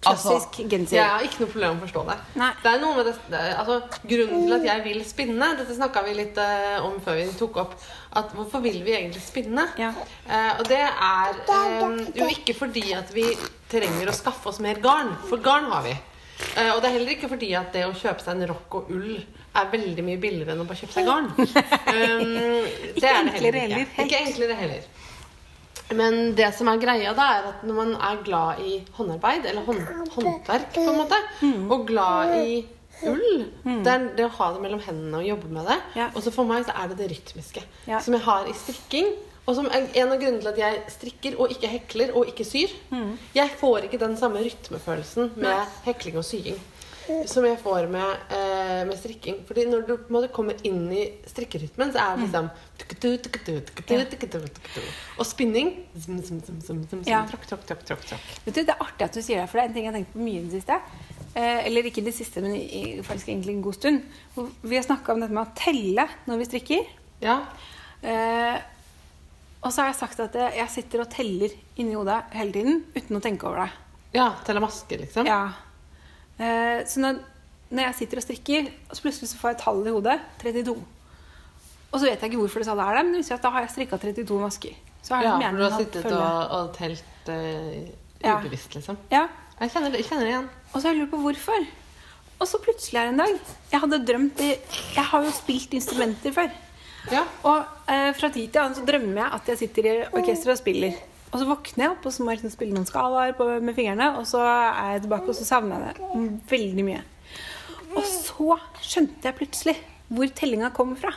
Klassisk 0.00 0.62
genser. 0.64 0.96
Jeg 0.96 1.12
har 1.12 1.24
ikke 1.26 1.42
noe 1.42 1.50
problem 1.52 1.74
med 1.76 1.82
å 1.82 1.86
forstå 1.86 2.02
det. 2.08 2.14
Nei. 2.40 2.50
Det 2.62 2.70
er 2.70 2.78
noe 2.80 2.96
med 2.96 3.08
det, 3.10 3.14
det 3.28 3.40
altså, 3.60 3.74
Grunnen 4.12 4.46
til 4.46 4.54
at 4.56 4.62
jeg 4.64 4.84
vil 4.86 5.00
spinne 5.04 5.48
Dette 5.58 5.76
snakka 5.76 6.02
vi 6.06 6.14
litt 6.16 6.38
uh, 6.40 6.86
om 6.86 6.94
før 7.04 7.18
vi 7.18 7.26
tok 7.36 7.58
opp. 7.60 7.74
At 8.16 8.32
Hvorfor 8.36 8.64
vil 8.64 8.78
vi 8.86 8.94
egentlig 8.96 9.20
spinne? 9.20 9.66
Ja. 9.80 9.90
Uh, 10.24 10.62
og 10.62 10.70
det 10.70 10.80
er 10.80 11.42
um, 11.84 11.98
jo 12.16 12.30
ikke 12.32 12.56
fordi 12.56 12.86
at 12.96 13.12
vi 13.12 13.26
trenger 13.70 14.08
å 14.08 14.16
skaffe 14.16 14.48
oss 14.48 14.62
mer 14.64 14.80
garn, 14.80 15.12
for 15.28 15.42
garn 15.44 15.68
har 15.68 15.84
vi. 15.84 15.92
Uh, 16.56 16.70
og 16.72 16.80
det 16.80 16.88
er 16.88 16.96
heller 16.96 17.12
ikke 17.18 17.28
fordi 17.34 17.52
at 17.58 17.76
det 17.76 17.84
å 17.84 17.92
kjøpe 17.92 18.24
seg 18.24 18.38
en 18.38 18.48
rock 18.54 18.80
og 18.80 18.88
ull 18.96 19.18
er 19.20 19.68
veldig 19.68 20.06
mye 20.06 20.20
billigere 20.22 20.54
enn 20.54 20.64
å 20.64 20.66
bare 20.68 20.80
kjøpe 20.80 20.96
seg 20.96 21.10
garn. 21.10 21.28
Um, 21.90 22.36
det 22.94 23.02
er 23.02 23.24
det 23.26 23.32
enklere 23.34 23.62
heller 23.64 23.80
ikke. 23.82 24.04
Ikke 24.04 24.18
enklere 24.22 24.56
heller. 24.56 24.84
Men 25.96 26.34
det 26.38 26.52
som 26.54 26.68
er 26.68 26.78
greia 26.82 27.12
da, 27.16 27.24
er 27.38 27.48
at 27.50 27.62
når 27.66 27.74
man 27.74 27.94
er 27.96 28.20
glad 28.26 28.60
i 28.62 28.76
håndarbeid, 28.96 29.46
eller 29.50 29.64
hånd, 29.66 29.80
håndverk, 30.14 30.68
på 30.74 30.84
en 30.86 31.00
måte, 31.00 31.18
Mm. 31.42 31.70
og 31.72 31.86
glad 31.88 32.34
i 32.46 32.60
ull 33.06 33.46
Det 33.64 33.86
er 33.88 34.04
det 34.16 34.24
å 34.26 34.32
ha 34.36 34.52
det 34.52 34.60
mellom 34.62 34.80
hendene 34.84 35.18
og 35.22 35.24
jobbe 35.26 35.48
med 35.48 35.66
det. 35.66 35.78
Ja. 35.96 36.10
Og 36.14 36.22
så 36.22 36.30
for 36.32 36.44
meg 36.44 36.66
så 36.66 36.72
er 36.76 36.88
det 36.88 36.98
det 36.98 37.10
rytmiske. 37.10 37.62
Ja. 37.88 37.98
Som 38.00 38.14
jeg 38.14 38.22
har 38.22 38.46
i 38.46 38.52
strikking. 38.52 39.06
Og 39.48 39.56
som 39.56 39.66
er 39.72 39.86
en 39.94 40.12
av 40.12 40.18
grunnene 40.20 40.42
til 40.42 40.48
at 40.52 40.58
jeg 40.58 40.82
strikker 40.94 41.38
og 41.40 41.50
ikke 41.50 41.66
hekler 41.72 42.12
og 42.14 42.26
ikke 42.28 42.44
syr. 42.44 42.68
Mm. 42.92 43.16
Jeg 43.34 43.50
får 43.58 43.86
ikke 43.88 43.98
den 43.98 44.16
samme 44.20 44.38
rytmefølelsen 44.44 45.32
med 45.36 45.66
hekling 45.86 46.18
og 46.20 46.24
sying 46.28 46.60
som 47.30 47.44
jeg 47.44 47.58
får 47.62 47.88
med, 47.90 48.16
eh, 48.30 48.84
med 48.88 48.96
strikking. 48.98 49.40
Fordi 49.48 49.64
når 49.68 49.86
du 49.86 49.92
måte 50.12 50.30
kommer 50.32 50.54
inn 50.66 50.86
i 50.92 51.04
strikkerytmen, 51.26 51.92
så 51.92 52.00
er 52.02 52.16
det 52.16 52.26
liksom 52.26 52.50
Og 55.18 55.26
spinning 55.26 55.70
Ja. 57.10 57.22
Tråkk, 57.26 57.46
tråkk, 57.46 57.66
tråkk, 57.66 57.84
tråkk. 57.84 58.26
Vet 58.46 58.54
du, 58.54 58.62
Det 58.64 58.74
er 58.74 58.84
artig 58.84 59.04
at 59.08 59.12
du 59.12 59.20
sier 59.22 59.40
det, 59.42 59.48
for 59.50 59.58
det 59.58 59.64
er 59.64 59.68
en 59.68 59.74
ting 59.74 59.84
jeg 59.84 59.92
har 59.92 59.98
tenkt 60.00 60.12
på 60.14 60.24
mye 60.24 60.40
i 60.40 60.44
det 60.48 60.62
siste. 60.62 60.80
Eh, 61.34 61.66
eller 61.66 61.82
ikke 61.86 62.02
i 62.02 62.08
det 62.08 62.14
siste, 62.14 62.42
men 62.42 62.56
i, 62.56 63.00
faktisk 63.06 63.28
egentlig 63.28 63.54
en 63.54 63.62
god 63.62 63.74
stund. 63.74 64.02
Vi 64.62 64.76
har 64.76 64.82
snakka 64.82 65.12
om 65.12 65.20
dette 65.20 65.32
med 65.32 65.46
å 65.46 65.54
telle 65.54 66.08
når 66.26 66.38
vi 66.38 66.44
strikker. 66.50 66.86
Ja. 67.22 67.40
Eh, 68.02 68.58
og 69.62 69.72
så 69.72 69.82
har 69.82 69.90
jeg 69.92 70.00
sagt 70.00 70.20
at 70.20 70.34
jeg 70.56 70.68
sitter 70.72 71.02
og 71.04 71.10
teller 71.12 71.52
inni 71.76 71.94
hodet 71.94 72.22
hele 72.32 72.52
tiden 72.54 72.84
uten 72.96 73.18
å 73.18 73.20
tenke 73.20 73.46
over 73.46 73.66
det. 73.66 73.70
ja. 74.16 74.32
Teller 74.44 74.60
masker, 74.64 74.98
liksom. 75.04 75.26
Ja. 75.26 75.52
Eh, 76.40 76.80
så 76.88 77.02
når, 77.04 77.18
jeg 77.76 77.94
sitter 77.98 78.20
og 78.20 78.24
strikker, 78.24 78.70
og 78.88 78.96
så 78.96 79.04
plutselig 79.04 79.28
så 79.30 79.38
får 79.40 79.50
jeg 79.52 79.58
et 79.58 79.64
tall 79.64 79.82
i 79.86 79.92
hodet 79.94 80.16
32. 80.42 80.76
Og 81.90 81.98
så 81.98 82.06
vet 82.06 82.20
jeg 82.22 82.30
ikke 82.30 82.40
hvorfor 82.40 82.62
det 82.62 82.68
tallet 82.70 82.86
er 82.86 82.96
der, 82.96 83.02
men 83.06 83.12
det 83.16 83.20
viser 83.24 83.36
at 83.36 83.42
da 83.44 83.50
har 83.54 83.64
jeg 83.66 83.72
strikka 83.74 83.98
32 83.98 84.40
masker. 84.40 84.78
Så 85.02 85.14
har 85.16 85.24
Ja, 85.26 85.34
for 85.50 85.56
du 85.58 85.64
har 85.66 85.78
sittet 85.80 86.02
følge. 86.06 86.22
og, 86.22 86.50
og 86.56 86.72
telt 86.76 87.28
uh, 87.28 88.34
ubevisst, 88.38 88.74
liksom. 88.78 88.98
Ja, 89.10 89.26
Jeg 89.60 89.70
kjenner 89.74 89.90
det, 89.92 89.98
jeg 90.00 90.06
kjenner 90.08 90.24
det 90.24 90.32
igjen. 90.32 90.48
Og 90.72 90.76
så 90.80 90.82
har 90.88 90.94
jeg 90.94 91.00
lurt 91.02 91.10
på 91.12 91.20
hvorfor. 91.24 91.66
Og 92.40 92.48
så 92.48 92.60
plutselig 92.64 92.96
er 92.96 93.10
det 93.10 93.12
en 93.12 93.18
dag 93.20 93.34
Jeg 93.72 93.80
hadde 93.82 93.98
drømt 94.08 94.38
i- 94.40 94.56
Jeg 94.96 95.04
har 95.10 95.24
jo 95.26 95.30
spilt 95.36 95.74
instrumenter 95.76 96.32
før. 96.32 96.50
Ja. 97.12 97.24
Og 97.44 97.58
eh, 97.88 98.12
fra 98.16 98.28
tid 98.32 98.48
til 98.52 98.60
annen 98.62 98.74
så 98.78 98.84
drømmer 98.88 99.20
jeg 99.20 99.32
at 99.36 99.48
jeg 99.52 99.58
sitter 99.58 99.88
i 99.90 99.94
orkesteret 100.12 100.54
og 100.54 100.58
spiller. 100.62 100.94
Og 101.30 101.38
så 101.38 101.46
våkner 101.46 101.84
jeg 101.84 101.94
opp 101.94 102.06
og 102.08 102.14
så 102.14 102.24
må 102.24 102.32
jeg 102.32 102.40
liksom 102.40 102.54
spille 102.56 102.74
noen 102.74 102.88
skalaer 102.88 103.34
med 103.62 103.76
fingrene. 103.76 104.10
Og 104.18 104.26
så 104.26 104.42
er 104.42 104.96
jeg 104.96 105.06
tilbake, 105.06 105.30
og 105.30 105.38
så 105.38 105.46
savner 105.46 105.86
jeg 105.86 105.98
det 106.00 106.30
veldig 106.50 106.86
mye. 106.88 107.02
Og 107.94 108.04
så 108.06 108.58
skjønte 108.82 109.28
jeg 109.28 109.38
plutselig 109.38 109.76
hvor 110.10 110.30
tellinga 110.34 110.72
kommer 110.74 110.98
fra. 110.98 111.12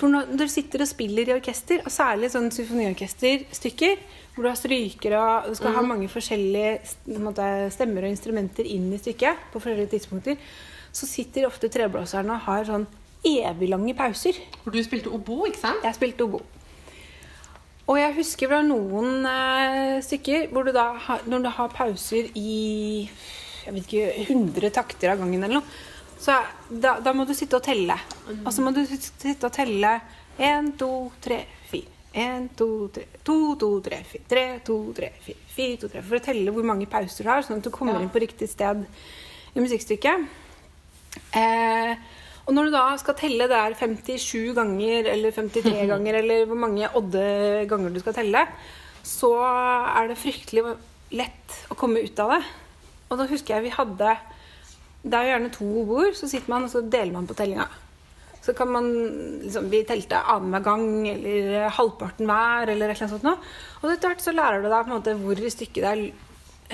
For 0.00 0.08
når 0.08 0.30
du 0.40 0.46
sitter 0.48 0.80
og 0.80 0.88
spiller 0.88 1.28
i 1.28 1.34
orkester, 1.34 1.82
og 1.84 1.92
særlig 1.92 2.30
sånn 2.32 2.48
symfoniorkesterstykker, 2.54 3.98
hvor 4.32 4.46
du 4.46 4.48
har 4.48 4.56
stryker 4.56 5.16
og 5.18 5.50
du 5.50 5.58
skal 5.58 5.74
ha 5.76 5.82
mange 5.84 6.08
forskjellige 6.08 7.18
måte, 7.20 7.48
stemmer 7.74 8.06
og 8.06 8.14
instrumenter 8.14 8.68
inn 8.68 8.88
i 8.94 9.00
stykket 9.00 9.50
på 9.52 9.60
forskjellige 9.60 9.92
tidspunkter, 9.96 10.38
så 10.92 11.08
sitter 11.08 11.48
ofte 11.48 11.68
treblåserne 11.72 12.32
og 12.36 12.46
har 12.48 12.64
sånn 12.68 12.86
evig 13.26 13.68
lange 13.68 13.92
pauser. 13.98 14.38
For 14.64 14.72
du 14.72 14.80
spilte 14.84 15.12
obo, 15.12 15.42
ikke 15.48 15.60
sant? 15.60 15.84
Jeg 15.84 15.98
spilte 15.98 16.24
obo. 16.24 16.40
Og 17.90 17.98
jeg 17.98 18.14
husker 18.20 18.50
fra 18.52 18.60
noen 18.62 19.24
eh, 19.26 19.96
stykker 20.06 20.50
hvor 20.54 20.66
du 20.68 20.70
da 20.76 20.92
har, 21.08 21.24
når 21.26 21.42
du 21.42 21.48
har 21.56 21.72
pauser 21.74 22.28
i 22.38 23.08
jeg 23.64 23.74
vet 23.74 23.86
ikke, 23.88 24.04
100 24.30 24.70
takter 24.76 25.12
av 25.12 25.18
gangen 25.20 25.42
eller 25.42 25.58
noe, 25.58 25.80
så 26.20 26.36
da, 26.70 26.94
da 27.02 27.12
må 27.16 27.26
du 27.28 27.32
sitte 27.36 27.58
og 27.58 27.64
telle. 27.64 27.96
Og 28.44 28.50
så 28.52 28.62
må 28.64 28.72
du 28.76 28.80
sitte 28.88 29.34
og 29.48 29.52
telle 29.56 29.90
1, 30.40 30.70
2, 30.80 30.88
3, 31.24 31.38
4. 31.72 31.96
1, 32.20 32.46
2, 32.58 32.68
3, 32.96 33.04
2, 33.28 33.36
2, 33.60 33.68
3, 33.86 33.98
4, 34.12 34.22
3, 34.32 34.44
2, 34.66 34.78
3, 34.96 35.10
4, 35.26 35.36
4, 35.56 35.76
2, 35.84 35.90
3, 35.96 36.04
For 36.08 36.18
å 36.18 36.24
telle 36.24 36.54
hvor 36.56 36.66
mange 36.70 36.88
pauser 36.90 37.26
du 37.26 37.30
har, 37.30 37.44
sånn 37.46 37.60
at 37.60 37.68
du 37.68 37.72
kommer 37.74 37.98
Ja. 37.98 38.04
inn 38.06 38.12
på 38.12 38.22
riktig 38.24 38.48
sted 38.50 38.86
i 39.54 39.60
musikkstykket. 39.64 40.26
Eh, 41.36 41.92
og 42.50 42.56
når 42.56 42.66
du 42.66 42.74
da 42.74 42.84
skal 42.98 43.14
telle 43.14 43.46
det 43.46 43.54
er 43.54 43.76
57 43.78 44.56
ganger 44.56 45.06
eller 45.12 45.34
53 45.36 45.84
ganger, 45.92 46.18
eller 46.18 46.48
hvor 46.50 46.58
mange 46.58 46.88
odde 46.98 47.22
ganger 47.70 47.94
du 47.94 48.00
skal 48.02 48.16
telle, 48.16 48.42
så 49.06 49.30
er 49.38 50.10
det 50.10 50.18
fryktelig 50.18 50.64
lett 51.14 51.60
å 51.70 51.78
komme 51.78 52.02
ut 52.02 52.18
av 52.22 52.34
det. 52.34 52.40
Og 53.10 53.20
da 53.20 53.28
husker 53.30 53.56
jeg 53.56 53.68
vi 53.68 53.74
hadde 53.74 54.16
Det 55.02 55.16
er 55.16 55.24
jo 55.24 55.30
gjerne 55.30 55.54
to 55.54 55.70
bord, 55.86 56.10
så 56.18 56.26
sitter 56.30 56.50
man 56.50 56.66
og 56.66 56.74
så 56.74 56.82
deler 56.82 57.14
man 57.14 57.30
på 57.30 57.38
tellinga. 57.38 57.68
Så 58.42 58.52
kan 58.58 58.70
man 58.74 58.90
liksom, 59.44 59.70
Vi 59.70 59.84
telte 59.86 60.18
annenhver 60.18 60.66
gang, 60.66 60.86
eller 61.08 61.68
halvparten 61.78 62.26
hver, 62.26 62.66
eller 62.74 62.90
et 62.90 62.98
eller 62.98 63.06
annet 63.06 63.14
sånt 63.14 63.26
noe. 63.30 63.50
Og 63.80 63.92
etter 63.92 64.10
hvert 64.10 64.26
så 64.26 64.34
lærer 64.34 64.58
du 64.62 64.68
deg 64.68 64.80
på 64.82 64.90
en 64.90 64.96
måte 64.98 65.18
hvor 65.22 65.38
i 65.38 65.52
stykket 65.54 65.86
det 65.86 65.92
er 65.94 66.02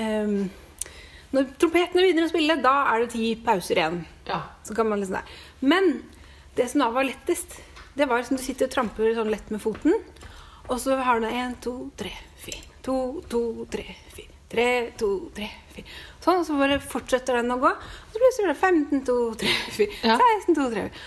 ehm, 0.03 0.47
Når 1.35 1.49
trompetene 1.59 2.03
begynner 2.05 2.27
å 2.27 2.31
spille, 2.31 2.57
da 2.63 2.75
er 2.95 3.01
det 3.05 3.11
ti 3.17 3.35
pauser 3.45 3.81
igjen. 3.81 4.05
Ja. 4.29 4.43
Så 4.65 4.75
kan 4.77 4.89
man 4.89 5.01
liksom 5.01 5.19
der. 5.19 5.25
Men 5.61 6.03
det 6.57 6.69
som 6.71 6.81
da 6.85 6.91
var 6.95 7.05
lettest, 7.09 7.59
det 7.97 8.07
var 8.09 8.23
som 8.23 8.37
du 8.39 8.43
sitter 8.43 8.67
og 8.69 8.73
tramper 8.77 9.15
sånn 9.17 9.31
lett 9.33 9.51
med 9.51 9.61
foten. 9.63 9.95
Og 10.69 10.79
så 10.83 10.97
har 11.03 11.21
du 11.21 11.27
én, 11.29 11.55
to, 11.63 11.91
tre, 11.97 12.13
fire. 12.43 12.63
To, 12.87 12.97
to, 13.29 13.43
tre, 13.71 13.85
fire. 14.15 14.33
Tre, 14.51 14.67
to, 14.99 15.11
tre, 15.35 15.49
fire. 15.75 15.85
Sånn, 16.23 16.41
og 16.41 16.47
så 16.47 16.57
bare 16.59 16.79
fortsetter 16.83 17.41
den 17.41 17.51
å 17.55 17.59
gå. 17.63 17.71
Og 17.75 18.15
så 18.15 18.23
plutselig 18.23 18.47
er 18.49 18.53
det 18.55 18.59
15, 18.63 19.05
2, 19.07 19.17
3, 19.43 19.55
4. 19.77 20.01
Ja. 20.07 20.17
16, 20.23 20.55
2, 20.59 20.67
3, 20.75 20.89
4. 20.89 21.07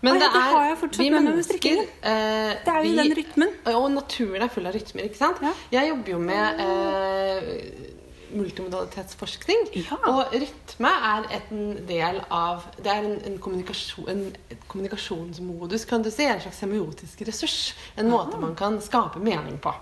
Men 0.00 0.16
det 0.16 0.28
det 0.32 0.40
er 0.40 0.52
har 0.54 0.62
jeg 0.70 0.76
fortsatt 0.80 1.02
vi 1.04 1.08
med 1.10 1.16
meg 1.18 1.24
med 1.26 1.34
mennesker 1.34 1.58
strikkingen. 1.58 1.88
eh, 2.02 2.52
Det 2.64 2.72
er 2.72 2.84
jo 2.84 2.90
vi- 2.90 2.96
den 2.96 3.16
rytmen. 3.18 3.50
Og 3.74 3.90
naturen 3.92 4.42
er 4.42 4.48
full 4.48 4.66
av 4.66 4.72
rytmer, 4.74 5.02
ikke 5.10 5.16
sant? 5.18 5.42
Ja. 5.44 5.52
Jeg 5.74 5.88
jobber 5.90 6.08
jo 6.14 6.18
med 6.18 6.62
eh, 6.64 7.99
multimodalitetsforskning. 8.34 9.68
Ja. 9.78 9.98
Og 10.10 10.34
rytme 10.34 10.92
er 11.10 11.28
en 11.40 11.74
del 11.88 12.20
av 12.30 12.66
Det 12.76 12.90
er 12.92 13.04
en, 13.04 13.16
en, 13.26 13.38
kommunikasjon, 13.42 14.08
en 14.10 14.24
et 14.50 14.66
kommunikasjonsmodus, 14.70 15.84
kan 15.88 16.02
du 16.02 16.10
si. 16.12 16.26
En 16.26 16.40
slags 16.42 16.60
semiotisk 16.62 17.22
ressurs. 17.28 17.58
En 17.96 18.10
måte 18.10 18.38
man 18.40 18.56
kan 18.58 18.80
skape 18.82 19.22
mening 19.22 19.58
på. 19.62 19.72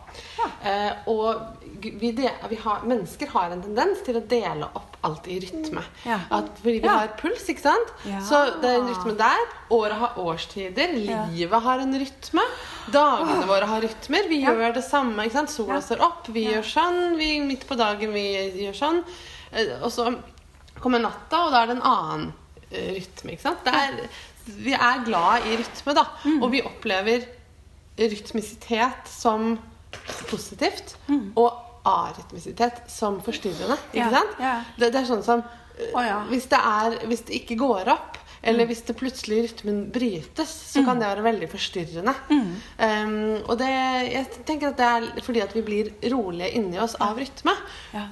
Eh, 0.67 1.09
og 1.11 1.65
vi, 1.83 2.13
vi 2.13 2.61
har, 2.65 2.85
mennesker 2.85 3.33
har 3.35 3.55
en 3.55 3.65
tendens 3.65 4.05
til 4.07 4.21
å 4.21 4.25
dele 4.29 4.71
opp 4.79 4.98
alt 5.07 5.27
i 5.31 5.37
rytme. 5.41 5.83
Ja. 6.05 6.17
Fordi 6.31 6.81
vi 6.83 6.89
har 6.91 7.09
puls, 7.21 7.45
ikke 7.53 7.63
sant? 7.63 7.93
Ja. 8.09 8.19
Så 8.27 8.41
det 8.63 8.71
er 8.73 8.81
en 8.81 8.89
rytme 8.91 9.13
der. 9.21 9.45
Året 9.71 9.95
har 10.01 10.17
årstider. 10.19 10.95
Livet 11.35 11.63
har 11.63 11.79
en 11.85 11.95
rytme. 12.01 12.43
Dagene 12.93 13.47
våre 13.47 13.69
har 13.71 13.85
rytmer. 13.85 14.27
Vi 14.29 14.41
gjør 14.43 14.75
det 14.75 14.83
samme. 14.85 15.25
ikke 15.29 15.37
sant? 15.39 15.51
Sola 15.55 15.79
står 15.85 16.03
opp, 16.03 16.29
vi 16.35 16.47
gjør 16.49 16.67
sånn. 16.67 16.99
Vi 17.21 17.31
midt 17.47 17.67
på 17.69 17.79
dagen 17.79 18.13
vi 18.17 18.27
gjør 18.65 18.75
sånn. 18.81 19.03
Eh, 19.53 19.77
Og 19.83 19.93
så 19.95 20.09
kommer 20.83 20.99
natta, 21.03 21.45
og 21.47 21.53
da 21.55 21.63
er 21.63 21.71
det 21.73 21.77
en 21.79 21.87
annen 21.93 22.27
eh, 22.71 22.91
rytme. 22.99 23.33
ikke 23.37 23.43
sant? 23.47 23.71
Er, 23.71 24.03
vi 24.49 24.73
er 24.75 25.05
glad 25.07 25.47
i 25.47 25.57
rytme, 25.63 25.95
da. 25.95 26.05
Mm. 26.25 26.43
Og 26.43 26.51
vi 26.57 26.63
opplever 26.67 27.27
rytmisitet 27.99 29.09
som 29.11 29.57
positivt. 30.31 30.97
Og 31.37 31.65
arytmisitet 31.89 32.85
som 32.93 33.21
forstyrrende. 33.25 33.77
ikke 33.93 34.09
Mm. 34.09 34.15
Sant? 34.15 34.39
Det, 34.79 34.93
det 34.93 35.03
er 35.03 35.09
sånn 35.09 35.25
som 35.27 35.43
oh, 35.95 36.03
ja. 36.05 36.21
hvis, 36.31 36.47
det 36.51 36.59
er, 36.59 36.99
hvis 37.11 37.23
det 37.29 37.43
ikke 37.43 37.57
går 37.61 37.89
opp, 37.95 38.19
eller 38.43 38.65
Mm. 38.65 38.69
hvis 38.71 38.83
det 38.87 38.95
plutselig 38.97 39.39
rytmen 39.49 39.79
brytes, 39.91 40.51
så 40.73 40.85
kan 40.87 41.01
det 41.01 41.09
være 41.11 41.25
veldig 41.27 41.49
forstyrrende. 41.51 42.15
Mm. 42.31 42.53
Um, 42.79 43.43
og 43.49 43.59
det, 43.59 43.71
jeg 44.13 44.45
tenker 44.47 44.69
at 44.71 44.79
det 44.79 44.87
er 44.87 45.25
fordi 45.27 45.41
at 45.43 45.55
vi 45.57 45.63
blir 45.67 45.91
rolige 46.13 46.53
inni 46.55 46.79
oss 46.79 46.95
av 47.03 47.19
rytme. 47.19 47.55
Ja. 47.93 48.05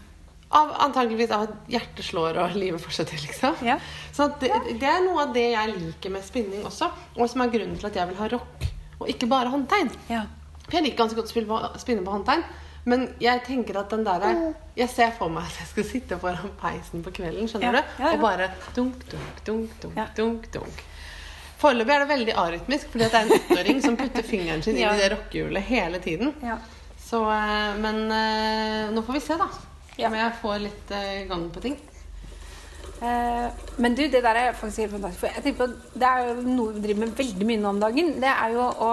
Av, 0.50 0.72
antageligvis 0.86 1.30
av 1.34 1.46
at 1.46 1.70
hjertet 1.70 2.04
slår 2.06 2.40
og 2.42 2.56
livet 2.62 2.82
fortsetter, 2.82 3.18
liksom. 3.22 3.54
Ja. 3.66 3.78
Så 4.14 4.28
det, 4.40 4.50
det 4.80 4.90
er 4.90 5.04
noe 5.06 5.28
av 5.28 5.32
det 5.34 5.46
jeg 5.52 5.74
liker 5.78 6.10
med 6.14 6.26
spinning 6.26 6.66
også, 6.66 6.90
og 7.16 7.30
som 7.30 7.42
er 7.46 7.54
grunnen 7.54 7.78
til 7.78 7.86
at 7.86 7.96
jeg 8.02 8.10
vil 8.10 8.18
ha 8.18 8.28
rock, 8.34 8.66
og 8.98 9.08
ikke 9.12 9.30
bare 9.30 9.52
håndtegn. 9.52 9.90
Ja. 10.10 10.24
For 10.66 10.78
jeg 10.80 10.88
liker 10.88 11.04
ganske 11.04 11.22
godt 11.22 11.30
å 11.30 11.78
spinne 11.78 12.02
på 12.02 12.14
håndtegn. 12.18 12.42
Men 12.86 13.08
jeg 13.18 13.42
tenker 13.46 13.80
at 13.80 13.90
den 13.90 14.04
der 14.06 14.22
er, 14.22 14.42
Jeg 14.78 14.88
ser 14.92 15.10
for 15.18 15.32
meg 15.32 15.48
at 15.48 15.56
jeg 15.58 15.66
skal 15.72 15.86
sitte 15.88 16.18
foran 16.22 16.52
peisen 16.60 17.02
på 17.02 17.10
kvelden 17.16 17.48
skjønner 17.50 17.80
Ja, 17.80 17.80
du? 17.82 18.02
ja, 18.02 18.04
ja. 18.06 18.12
og 18.14 18.20
bare 18.22 18.46
dunk, 18.76 19.00
dunk, 19.10 19.40
dunk, 19.48 19.72
dunk, 19.82 19.98
dunk, 20.16 20.46
dunk. 20.54 20.84
Foreløpig 21.58 21.94
er 21.94 22.02
det 22.04 22.08
veldig 22.12 22.34
arytmisk, 22.36 22.90
fordi 22.92 23.08
det 23.08 23.16
er 23.18 23.26
en 23.26 23.34
åtteåring 23.40 23.78
som 23.82 23.96
putter 23.96 24.22
fingeren 24.28 24.62
sin 24.62 24.76
inn 24.76 24.84
i 24.86 25.00
det 25.00 25.08
rockehjulet 25.14 25.64
hele 25.70 25.98
tiden. 26.04 26.34
Ja. 26.44 26.58
Så, 27.00 27.22
eh, 27.32 27.76
men 27.80 28.02
eh, 28.12 28.90
nå 28.92 29.02
får 29.06 29.16
vi 29.18 29.22
se, 29.24 29.38
da. 29.40 29.48
Om 30.06 30.16
jeg 30.20 30.32
får 30.42 30.58
litt 30.66 30.90
eh, 30.92 31.22
gang 31.30 31.46
på 31.54 31.62
ting. 31.64 31.78
Eh, 32.96 33.48
men 33.76 33.94
du, 33.94 34.06
det 34.08 34.22
der 34.24 34.38
er 34.40 34.54
faktisk 34.56 34.78
helt 34.86 34.94
fantastisk. 34.96 35.20
For 35.20 35.34
jeg 35.34 35.44
tenker 35.44 35.66
på, 35.66 35.98
det 36.00 36.08
er 36.08 36.28
jo 36.30 36.34
noe 36.48 36.72
vi 36.76 36.80
driver 36.86 37.02
med 37.02 37.18
veldig 37.18 37.48
mye 37.50 37.60
nå 37.60 37.68
om 37.74 37.80
dagen. 37.82 38.12
Det 38.22 38.30
er 38.32 38.54
jo 38.54 38.64
å 38.86 38.90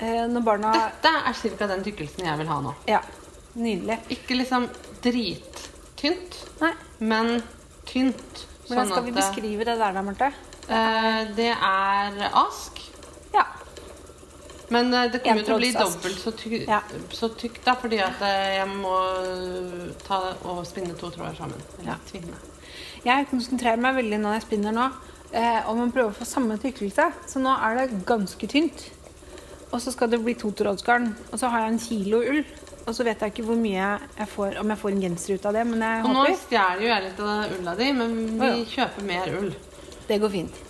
eh, 0.00 0.22
Når 0.32 0.46
barna 0.46 0.72
Dette 0.78 1.12
er 1.20 1.36
ca. 1.58 1.68
den 1.74 1.84
tykkelsen 1.84 2.24
jeg 2.30 2.40
vil 2.40 2.48
ha 2.52 2.58
nå. 2.64 2.72
Ja. 2.88 3.02
Nydelig. 3.56 3.98
Ikke 4.16 4.36
liksom 4.40 4.66
drittynt, 5.04 6.40
Nei, 6.60 6.72
men 6.98 7.36
tynt. 7.88 8.46
Hvordan 8.66 8.88
skal 8.90 9.04
vi 9.06 9.12
beskrive 9.14 9.64
det 9.68 9.76
der 9.78 9.94
da, 9.94 10.02
Marte? 10.02 10.32
Eh, 10.66 11.20
det 11.36 11.52
er 11.54 12.18
ask. 12.32 12.80
Ja. 13.36 13.44
Men 14.72 14.90
det 14.90 15.20
kommer 15.22 15.44
til 15.46 15.54
å 15.54 15.60
bli 15.60 15.70
dobbelt 15.76 16.18
så, 16.18 16.32
tykt, 16.34 16.66
Ja. 16.68 16.80
så 17.14 17.28
tykt, 17.38 17.62
da, 17.68 17.76
fordi 17.78 18.00
at 18.02 18.18
jeg 18.24 18.66
må 18.72 18.96
ta 20.08 20.18
og 20.42 20.64
spinne 20.66 20.96
to 20.98 21.12
tråder 21.14 21.36
sammen. 21.38 21.60
Eller 21.78 21.92
Ja. 21.92 21.98
tvinne. 22.10 22.34
Jeg 23.06 23.28
konsentrerer 23.30 23.78
meg 23.78 24.00
veldig 24.00 24.18
når 24.18 24.32
jeg 24.34 24.44
spinner 24.48 24.74
nå, 24.74 24.84
eh, 25.30 25.60
om 25.70 25.84
å 25.84 25.90
prøve 25.94 26.10
å 26.10 26.16
få 26.16 26.26
samme 26.26 26.56
tykkelse. 26.58 27.06
Så 27.30 27.42
nå 27.42 27.52
er 27.54 27.78
det 27.78 28.04
ganske 28.08 28.48
tynt. 28.50 28.88
Og 29.70 29.78
så 29.82 29.92
skal 29.94 30.10
det 30.10 30.18
bli 30.24 30.34
to 30.38 30.50
trådsgarn. 30.50 31.12
Og 31.30 31.38
så 31.38 31.50
har 31.52 31.64
jeg 31.64 31.74
en 31.74 31.84
kilo 31.84 32.22
ull. 32.22 32.42
Og 32.86 32.94
så 32.94 33.06
vet 33.06 33.22
jeg 33.22 33.34
ikke 33.34 33.46
hvor 33.46 33.58
mye 33.58 33.86
jeg 33.98 34.28
får, 34.30 34.58
om 34.62 34.70
jeg 34.70 34.80
får 34.82 34.92
en 34.94 35.00
genser 35.02 35.38
ut 35.38 35.46
av 35.46 35.56
det, 35.58 35.64
men 35.66 35.82
jeg 35.82 36.02
Og 36.04 36.12
nå 36.12 36.20
håper 36.22 36.36
stjeler 36.38 36.82
jo 36.84 36.90
jeg 36.92 37.04
litt 37.06 37.22
av 37.24 37.56
ulla 37.56 37.74
di, 37.80 37.88
men 37.98 38.14
vi 38.38 38.50
ja. 38.50 38.60
kjøper 38.74 39.08
mer 39.08 39.32
ull. 39.40 39.48
det 40.06 40.18
går 40.22 40.32
fint. 40.34 40.60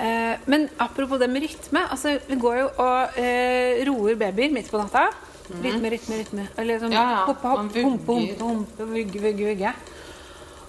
Eh, 0.00 0.40
men 0.50 0.68
apropos 0.80 1.20
det 1.20 1.28
med 1.32 1.44
rytme. 1.44 1.84
Altså, 1.84 2.16
vi 2.28 2.38
går 2.40 2.60
jo 2.62 2.70
og 2.84 3.20
eh, 3.20 3.84
roer 3.88 4.16
babyer 4.20 4.56
midt 4.56 4.72
på 4.72 4.80
natta. 4.80 5.10
Rytme, 5.48 5.90
rytme, 5.92 6.20
rytme. 6.22 6.46
Eller 6.60 6.80
sånn. 6.80 6.96
Ja, 6.96 7.04
ja. 7.12 7.24
hoppe, 7.28 7.52
hoppe, 7.52 7.84
humpe, 7.84 8.16
humpe, 8.16 8.40
humpe, 8.40 8.88
vugge, 8.88 9.20
vugge, 9.20 9.52
vugge. 9.52 9.74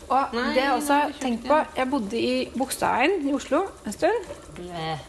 Og 0.06 0.36
Nei, 0.38 0.48
det 0.54 0.66
også 0.70 0.94
er 0.94 1.12
ikke 1.12 1.22
tenkt 1.24 1.48
på 1.50 1.58
Jeg 1.78 1.90
bodde 1.90 2.20
i 2.22 2.34
Bogstadveien 2.54 3.26
i 3.26 3.34
Oslo 3.34 3.64
en 3.86 3.96
stund. 3.96 4.32
Bleh. 4.58 5.02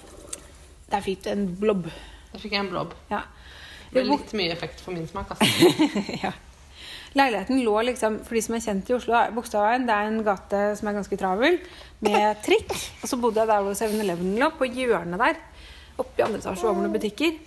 Der 0.91 1.03
fikk 1.05 1.25
du 1.25 1.31
en 1.33 1.47
blobb. 1.61 1.89
Der 2.33 2.43
fikk 2.43 2.55
jeg 2.55 2.65
en 2.65 2.73
blobb. 2.73 2.95
Ja. 3.11 3.25
Det 3.91 4.03
ble 4.03 4.17
litt 4.17 4.35
mye 4.39 4.53
effekt 4.55 4.83
for 4.83 4.97
min 4.97 5.07
smak. 5.09 5.35
Altså. 5.35 5.89
ja. 6.25 6.33
Leiligheten 7.17 7.63
lå 7.65 7.75
liksom, 7.89 8.19
for 8.27 8.37
de 8.37 8.43
som 8.45 8.57
er 8.57 8.65
kjent 8.65 8.91
i 8.91 8.97
Oslo, 8.97 9.19
Bogstadveien 9.37 9.87
det 9.89 9.95
er 9.95 10.11
en 10.11 10.19
gate 10.27 10.63
som 10.77 10.91
er 10.91 10.99
ganske 10.99 11.19
travel, 11.21 11.59
med 12.05 12.27
trikk. 12.47 12.75
Og 13.03 13.09
så 13.11 13.19
bodde 13.21 13.41
jeg 13.43 13.51
der 13.53 13.65
hvor 13.65 13.79
7-Eleven 13.79 14.35
lå, 14.41 14.51
på 14.59 14.69
hjørnet 14.69 15.23
der. 15.23 15.41
Oppe 15.97 16.21
i 16.21 16.27
andre 16.27 16.43
etasje 16.43 16.69
over 16.69 16.85
noen 16.85 16.93
butikker. 16.93 17.39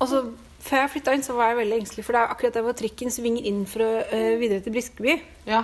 Og 0.00 0.10
så, 0.10 0.24
før 0.64 0.82
jeg 0.82 0.94
flytta 0.96 1.14
inn, 1.14 1.22
så 1.26 1.36
var 1.38 1.52
jeg 1.52 1.60
veldig 1.62 1.78
engstelig, 1.78 2.06
for 2.06 2.16
det 2.16 2.24
er 2.24 2.34
akkurat 2.34 2.58
der 2.58 2.66
hvor 2.66 2.74
trikken 2.78 3.14
svinger 3.14 3.46
inn 3.50 3.62
for 3.70 3.86
å, 3.86 3.92
øh, 4.02 4.32
videre 4.40 4.64
til 4.64 4.74
Briskeby. 4.74 5.14
Ja. 5.46 5.62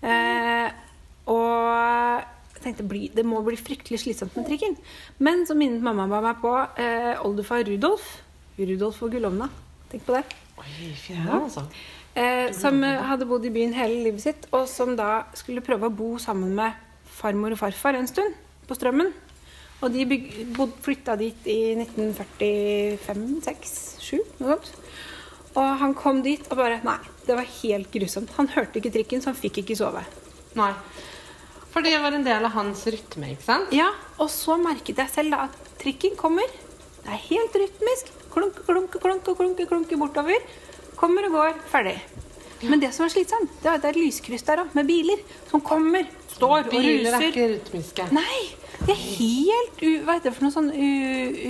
Eh, 0.00 0.68
og 1.30 1.56
jeg 2.56 2.64
tenkte 2.64 2.86
bli, 2.88 3.06
det 3.14 3.24
må 3.24 3.40
bli 3.44 3.56
fryktelig 3.60 4.02
slitsomt 4.02 4.36
med 4.38 4.48
trikken. 4.48 4.76
Men 5.22 5.46
så 5.48 5.56
minnet 5.58 5.84
mamma 5.84 6.08
meg 6.10 6.42
på 6.42 6.52
eh, 6.80 7.14
oldefar 7.24 7.64
Rudolf. 7.68 8.10
Rudolf 8.58 9.00
og 9.06 9.14
Gullomna. 9.14 9.48
Tenk 9.90 10.04
på 10.06 10.18
det. 10.18 10.24
Oi, 10.60 10.92
fjern, 11.00 11.32
altså. 11.40 11.64
Eh, 12.18 12.50
som 12.56 12.82
hadde 12.82 13.28
bodd 13.28 13.46
i 13.46 13.54
byen 13.54 13.72
hele 13.76 14.02
livet 14.04 14.24
sitt, 14.24 14.46
og 14.52 14.66
som 14.68 14.96
da 14.98 15.24
skulle 15.38 15.64
prøve 15.64 15.88
å 15.88 15.94
bo 15.94 16.14
sammen 16.20 16.52
med 16.58 16.76
farmor 17.20 17.54
og 17.54 17.60
farfar 17.60 17.98
en 17.98 18.08
stund 18.10 18.36
på 18.68 18.76
Strømmen. 18.78 19.12
Og 19.80 19.94
de 19.94 20.04
byg, 20.04 20.26
bod, 20.56 20.74
flytta 20.84 21.16
dit 21.16 21.46
i 21.48 21.72
1945, 21.78 23.22
6, 23.46 23.78
7, 24.04 24.18
noe 24.42 24.58
sånt. 24.58 24.74
Og 25.56 25.70
han 25.80 25.94
kom 25.98 26.20
dit 26.22 26.44
og 26.52 26.60
bare 26.60 26.78
Nei, 26.86 26.98
det 27.30 27.38
var 27.38 27.48
helt 27.60 27.90
grusomt. 27.94 28.32
Han 28.36 28.50
hørte 28.56 28.80
ikke 28.80 28.92
trikken, 28.98 29.22
så 29.22 29.30
han 29.32 29.38
fikk 29.38 29.62
ikke 29.62 29.78
sove. 29.78 30.02
Nei. 30.58 30.72
For 31.70 31.86
det 31.86 31.94
var 32.02 32.16
en 32.16 32.26
del 32.26 32.46
av 32.48 32.54
hans 32.56 32.82
rytme, 32.90 33.32
ikke 33.36 33.46
sant? 33.46 33.70
Ja, 33.74 33.92
Og 34.18 34.30
så 34.34 34.56
merket 34.58 34.98
jeg 34.98 35.12
selv 35.12 35.36
da 35.36 35.44
at 35.46 35.58
trikken 35.80 36.16
kommer. 36.18 36.48
Det 37.00 37.12
er 37.14 37.22
helt 37.28 37.54
rytmisk. 37.62 38.10
Klunke, 38.34 38.64
klunke, 38.66 38.98
klunke, 39.02 39.34
klunke, 39.38 39.66
klunke 39.70 39.98
bortover. 40.00 40.42
Kommer 40.98 41.28
og 41.30 41.38
går. 41.38 41.54
Ferdig. 41.70 41.96
Men 42.66 42.82
det 42.82 42.90
som 42.92 43.06
er 43.06 43.12
slitsomt, 43.14 43.52
det 43.62 43.70
at 43.70 43.80
det 43.80 43.88
er 43.88 43.94
et 43.96 44.02
lyskryss 44.02 44.44
der 44.44 44.60
òg, 44.66 44.74
med 44.76 44.84
biler 44.90 45.22
som 45.48 45.62
kommer, 45.64 46.04
står 46.34 46.66
og 46.66 46.74
ruser. 46.74 46.82
Biler 46.82 47.16
er 47.16 47.28
ikke 47.30 47.46
rytmiske. 47.54 48.08
Nei! 48.12 48.40
Det 48.80 48.92
er 48.94 49.00
helt 49.00 49.80
u, 49.84 49.88
Hva 50.04 50.16
heter 50.16 50.30
det 50.30 50.34
for 50.36 50.46
noe 50.46 50.54
sånn 50.54 50.68
u, 50.72 50.90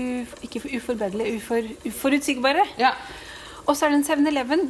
u, 0.02 0.38
Ikke 0.46 0.62
uforbederlig, 0.66 1.32
ufor, 1.38 1.66
uforutsigbare. 1.86 2.64
Ja. 2.78 2.92
Og 3.66 3.74
så 3.78 3.86
er 3.86 3.94
det 3.94 4.00
en 4.00 4.06
7-Eleven 4.26 4.64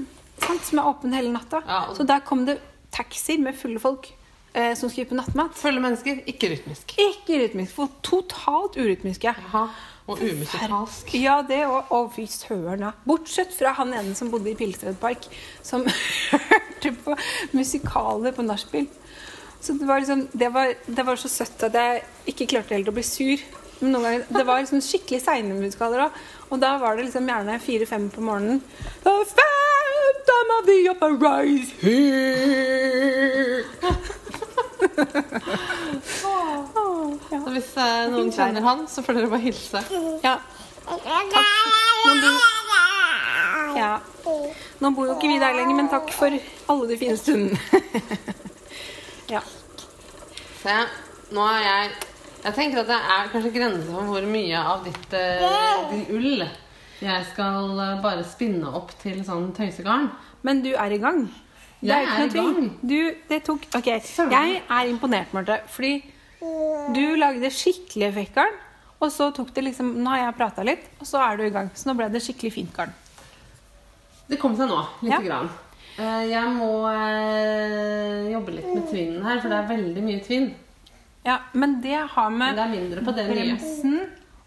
sant, 0.44 0.64
som 0.66 0.80
er 0.80 0.88
åpen 0.90 1.14
hele 1.16 1.32
natta. 1.34 1.62
Ja, 1.66 1.82
Så 1.96 2.06
der 2.08 2.24
kom 2.26 2.46
det 2.48 2.58
taxier 2.94 3.38
med 3.42 3.58
fulle 3.58 3.80
folk 3.82 4.10
eh, 4.52 4.74
som 4.78 4.90
skulle 4.90 5.08
på 5.10 5.18
nattmat. 5.18 5.54
Fulle 5.58 5.82
mennesker, 5.82 6.22
ikke 6.30 6.52
rytmisk. 6.54 6.96
Ikke 6.98 7.38
rytmisk, 7.44 7.74
for 7.76 7.92
totalt 8.06 8.78
urytmiske. 8.80 9.34
Jaha. 9.36 9.66
Og 10.10 10.18
umusikalsk. 10.18 11.12
Ja, 11.22 11.36
det 11.46 11.60
og, 11.68 11.92
og 11.94 12.08
fy 12.16 12.24
søren, 12.26 12.82
ja. 12.82 12.90
Bortsett 13.06 13.52
fra 13.54 13.76
han 13.78 13.92
ene 13.94 14.16
som 14.18 14.32
bodde 14.32 14.50
i 14.50 14.56
Pilestred 14.58 14.98
Park, 14.98 15.28
som 15.62 15.84
hørte 16.32 16.94
på 17.04 17.14
musikaler 17.54 18.34
på 18.34 18.42
nachspiel. 18.42 18.88
Så 19.60 19.76
det 19.76 19.86
var, 19.86 20.00
liksom, 20.00 20.24
det, 20.32 20.48
var, 20.54 20.72
det 20.86 21.06
var 21.06 21.20
så 21.20 21.28
søtt 21.28 21.62
at 21.68 21.76
jeg 21.76 22.02
ikke 22.32 22.48
klarte 22.54 22.74
helt 22.74 22.88
å 22.88 22.96
bli 22.96 23.04
sur. 23.06 23.42
Men 23.80 23.92
noen 23.94 24.04
ganger, 24.04 24.24
Det 24.36 24.44
var 24.46 24.60
liksom 24.60 24.80
skikkelig 24.84 25.22
seine 25.24 25.54
musikaler 25.56 26.06
òg. 26.06 26.18
Og 26.50 26.60
da 26.60 26.74
var 26.82 26.96
det 26.96 27.06
liksom 27.08 27.28
gjerne 27.28 27.60
fire-fem 27.62 28.08
på 28.12 28.20
morgenen. 28.24 28.60
The 29.04 29.14
phantom 29.36 30.46
of 30.58 30.66
the 30.66 30.78
upper 30.90 31.12
rise 31.16 31.70
here. 31.80 33.64
Så 37.30 37.52
hvis 37.54 37.70
eh, 37.78 38.08
noen 38.12 38.30
kjenner 38.34 38.64
han, 38.64 38.84
så 38.90 39.02
får 39.06 39.16
dere 39.18 39.30
bare 39.32 39.44
hilse. 39.44 39.82
Ja. 40.24 40.36
Nå 40.90 42.12
bor, 42.20 42.36
ja. 43.76 43.92
Nå 44.80 44.90
bor 44.96 45.08
jo 45.08 45.14
ikke 45.16 45.30
vi 45.30 45.38
der 45.40 45.56
lenger, 45.56 45.76
men 45.78 45.90
takk 45.92 46.10
for 46.14 46.34
alle 46.72 46.88
de 46.90 46.98
fine 47.00 47.16
stundene. 47.20 47.58
ja. 49.34 49.42
Se, 50.60 50.76
nå 51.32 51.46
er 51.46 51.60
jeg 51.64 52.09
Jeg 52.44 52.54
tenker 52.56 52.80
at 52.80 52.88
det 52.88 52.96
er 52.96 53.28
kanskje 53.32 53.52
grenser 53.52 53.90
for 53.92 54.08
hvor 54.08 54.26
mye 54.32 54.60
av 54.60 54.84
ditt 54.86 55.12
eh, 55.12 55.90
din 55.90 56.06
ull 56.16 56.44
jeg 57.00 57.24
skal 57.32 57.78
eh, 57.80 58.00
bare 58.04 58.24
spinne 58.28 58.68
opp 58.76 58.90
til 59.00 59.20
sånn 59.24 59.50
tøysegarn. 59.56 60.10
Men 60.44 60.62
du 60.64 60.70
er 60.74 60.92
i 60.92 60.98
gang. 61.00 61.22
Det 61.80 61.90
er 61.94 62.02
Jeg 62.02 62.06
ikke 62.06 62.14
er 62.14 62.18
noe 62.18 62.26
i 62.26 62.32
tvil. 62.32 62.48
gang. 62.54 62.70
Du, 62.80 62.98
det 63.30 63.38
tok 63.46 63.62
Ok, 63.78 63.86
jeg 64.32 64.58
er 64.68 64.90
imponert, 64.90 65.32
Marte. 65.36 65.60
Fordi 65.72 65.94
du 66.96 67.02
lagde 67.20 67.48
skikkelig 67.52 68.08
effektgarn. 68.10 68.58
Og 69.00 69.08
så 69.12 69.30
tok 69.32 69.48
det 69.56 69.64
liksom 69.64 69.94
Nå 70.04 70.10
har 70.12 70.26
jeg 70.26 70.36
prata 70.36 70.64
litt, 70.64 70.82
og 71.00 71.08
så 71.08 71.22
er 71.24 71.36
du 71.40 71.46
i 71.46 71.52
gang. 71.54 71.70
Så 71.76 71.88
nå 71.88 71.94
ble 71.96 72.08
det 72.12 72.20
skikkelig 72.24 72.52
fint 72.52 72.72
garn. 72.76 72.92
Det 74.28 74.36
kom 74.40 74.52
seg 74.56 74.68
nå, 74.68 74.80
lite 75.02 75.16
Ja. 75.16 75.20
grann. 75.24 75.48
Eh, 75.96 76.24
Jeg 76.30 76.52
må 76.56 76.72
jobbe 78.32 78.52
litt 78.58 78.68
med 78.74 78.84
tvinnen 78.92 79.24
her, 79.24 79.40
for 79.40 79.48
det 79.52 79.58
er 79.62 79.70
veldig 79.72 80.02
mye 80.04 80.20
tvinn. 80.24 80.50
Ja, 81.26 81.38
men 81.52 81.80
det 81.84 81.98
har 82.14 82.30
Men 82.30 82.38
med 82.38 82.56
det 82.56 82.64
er 82.64 82.72
mindre 82.74 83.04
på 83.04 83.12
det 83.16 83.26
nye. 83.28 83.42
bremsen 83.44 83.96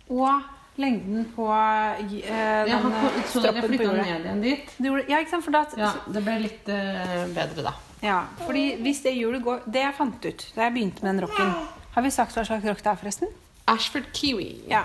og 0.10 0.42
lengden 0.82 1.26
på 1.36 1.46
uh, 1.46 2.02
Jeg 2.02 2.66
den 2.66 2.82
har 2.82 3.10
eh, 3.12 3.28
stroppen 3.30 3.76
på 3.78 3.84
hjulet. 3.84 4.00
ned 4.08 4.26
igjen 4.26 4.42
dit. 4.42 4.72
Du 4.80 4.88
gjorde- 4.90 5.06
Ja, 5.10 5.20
ikke 5.22 5.30
sant? 5.36 5.44
For 5.46 5.52
da, 5.54 5.66
Ja, 5.78 5.92
det 6.12 6.24
ble 6.26 6.40
litt 6.42 6.68
uh, 6.74 7.28
bedre 7.36 7.64
da. 7.70 7.74
Ja, 8.04 8.24
fordi 8.48 8.64
hvis 8.84 9.04
det 9.06 9.14
hjulet 9.16 9.44
går 9.46 9.62
Det 9.72 9.80
jeg 9.80 9.94
fant 9.96 10.26
ut 10.26 10.42
da 10.56 10.66
jeg 10.66 10.74
begynte 10.76 11.04
med 11.06 11.14
den 11.16 11.22
rocken 11.28 11.54
Har 11.94 12.02
vi 12.04 12.10
sagt 12.12 12.34
hva 12.36 12.44
slags 12.44 12.66
rock 12.66 12.82
det 12.84 12.90
er, 12.92 12.98
forresten? 13.00 13.30
Ashford 13.68 14.10
Kiwi. 14.12 14.50
Ja. 14.68 14.82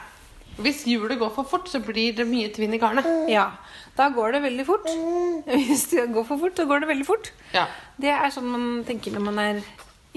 Hvis 0.59 0.85
hjulet 0.87 1.19
går 1.19 1.31
for 1.35 1.45
fort, 1.49 1.67
så 1.71 1.81
blir 1.83 2.15
det 2.15 2.27
mye 2.29 2.53
tvinn 2.55 2.75
i 2.75 2.79
garnet. 2.79 3.07
ja. 3.31 3.49
Da 3.97 4.09
går 4.15 4.33
det 4.37 4.43
veldig 4.45 4.65
fort. 4.67 4.87
Hvis 5.47 5.89
det 5.91 6.05
går 6.15 6.25
for 6.29 6.39
fort, 6.39 6.55
så 6.55 6.67
går 6.69 6.81
det 6.85 6.89
veldig 6.93 7.07
fort. 7.07 7.33
Ja. 7.55 7.65
Det 7.99 8.11
er 8.15 8.31
sånn 8.31 8.47
man 8.53 8.85
tenker 8.87 9.11
når 9.17 9.25
man 9.33 9.39
er 9.43 9.63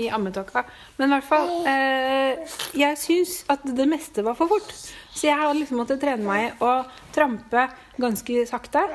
i 0.01 0.09
ammetåka. 0.13 0.65
Men 0.97 1.09
i 1.09 1.15
hvert 1.15 1.29
fall 1.29 1.51
eh, 1.69 2.57
Jeg 2.77 2.99
syns 3.01 3.37
at 3.51 3.63
det 3.65 3.87
meste 3.89 4.25
var 4.25 4.37
for 4.39 4.51
fort. 4.51 4.73
Så 5.11 5.27
jeg 5.27 5.37
har 5.37 5.53
liksom 5.55 5.81
måttet 5.81 6.01
trene 6.01 6.23
meg 6.25 6.61
å 6.63 6.81
trampe 7.15 7.65
ganske 8.01 8.45
sakte, 8.49 8.85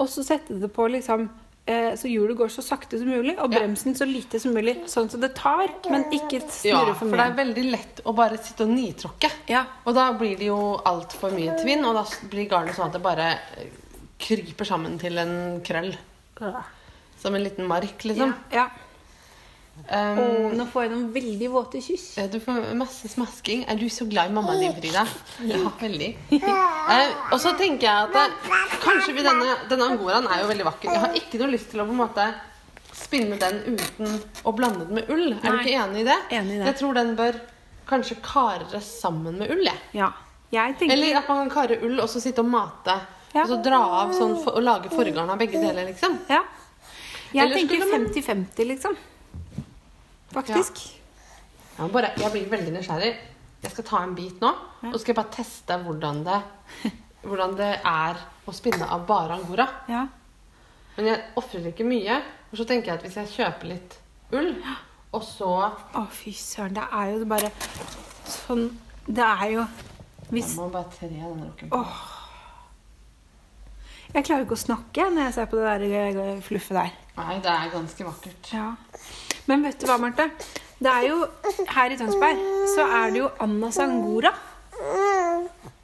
og 0.00 0.08
så 0.10 0.24
sette 0.24 0.56
det 0.58 0.70
på 0.72 0.86
liksom 0.88 1.26
eh, 1.68 1.92
så 2.00 2.08
hjulet 2.08 2.38
går 2.38 2.48
så 2.54 2.64
sakte 2.64 2.98
som 2.98 3.10
mulig, 3.12 3.34
og 3.42 3.52
bremsen 3.52 3.94
så 3.98 4.06
lite 4.08 4.40
som 4.42 4.54
mulig. 4.56 4.78
Sånn 4.90 5.10
at 5.10 5.18
det 5.22 5.32
tar, 5.36 5.68
men 5.92 6.06
ikke 6.14 6.40
snurre 6.48 6.94
for 6.96 7.04
mye. 7.06 7.10
Ja, 7.10 7.10
for 7.10 7.20
det 7.20 7.26
er 7.26 7.36
veldig 7.42 7.66
lett 7.74 8.00
å 8.08 8.14
bare 8.16 8.40
sitte 8.40 8.64
og 8.64 8.72
nitråkke. 8.72 9.30
Ja. 9.52 9.66
Og 9.84 9.98
da 9.98 10.08
blir 10.16 10.38
det 10.40 10.48
jo 10.48 10.60
altfor 10.88 11.34
mye 11.36 11.58
tvinn, 11.60 11.84
og 11.86 12.00
da 12.00 12.06
blir 12.32 12.48
garnet 12.50 12.78
sånn 12.78 12.88
at 12.88 12.96
det 12.96 13.04
bare 13.04 13.28
eh, 13.60 13.68
kryper 14.22 14.64
sammen 14.68 14.96
til 15.02 15.20
en 15.20 15.36
krøll. 15.66 15.92
Som 17.20 17.34
en 17.36 17.44
liten 17.44 17.68
mark, 17.68 18.04
liksom. 18.04 18.32
Ja, 18.52 18.64
ja. 18.64 18.85
Um, 19.86 20.18
oh, 20.18 20.46
nå 20.58 20.64
får 20.66 20.86
jeg 20.86 20.90
noen 20.90 21.06
veldig 21.14 21.48
våte 21.52 21.80
kyss. 21.84 22.06
Du 22.32 22.40
får 22.42 22.72
masse 22.74 23.06
smasking. 23.12 23.62
Er 23.70 23.78
du 23.78 23.86
så 23.92 24.08
glad 24.10 24.32
i 24.32 24.34
mammaen 24.34 24.64
din, 24.64 24.74
Frida? 24.74 25.04
Ja, 25.46 25.60
veldig. 25.78 26.10
uh, 26.42 27.12
og 27.30 27.38
så 27.42 27.54
tenker 27.58 27.86
jeg 27.86 28.08
at 28.08 28.16
det, 28.16 28.56
kanskje 28.82 29.14
vi 29.14 29.24
denne, 29.26 29.54
denne 29.70 29.90
angoraen 29.92 30.26
er 30.26 30.42
jo 30.42 30.50
veldig 30.50 30.66
vakker. 30.72 30.90
Jeg 30.90 31.04
har 31.04 31.18
ikke 31.22 31.42
noe 31.42 31.54
lyst 31.54 31.70
til 31.70 31.84
å 31.84 31.86
på 31.86 31.94
en 31.94 32.02
måte 32.02 32.26
spinne 32.96 33.38
den 33.38 33.62
uten 33.76 34.20
å 34.42 34.54
blande 34.56 34.88
den 34.88 34.98
med 34.98 35.10
ull. 35.12 35.28
Er 35.36 35.54
du 35.54 35.60
ikke 35.60 35.78
enig 35.84 36.02
i 36.02 36.08
det? 36.08 36.20
Enig 36.34 36.56
i 36.56 36.60
det. 36.60 36.68
Jeg 36.72 36.80
tror 36.80 36.96
den 36.98 37.14
bør 37.18 37.40
kanskje 37.86 38.18
kares 38.24 38.88
sammen 39.00 39.38
med 39.38 39.52
ull. 39.54 39.66
Jeg. 39.68 39.82
Ja. 40.00 40.10
Jeg 40.50 40.76
tenker 40.80 40.94
Eller 40.94 41.18
at 41.20 41.28
man 41.28 41.44
kan 41.44 41.52
kare 41.60 41.78
ull 41.86 41.98
og 42.02 42.08
så 42.10 42.22
sitte 42.22 42.42
og 42.42 42.50
mate. 42.50 42.94
Ja. 43.34 43.44
Og 43.44 43.50
så 43.50 43.58
dra 43.62 43.80
av 44.00 44.14
sånn 44.16 44.38
for, 44.40 44.56
og 44.56 44.64
lage 44.64 44.90
forgarn 44.90 45.30
av 45.30 45.38
begge 45.38 45.60
deler, 45.60 45.84
liksom. 45.90 46.16
Ja. 46.30 46.42
Jeg 47.34 47.44
Eller 47.44 47.58
tenker 47.58 47.82
50-50, 47.92 48.68
liksom. 48.70 48.96
Faktisk. 50.36 50.82
Ja, 51.78 51.88
bare, 51.92 52.12
jeg 52.20 52.32
blir 52.32 52.48
veldig 52.52 52.74
nysgjerrig. 52.74 53.12
Jeg 53.62 53.72
skal 53.72 53.86
ta 53.88 54.02
en 54.04 54.14
bit 54.16 54.42
nå, 54.44 54.50
og 54.84 54.92
så 54.92 55.00
skal 55.00 55.14
jeg 55.14 55.18
bare 55.18 55.32
teste 55.32 55.78
hvordan 55.82 56.18
det, 56.26 56.40
hvordan 57.26 57.54
det 57.58 57.70
er 57.80 58.20
å 58.46 58.54
spinne 58.54 58.88
av 58.92 59.06
bare 59.08 59.38
angora. 59.40 59.66
Ja. 59.90 60.04
Men 60.96 61.08
jeg 61.10 61.22
ofrer 61.40 61.70
ikke 61.72 61.86
mye. 61.88 62.20
Og 62.50 62.60
så 62.60 62.66
tenker 62.68 62.92
jeg 62.92 63.00
at 63.00 63.06
hvis 63.06 63.16
jeg 63.20 63.32
kjøper 63.32 63.72
litt 63.72 63.96
ull, 64.36 64.52
og 65.16 65.24
så 65.24 65.50
Å, 65.96 66.04
fy 66.12 66.32
søren. 66.36 66.76
Det 66.76 66.84
er 66.84 67.10
jo 67.14 67.26
bare 67.30 67.50
sånn 68.26 68.66
Det 69.06 69.24
er 69.24 69.50
jo 69.54 69.64
hvis 70.26 70.52
Jeg 70.52 70.58
må 70.58 70.68
bare 70.74 70.90
tre 70.90 71.08
den 71.08 71.42
rocken. 71.46 71.70
Oh. 71.70 72.00
Jeg 74.10 74.24
klarer 74.26 74.46
ikke 74.46 74.56
å 74.56 74.62
snakke 74.64 75.04
når 75.12 75.28
jeg 75.28 75.34
ser 75.36 75.48
på 75.50 75.60
det 75.60 75.76
der 75.92 76.16
eh, 76.22 76.40
fluffet 76.42 76.78
der. 76.78 76.96
Nei, 77.16 77.36
det 77.44 77.52
er 77.52 77.70
ganske 77.70 78.06
vakkert. 78.08 78.50
Ja. 78.54 78.72
Men 79.46 79.62
vet 79.62 79.78
du 79.78 79.86
hva, 79.86 79.96
Marte? 80.02 80.28
Det 80.76 80.90
er 80.92 81.06
jo 81.08 81.22
Her 81.72 81.92
i 81.94 81.96
Tønsberg 81.96 82.40
så 82.74 82.84
er 82.98 83.12
det 83.14 83.22
jo 83.22 83.30
Anna 83.40 83.70
Sangora. 83.72 84.32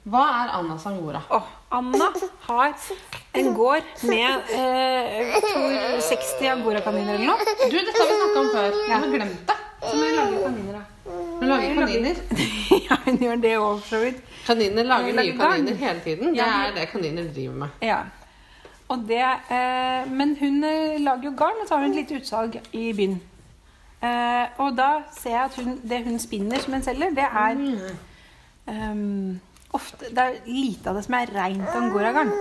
Hva 0.03 0.23
er 0.43 0.51
Anna 0.59 0.75
Sangora? 0.77 1.21
Åh, 1.33 1.47
Anna 1.73 2.09
har 2.45 2.73
en 3.39 3.53
gård 3.55 3.87
med 4.05 4.51
eh, 4.53 5.31
jeg 5.31 5.41
tror 5.47 6.03
60 6.09 6.49
angorakaniner 6.51 7.15
eller 7.15 7.31
noe. 7.31 7.55
Du, 7.63 7.77
dette 7.79 7.95
har 7.97 8.11
vi 8.11 8.19
snakka 8.19 8.43
om 8.43 8.51
før. 8.53 8.77
Jeg 8.89 8.99
har 9.05 9.15
glemt 9.15 9.47
det. 9.47 9.57
Så 9.83 9.95
må 9.95 10.03
vi 10.03 10.13
lage 10.19 10.43
kaniner 10.43 10.77
da. 10.77 10.83
Hun 11.39 11.49
lager 11.49 11.79
kaniner. 11.79 12.21
ja, 12.89 12.99
hun 13.07 13.19
gjør 13.25 13.41
det 13.47 13.57
òg, 13.57 13.79
for 13.79 13.95
så 13.95 14.03
vidt. 14.03 14.21
Kaniner 14.43 14.91
lager 14.91 15.17
nye 15.17 15.37
kaniner 15.39 15.81
hele 15.87 16.03
tiden. 16.05 16.35
Det 16.35 16.49
er 16.51 16.77
det 16.77 16.89
kaniner 16.91 17.33
driver 17.33 17.59
med. 17.63 17.83
Ja. 17.83 18.03
Det, 18.93 19.25
eh, 19.49 20.09
men 20.11 20.35
hun 20.37 20.63
eh, 20.67 20.99
lager 21.01 21.31
jo 21.31 21.37
garn, 21.39 21.63
og 21.63 21.67
så 21.67 21.79
har 21.79 21.87
hun 21.87 21.95
et 21.95 22.03
lite 22.03 22.19
utsalg 22.21 22.59
i 22.75 22.91
byen. 22.93 23.21
Eh, 24.03 24.47
og 24.59 24.73
da 24.75 24.89
ser 25.15 25.31
jeg 25.37 25.45
at 25.47 25.57
hun, 25.61 25.77
det 25.87 26.01
hun 26.03 26.19
spinner 26.19 26.59
som 26.59 26.73
hun 26.75 26.83
selger, 26.83 27.13
det 27.15 27.23
er 27.23 27.61
um, 28.67 29.39
ofte 29.73 30.09
Det 30.11 30.25
er 30.25 30.41
lite 30.49 30.91
av 30.91 30.97
det 30.99 31.05
som 31.05 31.15
er 31.17 31.31
rent 31.31 31.77
angoragarn. 31.79 32.33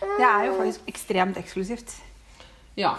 Det 0.00 0.26
er 0.26 0.44
jo 0.48 0.58
faktisk 0.58 0.90
ekstremt 0.92 1.40
eksklusivt. 1.40 1.94
Ja. 2.76 2.94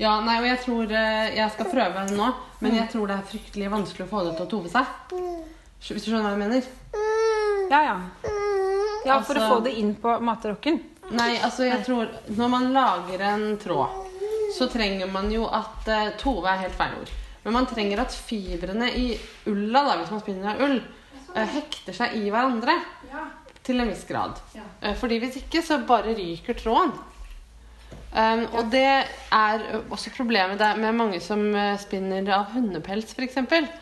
Ja, 0.00 0.14
nei, 0.24 0.38
og 0.40 0.46
jeg 0.48 0.60
tror 0.64 0.92
eh, 0.96 1.34
Jeg 1.36 1.52
skal 1.52 1.68
prøve 1.68 2.04
den 2.06 2.16
nå, 2.16 2.30
men 2.64 2.76
jeg 2.78 2.88
tror 2.92 3.10
det 3.10 3.18
er 3.18 3.26
fryktelig 3.34 3.68
vanskelig 3.74 4.06
å 4.06 4.10
få 4.14 4.22
det 4.28 4.36
til 4.38 4.46
å 4.46 4.50
tove 4.54 4.70
seg. 4.72 4.94
Hvis 5.80 6.06
du 6.06 6.10
skjønner 6.12 6.30
hva 6.30 6.36
jeg 6.36 6.40
mener? 6.44 6.70
Ja, 7.70 7.82
ja. 7.84 7.98
Ja, 9.06 9.18
For 9.24 9.34
å 9.34 9.40
Altså- 9.42 9.50
få 9.56 9.60
det 9.64 9.74
inn 9.80 9.94
på 9.96 10.14
materokken. 10.20 10.80
Nei, 11.10 11.38
altså 11.42 11.64
jeg 11.66 11.82
tror 11.84 12.06
Når 12.28 12.48
man 12.52 12.72
lager 12.72 13.22
en 13.32 13.44
tråd, 13.58 14.09
så 14.56 14.68
trenger 14.70 15.10
man 15.10 15.30
jo 15.32 15.46
at 15.46 15.88
eh, 15.90 16.12
Tove 16.20 16.50
er 16.50 16.64
helt 16.64 16.78
feil 16.78 16.96
ord. 17.00 17.12
Men 17.44 17.56
man 17.56 17.68
trenger 17.70 18.02
at 18.02 18.14
fibrene 18.14 18.90
i 18.96 19.12
ulla, 19.48 19.84
da, 19.86 19.98
hvis 20.00 20.10
man 20.12 20.22
spinner 20.24 20.54
av 20.54 20.64
ull, 20.66 20.80
eh, 21.34 21.54
hekter 21.56 21.96
seg 21.96 22.18
i 22.20 22.26
hverandre. 22.28 22.76
Til 23.64 23.82
en 23.82 23.90
viss 23.92 24.06
grad. 24.08 24.38
Ja. 24.56 24.94
fordi 24.96 25.18
hvis 25.20 25.36
ikke, 25.42 25.60
så 25.62 25.82
bare 25.86 26.14
ryker 26.16 26.56
tråden. 26.56 26.94
Um, 28.10 28.40
og 28.58 28.72
det 28.72 29.04
er 29.30 29.60
også 29.86 30.10
problemet 30.10 30.58
med 30.82 30.96
mange 30.98 31.20
som 31.22 31.44
eh, 31.54 31.76
spinner 31.78 32.26
av 32.34 32.48
hundepels, 32.56 33.12
f.eks. 33.14 33.36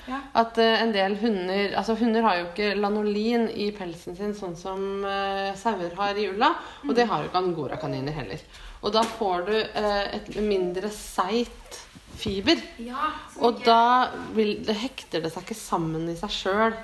Ja. 0.05 0.19
At 0.37 0.59
uh, 0.61 0.75
en 0.83 0.93
del 0.93 1.15
hunder 1.17 1.73
Altså 1.81 1.97
hunder 1.97 2.27
har 2.27 2.37
jo 2.37 2.49
ikke 2.51 2.75
lanolin 2.77 3.47
i 3.49 3.71
pelsen 3.73 4.19
sin 4.19 4.35
sånn 4.37 4.53
som 4.59 4.83
uh, 5.01 5.57
sauer 5.57 5.97
har 5.97 6.21
i 6.21 6.29
ulla. 6.29 6.53
Og 6.85 6.93
det 6.99 7.09
har 7.09 7.25
jo 7.25 7.31
ikke 7.31 7.41
angorakaniner 7.41 8.19
heller. 8.21 8.45
Og 8.83 8.93
da 8.95 9.03
får 9.03 9.47
du 9.49 9.55
eh, 9.59 10.05
et 10.19 10.29
mindre 10.45 10.91
seigt 10.95 11.81
fiber. 12.19 12.61
Ja, 12.83 13.11
Og 13.43 13.63
da 13.67 14.11
vil, 14.35 14.57
det 14.67 14.77
hekter 14.81 15.23
det 15.23 15.33
seg 15.35 15.47
ikke 15.47 15.59
sammen 15.59 16.09
i 16.11 16.17
seg 16.19 16.35
sjøl. 16.35 16.77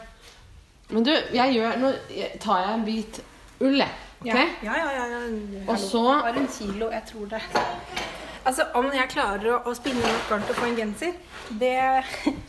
Men 0.93 1.07
du, 1.07 1.13
jeg 1.33 1.55
gjør 1.57 1.79
Nå 1.81 1.91
tar 2.43 2.61
jeg 2.61 2.73
en 2.75 2.85
bit 2.85 3.21
ull, 3.65 3.79
jeg. 3.81 3.95
ok? 4.21 4.27
Ja, 4.67 4.75
ja, 4.77 4.91
ja. 4.99 5.07
ja. 5.15 5.63
Og 5.65 5.79
så 5.81 6.03
Bare 6.11 6.43
en 6.43 6.51
kilo, 6.53 6.91
jeg 6.93 7.07
tror 7.09 7.31
det. 7.33 7.41
Altså, 8.45 8.67
Om 8.77 8.91
jeg 8.93 9.09
klarer 9.15 9.49
å, 9.55 9.63
å 9.71 9.73
spinne 9.79 10.05
nok 10.05 10.29
garn 10.29 10.45
til 10.45 10.53
å 10.53 10.59
få 10.59 10.69
en 10.69 10.77
genser, 10.83 11.17
det 11.63 11.79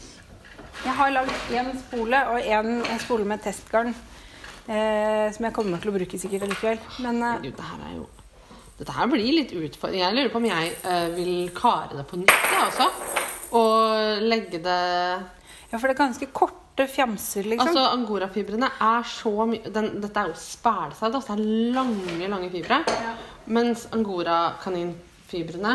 Jeg 0.86 0.94
har 1.00 1.14
lagd 1.16 1.54
én 1.56 1.72
spole 1.80 2.20
og 2.30 2.44
en, 2.44 2.68
en 2.84 3.00
spole 3.02 3.26
med 3.26 3.42
testgarn. 3.42 3.96
Eh, 4.66 5.32
som 5.34 5.46
jeg 5.46 5.54
kommer 5.56 5.82
til 5.82 5.92
å 5.92 5.96
bruke 5.96 6.20
sikkert 6.20 6.46
allikevel. 6.46 6.82
Men 7.06 7.24
eh, 7.24 7.40
Gud, 7.48 7.56
det 7.58 7.66
her 7.72 7.88
er 7.88 7.96
jo 7.96 8.06
Dette 8.76 8.92
her 8.92 9.08
blir 9.08 9.32
litt 9.38 9.54
utfordring. 9.56 10.02
Jeg 10.04 10.16
lurer 10.18 10.34
på 10.34 10.42
om 10.42 10.50
jeg 10.50 10.76
uh, 10.84 11.08
vil 11.16 11.50
kare 11.56 11.96
det 11.96 12.06
på 12.10 12.20
nytt, 12.20 12.36
jeg 12.52 12.68
også. 12.68 12.90
Og 13.56 14.26
legge 14.26 14.60
det 14.64 14.82
ja, 15.76 15.80
for 15.80 15.90
det 15.90 15.96
er 15.96 16.02
ganske 16.06 16.28
korte 16.36 16.86
fjamser, 16.92 17.48
liksom. 17.50 17.68
Altså, 17.72 17.84
angorafibrene 17.96 18.70
er 18.84 19.08
så 19.10 19.48
mye 19.50 19.72
Dette 19.74 20.22
er 20.22 20.30
jo 20.30 20.38
spælsaudd. 20.40 21.18
Altså, 21.18 21.36
det 21.36 21.44
er 21.44 21.74
lange, 21.76 22.30
lange 22.32 22.50
fibre. 22.54 22.82
Mens 23.52 23.88
angorakaninfibrene 23.96 25.74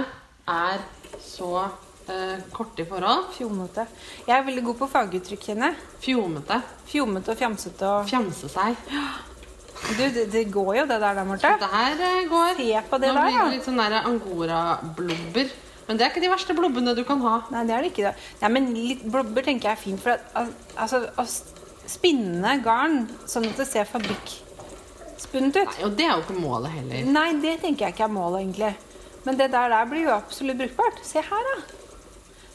er 0.48 0.84
så 1.20 1.50
uh, 1.66 2.36
korte 2.52 2.84
i 2.84 2.88
forhold. 2.88 3.26
Fjomete. 3.36 3.86
Jeg 4.28 4.36
er 4.38 4.46
veldig 4.46 4.64
god 4.70 4.78
på 4.80 4.90
faguttrykk, 4.94 5.50
kjenner. 5.50 5.76
Fjomete. 6.00 6.62
Fjomete 6.88 7.34
og 7.34 7.42
fjamsete 7.42 7.90
og 7.90 8.08
Fjamse 8.08 8.52
seg. 8.52 8.88
Du, 9.80 10.02
det, 10.14 10.26
det 10.32 10.44
går 10.52 10.70
jo 10.76 10.84
det 10.90 10.98
der, 11.02 11.14
da, 11.16 11.24
Marte. 11.24 11.50
Her 11.72 12.02
eh, 12.06 12.20
går. 12.30 12.54
Se 12.60 12.82
på 12.90 12.98
det 13.02 13.10
Nå 13.10 13.16
der, 13.16 13.26
blir 13.30 13.38
det 13.40 13.54
litt 13.56 13.66
sånn 13.68 13.80
der 13.80 13.96
angora-blubber. 14.02 15.52
Men 15.88 15.98
det 15.98 16.04
er 16.06 16.12
ikke 16.12 16.22
de 16.22 16.30
verste 16.30 16.54
blobbene 16.54 16.92
du 16.94 17.00
kan 17.08 17.22
ha. 17.24 17.36
Nei, 17.50 17.64
det 17.66 17.74
er 17.74 17.82
det 17.86 17.90
ikke. 17.94 18.10
Da. 18.10 18.12
Nei, 18.44 18.50
men 18.58 18.68
litt 18.76 19.00
blobber 19.10 19.42
tenker 19.46 19.70
jeg 19.72 19.78
er 19.78 19.82
fint. 19.82 20.02
For 20.04 20.14
at, 20.14 20.52
altså, 20.78 21.00
å 21.18 21.24
spinne 21.90 22.52
garn 22.62 23.00
sånn 23.26 23.48
at 23.48 23.58
det 23.58 23.66
ser 23.66 23.88
fabrikkspunnet 23.90 25.56
ut 25.58 25.66
Nei, 25.74 25.88
Og 25.88 25.96
det 25.98 26.06
er 26.06 26.12
jo 26.14 26.22
ikke 26.26 26.38
målet 26.44 26.76
heller. 26.76 27.10
Nei, 27.16 27.26
det 27.42 27.56
tenker 27.64 27.88
jeg 27.88 27.96
ikke 27.96 28.06
er 28.06 28.14
målet, 28.14 28.44
egentlig. 28.44 28.72
Men 29.26 29.36
det 29.40 29.50
der, 29.52 29.72
der 29.74 29.90
blir 29.90 30.06
jo 30.06 30.14
absolutt 30.14 30.60
brukbart. 30.62 31.02
Se 31.04 31.24
her, 31.26 31.50
da. 31.50 31.58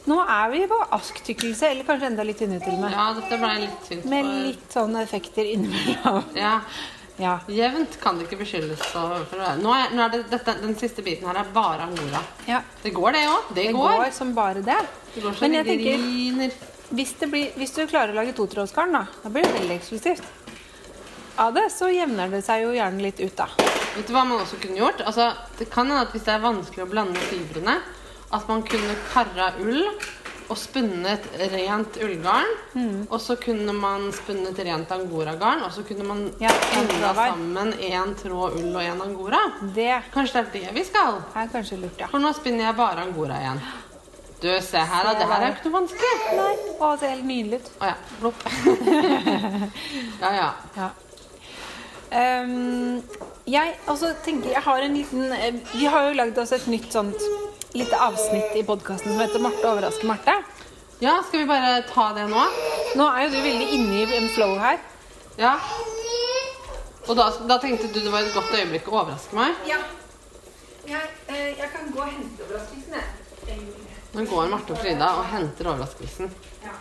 Nå 0.06 0.20
er 0.22 0.50
vi 0.54 0.64
på 0.70 0.78
asktykkelse, 0.94 1.72
eller 1.74 1.86
kanskje 1.88 2.12
enda 2.12 2.24
litt 2.26 2.38
tynnere 2.38 2.62
til 2.62 2.76
og 2.78 2.84
med. 2.86 2.94
Ja, 2.94 3.06
dette 3.18 3.40
ble 3.42 3.52
litt 3.66 3.80
tynt. 3.90 4.04
Med 4.10 4.26
for- 4.28 4.44
litt 4.48 4.76
sånne 4.80 5.02
effekter 5.04 5.48
innimellom. 5.50 6.24
Ja, 6.38 6.60
Ja. 7.18 7.38
Jevnt 7.48 7.94
kan 8.02 8.18
det 8.20 8.26
ikke 8.28 8.42
beskyldes 8.42 8.82
for 8.92 9.14
å. 9.16 9.52
Nå 9.62 9.72
er, 9.72 9.94
nå 9.96 10.04
er 10.04 10.10
det, 10.12 10.22
dette, 10.34 10.56
Den 10.62 10.74
siste 10.76 11.04
biten 11.06 11.28
her 11.30 11.38
er 11.40 11.52
bare 11.56 11.86
angora. 11.88 12.20
ja. 12.50 12.62
Det 12.84 12.92
går, 12.94 13.12
det 13.16 13.22
òg. 13.30 13.54
Det, 13.56 13.68
Det 13.70 13.74
går. 13.74 13.98
går 14.02 14.12
som 14.12 14.34
bare 14.36 14.62
det. 14.66 14.80
Det 15.16 15.24
går 15.24 15.38
Men 15.42 15.54
jeg 15.54 15.66
jeg 15.66 15.78
tenker, 15.80 16.74
hvis, 16.96 17.14
det 17.20 17.30
blir, 17.32 17.52
hvis 17.58 17.72
du 17.74 17.86
klarer 17.88 18.12
å 18.12 18.20
lage 18.20 18.34
totrådsgarn, 18.38 18.92
da, 18.94 19.06
da 19.24 19.30
blir 19.30 19.48
det 19.48 19.54
veldig 19.56 19.78
eksklusivt. 19.80 20.24
Av 21.42 21.54
det 21.56 21.66
så 21.74 21.88
jevner 21.92 22.30
det 22.32 22.44
seg 22.46 22.62
jo 22.64 22.76
gjerne 22.76 23.02
litt 23.04 23.20
ut, 23.20 23.34
da. 23.36 23.48
Vet 23.96 24.08
du 24.08 24.14
hva 24.16 24.26
man 24.28 24.40
også 24.44 24.60
kunne 24.62 24.78
gjort? 24.80 25.02
Altså, 25.08 25.32
det 25.60 25.70
kan 25.72 25.88
hende 25.90 26.04
at 26.06 26.12
hvis 26.16 26.24
det 26.28 26.36
er 26.36 26.44
vanskelig 26.44 26.84
å 26.86 26.92
blande 26.92 27.20
fibrene, 27.32 27.80
at 28.36 28.48
man 28.52 28.64
kunne 28.68 28.96
kara 29.14 29.50
ull 29.64 29.88
og 30.50 30.58
spunnet 30.60 31.26
rent 31.52 31.98
ullgarn. 32.04 32.52
Mm. 32.74 33.08
Og 33.10 33.22
så 33.22 33.38
kunne 33.42 33.74
man 33.76 34.10
spunnet 34.16 34.60
rent 34.68 34.92
angoragarn, 34.92 35.64
og 35.66 35.74
så 35.74 35.86
kunne 35.88 36.06
man 36.08 36.26
Ja, 36.42 36.52
enda 36.80 37.14
sammen 37.18 37.74
én 37.74 38.14
tråd 38.20 38.60
ull 38.60 38.76
og 38.76 38.82
én 38.84 39.02
angora. 39.02 39.42
Det 39.76 40.02
Kanskje 40.14 40.44
det 40.52 40.62
er 40.64 40.70
det 40.70 40.76
vi 40.80 40.84
skal? 40.88 41.22
er 41.36 41.50
kanskje 41.52 41.80
lurt, 41.82 42.00
ja. 42.00 42.08
For 42.12 42.20
nå 42.22 42.34
spinner 42.38 42.70
jeg 42.70 42.78
bare 42.78 43.08
angora 43.08 43.40
igjen. 43.42 43.62
Du, 44.42 44.50
se 44.62 44.78
her, 44.78 45.08
da. 45.08 45.14
Det 45.18 45.28
her 45.30 45.42
er 45.42 45.48
jo 45.48 45.56
ikke 45.56 45.70
noe 45.70 45.78
vanskelig. 45.80 46.14
Nei, 46.38 46.52
å, 46.76 46.90
det 46.92 47.00
ser 47.00 47.14
helt 47.16 47.26
nydelig 47.26 47.62
ut. 47.62 47.72
Å 47.80 47.90
ja. 47.90 47.96
Plopp. 48.20 48.46
ja, 50.24 50.32
ja. 50.36 50.50
Ja. 50.76 50.92
Um, 52.16 53.02
jeg 53.50 53.74
også 53.92 54.12
tenker 54.24 54.54
Jeg 54.54 54.62
har 54.64 54.84
en 54.86 54.94
liten 54.96 55.34
eh, 55.34 55.58
Vi 55.74 55.88
har 55.90 56.06
jo 56.06 56.14
lagd 56.16 56.38
oss 56.40 56.54
et 56.56 56.68
nytt 56.72 56.94
sånt 56.94 57.18
lite 57.76 58.00
avsnitt 58.00 58.56
i 58.56 58.64
podkasten 58.64 59.12
som 59.12 59.22
heter 59.22 59.40
'Marte 59.40 59.68
overrasker 59.68 60.08
Marte'. 60.08 60.44
Ja, 61.00 61.24
skal 61.28 61.40
vi 61.40 61.46
bare 61.46 61.82
ta 61.82 62.14
det 62.14 62.28
nå? 62.32 62.44
Nå 62.96 63.08
er 63.12 63.24
jo 63.24 63.30
du 63.30 63.42
veldig 63.44 63.68
inne 63.76 63.96
i 64.00 64.18
en 64.18 64.30
flow 64.30 64.56
her. 64.60 64.80
Ja. 65.38 65.58
Og 67.08 67.16
da, 67.20 67.30
da 67.48 67.58
tenkte 67.60 67.92
du 67.92 68.00
det 68.00 68.12
var 68.12 68.24
et 68.24 68.34
godt 68.34 68.56
øyeblikk 68.56 68.88
å 68.88 69.02
overraske 69.02 69.36
meg? 69.36 69.60
Ja. 69.68 69.82
Jeg, 70.88 71.10
jeg 71.28 71.70
kan 71.74 71.92
gå 71.92 72.00
og 72.00 72.08
hente 72.08 72.46
overraskelsen, 72.48 72.96
jeg. 72.96 73.60
Nå 74.16 74.24
går 74.32 74.48
Marte 74.50 74.72
og 74.72 74.80
Frida 74.80 75.12
og 75.20 75.28
henter 75.34 75.68
overraskelsen. 75.74 76.32
Ja. 76.64 76.78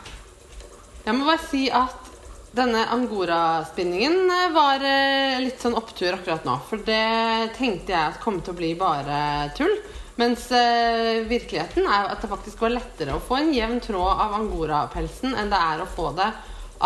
Jeg 1.04 1.18
må 1.18 1.26
bare 1.26 1.42
si 1.50 1.66
at 1.74 2.12
denne 2.54 2.84
angora-spinningen 2.94 4.30
eh, 4.30 4.52
var 4.54 4.84
eh, 4.86 5.42
litt 5.42 5.58
sånn 5.60 5.74
opptur 5.74 6.14
akkurat 6.14 6.46
nå. 6.46 6.54
For 6.68 6.86
det 6.86 7.50
tenkte 7.58 7.96
jeg 7.96 8.12
at 8.12 8.22
kom 8.22 8.38
til 8.38 8.54
å 8.54 8.60
bli 8.62 8.70
bare 8.78 9.18
tull. 9.58 9.74
Mens 10.16 10.44
eh, 10.54 11.24
virkeligheten 11.26 11.86
er 11.90 12.10
at 12.12 12.20
det 12.22 12.30
faktisk 12.30 12.60
var 12.62 12.70
lettere 12.70 13.16
å 13.16 13.22
få 13.22 13.40
en 13.40 13.52
jevn 13.54 13.80
tråd 13.82 14.20
av 14.22 14.36
angorapelsen 14.38 15.34
enn 15.34 15.50
det 15.50 15.58
er 15.58 15.82
å 15.82 15.88
få 15.90 16.12
det 16.14 16.28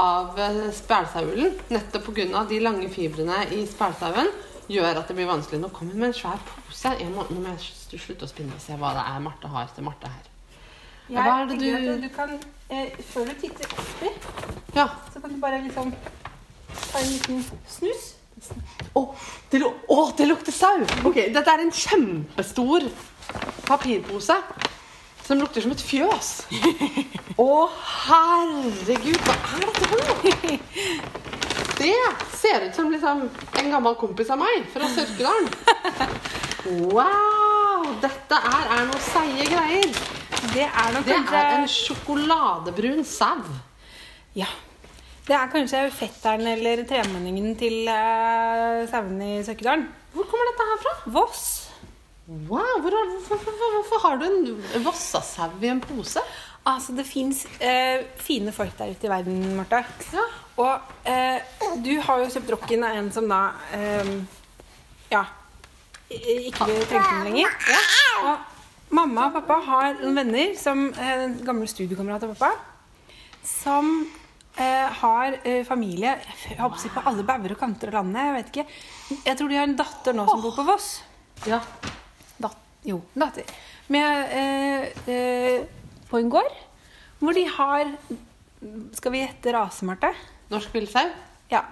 av 0.00 0.38
eh, 0.40 0.62
spælsaulen. 0.72 1.52
Nettopp 1.68 2.08
pga. 2.08 2.44
de 2.48 2.60
lange 2.64 2.88
fibrene 2.88 3.42
i 3.52 3.66
spælsauen 3.68 4.30
gjør 4.68 5.00
at 5.02 5.08
det 5.08 5.16
blir 5.18 5.28
vanskelig. 5.28 5.60
Nå 5.60 5.68
kommer 5.76 5.92
hun 5.92 6.00
med 6.06 6.10
en 6.12 6.16
svær 6.16 6.40
pose. 6.48 6.94
Jeg 7.00 7.10
må, 7.12 7.26
nå 7.28 7.40
må 7.44 7.52
jeg 7.56 8.00
slutte 8.00 8.24
å 8.24 8.32
spinne 8.32 8.56
og 8.56 8.64
se 8.64 8.76
hva 8.80 8.94
det 8.96 9.04
er 9.12 9.20
Marte 9.24 9.48
har 9.52 9.68
til 9.76 9.84
Marte 9.84 10.08
her. 10.12 10.26
Jeg 11.08 11.24
Hva 11.24 11.36
er 11.42 11.46
det 11.48 11.58
du- 11.60 11.92
at 11.92 12.02
du 12.02 12.08
kan, 12.14 12.32
eh, 12.68 12.90
Før 13.12 13.24
du 13.28 13.34
titter 13.40 13.64
oppi, 13.76 14.10
Ja. 14.74 14.88
så 15.12 15.20
kan 15.20 15.32
du 15.32 15.36
bare 15.40 15.60
liksom 15.64 15.92
ta 16.92 16.98
en 16.98 17.08
liten 17.12 17.44
snus. 17.68 18.14
Å, 18.98 19.02
det, 19.50 19.60
lu- 19.62 19.72
å, 19.94 19.98
det 20.18 20.26
lukter 20.30 20.54
sau! 20.54 20.82
Ok, 21.08 21.18
Dette 21.34 21.50
er 21.54 21.62
en 21.64 21.72
kjempestor 21.74 22.86
papirpose 23.68 24.36
som 25.28 25.36
lukter 25.42 25.60
som 25.64 25.74
et 25.74 25.82
fjøs. 25.84 26.28
Å, 27.38 27.48
herregud, 28.08 29.18
hva 29.26 29.34
er 29.36 29.66
dette 29.66 29.90
for 29.90 29.98
noe? 30.00 30.58
Det 31.78 31.92
ser 32.34 32.64
ut 32.66 32.74
som 32.74 32.88
liksom 32.90 33.20
en 33.60 33.68
gammel 33.70 33.94
kompis 34.00 34.30
av 34.34 34.40
meg 34.40 34.64
fra 34.72 34.88
Sørkedalen. 34.90 35.50
Wow! 36.90 37.84
Dette 38.02 38.38
er, 38.40 38.64
er 38.78 38.88
noe 38.88 39.02
seige 39.04 39.46
greier. 39.52 39.92
Det 40.54 40.64
er 40.66 40.90
nok 40.96 41.06
Det 41.06 41.14
kanskje 41.18 41.38
er 41.44 41.54
en 41.60 41.68
sjokoladebrun 41.70 43.04
sau. 43.06 43.44
Ja. 44.38 44.48
Det 45.28 45.36
er 45.36 45.50
kanskje 45.52 45.80
fetteren 45.92 46.46
eller 46.48 46.80
tremenningen 46.88 47.52
til 47.60 47.82
uh, 47.84 48.84
sauene 48.88 49.26
i 49.38 49.42
Søkkedalen. 49.44 49.82
Hvor 50.14 50.24
kommer 50.30 50.48
dette 50.48 50.66
her 50.70 50.78
fra? 50.86 50.92
Voss. 51.18 51.42
Wow, 52.28 52.78
hvor, 52.84 52.92
har- 52.96 53.10
hvorfor, 53.12 53.36
hvorfor, 53.44 53.74
hvorfor 53.76 54.02
har 54.06 54.16
du 54.20 54.24
en 54.28 54.84
vossasau 54.84 55.50
i 55.64 55.68
en 55.72 55.80
pose? 55.84 56.20
Altså, 56.68 56.92
det 56.96 57.06
fins 57.08 57.44
fine 58.20 58.52
folk 58.52 58.74
der 58.76 58.90
ute 58.92 59.06
i 59.08 59.10
verden, 59.12 59.38
Marte. 59.56 59.78
Ja. 60.12 60.24
Og 60.60 60.90
eh, 61.08 61.38
du 61.84 61.92
har 62.04 62.18
jo 62.20 62.26
kjøpt 62.34 62.50
rocken 62.52 62.82
av 62.84 62.96
en 62.98 63.08
som 63.14 63.28
da 63.30 63.38
eh, 63.76 64.10
Ja. 65.12 65.22
Ikke 66.10 66.66
trengte 66.88 66.98
den 67.04 67.24
lenger. 67.28 67.52
Og 68.24 68.92
mamma 68.96 69.28
og 69.28 69.36
pappa 69.38 69.58
har 69.68 69.98
noen 70.00 70.16
venner, 70.22 70.54
som 70.60 70.86
eh, 70.96 71.14
en 71.28 71.36
gammel 71.46 71.68
studiekammerat 71.68 72.24
av 72.26 72.34
pappa, 72.34 72.50
som 73.48 73.90
eh, 74.02 74.17
har 74.58 75.36
eh, 75.44 75.64
familie 75.66 76.16
jeg 76.48 76.58
håper 76.58 76.90
på 76.94 77.02
alle 77.06 77.22
bauger 77.26 77.52
og 77.54 77.58
kanter 77.60 77.88
av 77.92 77.94
landet. 78.00 78.22
Jeg 78.24 78.34
vet 78.36 78.52
ikke. 78.52 78.66
Jeg 79.26 79.38
tror 79.38 79.48
de 79.52 79.56
har 79.60 79.68
en 79.68 79.76
datter 79.78 80.16
nå 80.18 80.24
som 80.28 80.42
bor 80.42 80.54
på 80.56 80.64
Voss. 80.66 80.88
Ja. 81.46 81.60
Dat 82.38 82.56
jo, 82.84 83.00
datter. 83.14 83.44
Med, 83.88 84.32
eh, 84.34 84.88
eh, 85.14 85.62
på 86.10 86.18
en 86.18 86.28
gård 86.32 86.52
hvor 87.18 87.34
de 87.34 87.44
har 87.50 87.92
Skal 88.94 89.12
vi 89.14 89.20
gjette 89.22 89.52
rase, 89.54 89.84
Marte? 89.86 90.10
Norsk 90.50 90.72
villsau? 90.74 91.06
Ja. 91.50 91.62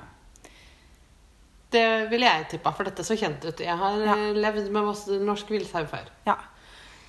Det 1.71 2.07
ville 2.11 2.27
jeg 2.29 2.45
tippa, 2.53 2.71
for 2.73 2.87
dette 2.87 3.03
så 3.05 3.17
kjent 3.19 3.43
ut. 3.45 3.59
Jeg 3.61 3.77
har 3.77 3.99
Ja. 4.05 4.13
eh, 4.15 4.33
levd 4.39 4.71
med 4.71 4.87
norsk 5.27 5.51
villsau 5.51 5.85
før. 5.87 6.07
ja. 6.27 6.37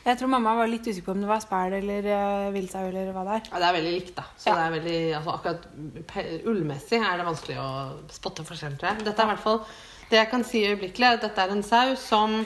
Jeg 0.08 0.20
tror 0.22 0.30
mamma 0.32 0.54
var 0.56 0.70
litt 0.72 0.86
usikker 0.88 1.10
på 1.10 1.16
om 1.18 1.24
det 1.26 1.28
var 1.28 1.42
spæl 1.44 1.74
eller 1.82 2.06
uh, 2.08 2.52
villsau 2.56 2.86
eller 2.88 3.10
hva 3.12 3.26
det 3.28 3.34
er. 3.42 3.50
Ja, 3.52 3.60
det 3.60 3.68
er 3.68 3.76
veldig 3.76 3.92
likt, 3.98 4.14
da. 4.16 4.24
Så 4.40 4.48
Ja. 4.50 4.56
det 4.56 4.64
er 4.64 4.76
veldig, 4.78 5.00
altså, 5.18 5.34
akkurat 5.36 6.46
ullmessig 6.48 7.00
er 7.02 7.20
det 7.20 7.26
vanskelig 7.28 7.58
å 7.60 7.68
spotte 8.16 8.46
forskjell, 8.48 8.78
tror 8.80 8.94
jeg. 8.94 9.04
Dette 9.10 9.20
er 9.26 9.28
i 9.28 9.34
hvert 9.34 9.44
fall 9.44 9.60
det 10.08 10.22
jeg 10.22 10.30
kan 10.32 10.46
si 10.48 10.62
øyeblikkelig, 10.64 11.10
at 11.18 11.26
dette 11.28 11.44
er 11.44 11.52
en 11.52 11.64
sau 11.68 11.96
som 12.00 12.38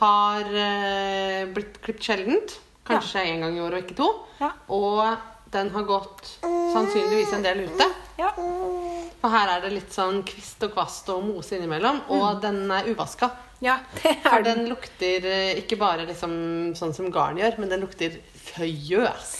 har 0.00 0.48
uh, 0.48 1.52
blitt 1.52 1.76
klippet 1.84 2.08
sjeldent. 2.08 2.56
Kanskje 2.88 3.20
en 3.28 3.44
gang 3.44 3.58
i 3.58 3.60
året 3.64 3.82
og 3.82 3.84
ikke 3.84 3.98
to. 4.00 4.08
Ja. 4.40 4.50
Og 4.72 5.52
den 5.52 5.70
har 5.76 5.84
gått 5.88 6.32
sannsynligvis 6.42 7.36
en 7.36 7.44
del 7.44 7.66
ute. 7.68 7.86
Ja. 8.18 8.28
Og 8.38 9.30
her 9.32 9.48
er 9.56 9.64
det 9.64 9.72
litt 9.74 9.94
sånn 9.94 10.20
kvist 10.26 10.62
og 10.66 10.74
kvast 10.76 11.08
og 11.14 11.24
mose 11.26 11.56
innimellom. 11.58 12.02
Og 12.14 12.40
den 12.44 12.62
er 12.70 12.86
uvaska. 12.92 13.30
ja, 13.64 13.78
det 14.02 14.16
For 14.22 14.38
er 14.38 14.44
den. 14.46 14.58
den 14.64 14.70
lukter 14.74 15.24
eh, 15.30 15.58
ikke 15.62 15.78
bare 15.80 16.06
liksom 16.06 16.74
sånn 16.78 16.94
som 16.94 17.10
garn 17.14 17.38
gjør, 17.40 17.58
men 17.62 17.72
den 17.72 17.82
lukter 17.86 18.18
føyøs. 18.52 19.32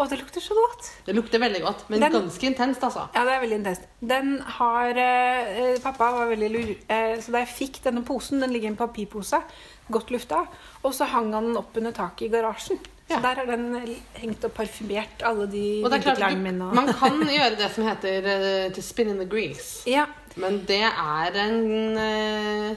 Å, 0.00 0.06
det 0.08 0.16
lukter 0.22 0.40
så 0.40 0.54
godt. 0.56 0.86
Det 1.04 1.12
lukter 1.14 1.38
veldig 1.42 1.60
godt, 1.62 1.82
men 1.92 2.00
Den- 2.00 2.14
ganske 2.14 2.46
intenst, 2.48 2.82
altså. 2.82 3.04
Ja, 3.14 3.24
det 3.28 3.34
er 3.34 3.42
veldig 3.42 3.58
intenst. 3.60 3.82
Den 4.00 4.30
har 4.56 4.96
eh, 4.96 5.76
Pappa 5.84 6.08
var 6.16 6.30
veldig 6.32 6.48
lur, 6.54 6.70
eh, 6.88 7.18
så 7.20 7.34
da 7.34 7.42
jeg 7.44 7.52
fikk 7.58 7.82
denne 7.84 8.00
posen, 8.08 8.40
den 8.40 8.54
ligger 8.54 8.70
i 8.70 8.72
en 8.72 8.80
papirpose, 8.80 9.42
godt 9.90 10.10
lufta, 10.14 10.44
og 10.82 10.94
så 10.94 11.04
hang 11.10 11.32
han 11.34 11.50
den 11.50 11.56
opp 11.60 11.76
under 11.76 11.92
taket 11.92 12.26
i 12.28 12.32
garasjen. 12.32 12.78
Så 13.08 13.16
Ja. 13.16 13.20
der 13.20 13.34
har 13.34 13.46
den 13.46 13.96
hengt 14.14 14.44
og 14.44 14.52
parfymert 14.54 15.20
alle 15.26 15.46
de 15.50 15.82
er 15.82 15.88
vinterklærne 15.90 16.38
mine. 16.40 16.64
Og... 16.64 16.74
Man 16.74 16.86
kan 16.94 17.18
gjøre 17.36 17.56
det 17.58 17.70
som 17.74 17.84
heter 17.84 18.28
uh, 18.68 18.72
to 18.72 18.80
spin 18.80 19.08
in 19.10 19.18
the 19.18 19.26
grease. 19.28 19.82
Ja, 19.90 20.06
Men 20.36 20.62
det 20.64 20.78
er 20.80 21.36
en 21.42 21.98
uh, 21.98 22.76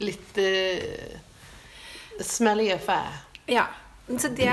litt 0.00 0.38
uh, 0.38 1.18
smelly 2.24 2.70
affair. 2.72 3.12
Ja. 3.48 3.66
Så 4.08 4.30
det, 4.32 4.48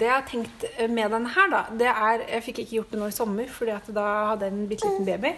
det 0.00 0.06
jeg 0.06 0.14
har 0.14 0.24
tenkt 0.30 0.64
med 0.88 1.10
denne 1.12 1.28
her, 1.34 1.50
da, 1.52 1.58
det 1.76 1.90
er 1.90 2.22
Jeg 2.30 2.42
fikk 2.46 2.58
ikke 2.62 2.76
gjort 2.78 2.94
det 2.94 3.00
nå 3.02 3.08
i 3.10 3.12
sommer, 3.12 3.50
fordi 3.52 3.74
at 3.76 3.90
da 3.92 4.06
hadde 4.30 4.48
jeg 4.48 4.54
en 4.56 4.68
bitte 4.70 4.88
liten 4.88 5.04
baby. 5.04 5.34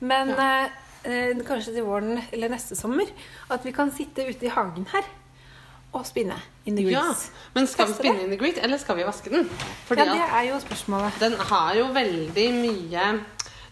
Men 0.00 0.30
eh, 0.30 0.70
eh, 1.04 1.34
kanskje 1.46 1.74
til 1.74 1.84
våren 1.84 2.18
eller 2.32 2.48
neste 2.48 2.76
sommer 2.76 3.06
at 3.50 3.64
vi 3.64 3.72
kan 3.72 3.90
sitte 3.94 4.26
ute 4.28 4.46
i 4.46 4.48
hagen 4.52 4.86
her 4.92 5.04
og 5.92 6.04
spinne 6.06 6.36
in 6.66 6.76
the 6.76 6.82
Ja, 6.84 7.00
grease. 7.00 7.30
Men 7.54 7.66
skal 7.66 7.86
vi 7.88 7.94
spinne 7.94 8.22
in 8.22 8.30
the 8.30 8.36
grease, 8.36 8.60
eller 8.60 8.76
skal 8.78 8.96
vi 8.96 9.04
vaske 9.08 9.30
den? 9.32 9.48
Fordi 9.88 10.04
Ja, 10.04 10.12
det 10.12 10.26
er 10.32 10.42
jo 10.50 10.58
spørsmålet. 10.60 11.12
den 11.20 11.32
har 11.32 11.74
jo 11.74 11.86
veldig 11.86 12.48
mye 12.60 13.24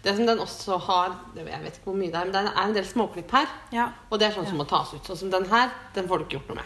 Det 0.05 0.15
som 0.17 0.27
den 0.27 0.39
også 0.39 0.79
har 0.87 1.17
Jeg 1.35 1.45
vet 1.45 1.75
ikke 1.77 1.85
hvor 1.85 1.95
mye 1.99 2.07
det 2.13 2.15
er, 2.15 2.25
men 2.25 2.33
det 2.33 2.53
er 2.57 2.63
en 2.63 2.75
del 2.75 2.85
småklipp 2.85 3.31
her. 3.33 3.47
Ja. 3.73 3.89
Og 4.11 4.19
det 4.21 4.29
er 4.29 4.33
sånn 4.37 4.47
som 4.47 4.57
må 4.57 4.65
tas 4.69 4.95
ut. 4.95 5.03
Sånn 5.05 5.17
som 5.19 5.31
den 5.31 5.47
her, 5.51 5.69
den 5.95 6.07
får 6.09 6.19
du 6.19 6.25
ikke 6.25 6.39
gjort 6.39 6.49
noe 6.49 6.57
med. 6.57 6.65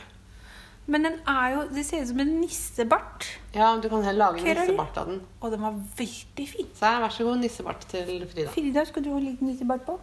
Men 0.86 1.02
den 1.04 1.20
er 1.26 1.54
jo 1.54 1.60
Det 1.74 1.86
ser 1.86 2.02
ut 2.02 2.08
som 2.08 2.20
en 2.20 2.40
nissebart. 2.40 3.26
Ja, 3.54 3.76
Du 3.78 3.88
kan 3.88 4.02
heller 4.04 4.32
lage 4.32 4.44
en 4.44 4.56
nissebart 4.56 4.96
av 4.98 5.06
den. 5.06 5.20
Og 5.40 5.50
den 5.52 5.60
var 5.62 5.72
veldig 5.96 6.48
fin. 6.48 6.66
Så 6.74 6.80
vær 7.00 7.08
så 7.08 7.24
god, 7.24 7.38
nissebart 7.38 7.80
til 7.88 8.26
Frida. 8.32 8.50
Frida, 8.50 8.84
skal 8.84 9.02
du 9.04 9.10
ha 9.10 9.16
en 9.18 9.24
liten 9.24 9.46
nissebart 9.48 9.86
på? 9.86 9.98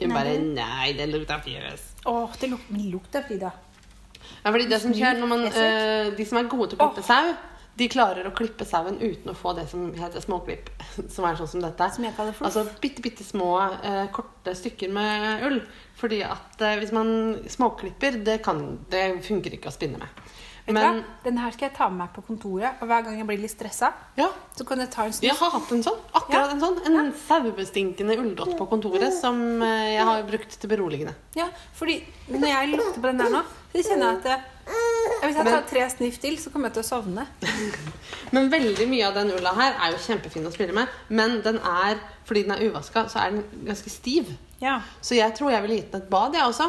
Hun 0.00 0.14
bare 0.16 0.38
Nei, 0.40 0.92
det 0.96 1.08
lukter 1.10 1.42
fjøs. 1.44 1.86
Åh, 2.08 2.38
det 2.40 2.50
luk 2.54 2.70
men 2.72 2.88
lukt 2.92 3.16
Frida. 3.26 3.52
Ja, 4.40 4.50
fordi 4.50 4.68
det 4.70 4.80
som 4.80 4.92
skjer 4.96 5.18
når 5.20 5.28
man, 5.28 5.46
eh, 5.46 6.10
De 6.16 6.26
som 6.26 6.38
er 6.38 6.48
gode 6.48 6.70
til 6.70 6.80
å 6.80 6.88
klippe 6.88 7.04
sau, 7.04 7.34
de 7.80 7.88
klarer 7.88 8.26
å 8.28 8.32
klippe 8.36 8.64
sauen 8.68 8.98
uten 9.00 9.32
å 9.32 9.36
få 9.36 9.54
det 9.56 9.66
som 9.70 9.86
heter 9.96 10.20
småklipp. 10.20 10.68
Som 11.14 11.24
er 11.24 11.38
sånn 11.38 11.48
som 11.48 11.62
dette. 11.64 11.86
Som 11.94 12.04
jeg 12.04 12.16
kaller 12.16 12.34
fluff. 12.36 12.48
Altså 12.50 12.80
bitte, 12.82 13.00
bitte 13.04 13.24
små, 13.24 13.54
eh, 13.86 14.06
korte 14.12 14.54
stykker 14.58 14.90
med 14.92 15.46
ull. 15.48 15.60
Fordi 16.00 16.20
at 16.26 16.60
eh, 16.66 16.76
hvis 16.80 16.92
man 16.92 17.38
småklipper, 17.48 18.20
det, 18.26 18.40
kan, 18.44 18.60
det 18.92 19.22
funker 19.24 19.56
ikke 19.56 19.70
å 19.70 19.76
spinne 19.76 20.02
med. 20.02 20.26
Men? 20.66 21.04
Den 21.24 21.38
her 21.38 21.50
skal 21.54 21.68
jeg 21.68 21.76
ta 21.76 21.88
med 21.88 21.98
meg 22.04 22.12
på 22.14 22.22
kontoret, 22.26 22.80
og 22.80 22.86
hver 22.90 23.04
gang 23.06 23.16
jeg 23.18 23.26
blir 23.26 23.40
litt 23.42 23.52
stressa, 23.52 23.92
ja, 24.18 24.28
så 24.56 24.66
kan 24.68 24.78
jeg 24.82 24.90
ta 24.92 25.06
en 25.08 25.16
jeg 25.20 25.34
har 25.36 25.50
hatt 25.50 25.72
en 25.72 25.82
sånn. 25.82 25.98
Akkurat 26.12 26.34
Ja. 26.36 26.50
en 26.52 26.60
sånn. 26.60 26.78
En 26.86 27.12
sauebestinkende 27.26 28.16
ulldott 28.20 28.56
på 28.58 28.68
kontoret 28.70 29.12
som 29.16 29.62
eh, 29.62 29.94
jeg 29.96 30.04
har 30.04 30.22
brukt 30.28 30.60
til 30.60 30.70
beroligende. 30.70 31.14
Ja, 31.34 31.48
fordi 31.74 32.00
når 32.28 32.48
jeg 32.48 32.72
lukter 32.76 33.00
på 33.00 33.06
den 33.10 33.18
der 33.18 33.30
nå, 33.30 33.42
så 33.74 33.84
kjenner 33.88 34.06
jeg 34.06 34.16
at 34.16 34.22
det, 34.24 34.38
hvis 35.20 35.36
jeg 35.36 35.46
tar 35.46 35.64
tre 35.68 35.86
sniff 35.90 36.18
til, 36.22 36.36
så 36.38 36.50
kommer 36.52 36.70
jeg 36.70 36.78
til 36.78 36.84
å 36.84 36.88
sovne. 36.90 37.26
Men 38.34 38.50
veldig 38.52 38.86
mye 38.90 39.08
av 39.08 39.16
den 39.18 39.32
ulla 39.34 39.52
her 39.56 39.74
er 39.74 39.94
jo 39.94 40.02
kjempefin 40.04 40.46
å 40.46 40.52
spille 40.54 40.74
med. 40.76 40.88
Men 41.08 41.40
den 41.44 41.58
er, 41.58 41.98
fordi 42.28 42.44
den 42.46 42.54
er 42.54 42.68
uvaska, 42.70 43.08
så 43.10 43.24
er 43.24 43.34
den 43.34 43.66
ganske 43.66 43.90
stiv. 43.90 44.30
Ja. 44.60 44.80
Så 45.02 45.16
jeg 45.18 45.34
tror 45.38 45.50
jeg 45.54 45.64
ville 45.64 45.80
gitt 45.80 45.92
den 45.92 46.04
et 46.04 46.10
bad, 46.12 46.36
jeg 46.36 46.46
også. 46.46 46.68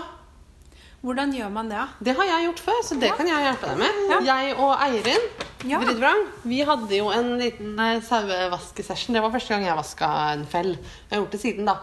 Hvordan 1.02 1.32
gjør 1.34 1.49
man 1.49 1.70
det, 1.72 1.78
da? 1.80 1.88
Det 2.06 2.14
har 2.18 2.28
jeg 2.30 2.45
gjort 2.45 2.60
før, 2.62 2.82
så 2.86 2.95
det 3.02 3.10
kan 3.18 3.26
jeg 3.30 3.41
hjelpe 3.47 3.72
deg 3.72 3.80
med. 3.82 4.02
Ja. 4.12 4.20
Jeg 4.28 4.54
og 4.62 4.76
Eirin 4.86 5.24
Ja. 5.66 5.80
Vridvrang, 5.82 6.22
vi 6.45 6.60
hadde 6.66 6.97
jo 6.97 7.10
en 7.14 7.32
liten 7.41 7.74
eh, 7.82 7.99
sauevaskesession. 8.06 9.14
Det 9.18 9.22
var 9.24 9.34
første 9.34 9.54
gang 9.56 9.66
jeg 9.66 9.78
vaska 9.78 10.10
en 10.36 10.45
fell. 10.49 10.72
Jeg 10.78 11.16
har 11.16 11.24
gjort 11.24 11.36
det 11.36 11.41
siden, 11.41 11.66
da. 11.70 11.76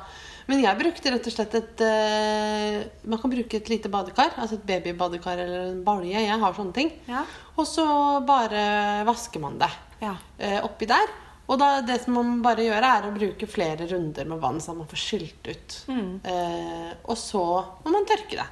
Men 0.48 0.62
jeg 0.64 0.78
brukte 0.80 1.10
rett 1.12 1.26
og 1.28 1.34
slett 1.34 1.54
et 1.58 1.82
uh, 1.84 2.78
Man 3.10 3.20
kan 3.20 3.30
bruke 3.34 3.58
et 3.58 3.68
lite 3.68 3.90
badekar. 3.92 4.30
Altså 4.40 4.56
et 4.56 4.64
babybadekar 4.70 5.42
eller 5.44 5.66
en 5.74 5.82
balje. 5.84 6.22
Jeg 6.24 6.38
har 6.40 6.54
sånne 6.56 6.72
ting. 6.78 6.88
Ja. 7.10 7.26
Og 7.58 7.66
så 7.68 7.84
bare 8.24 9.04
vasker 9.08 9.42
man 9.44 9.58
det 9.60 9.68
Ja. 10.00 10.14
eh, 10.38 10.60
oppi 10.64 10.86
der. 10.88 11.10
Og 11.48 11.56
da, 11.56 11.68
det 11.80 11.96
som 12.02 12.18
man 12.18 12.38
bare 12.44 12.66
gjør, 12.66 12.84
er 12.84 13.06
å 13.08 13.14
bruke 13.14 13.48
flere 13.48 13.86
runder 13.88 14.28
med 14.28 14.40
vann, 14.42 14.60
så 14.60 14.74
man 14.76 14.88
får 14.90 15.00
skylt 15.00 15.48
ut. 15.48 15.76
Eh, 16.28 16.90
og 17.08 17.16
så 17.16 17.44
må 17.86 17.94
man 17.94 18.08
tørke 18.08 18.36
det. 18.36 18.48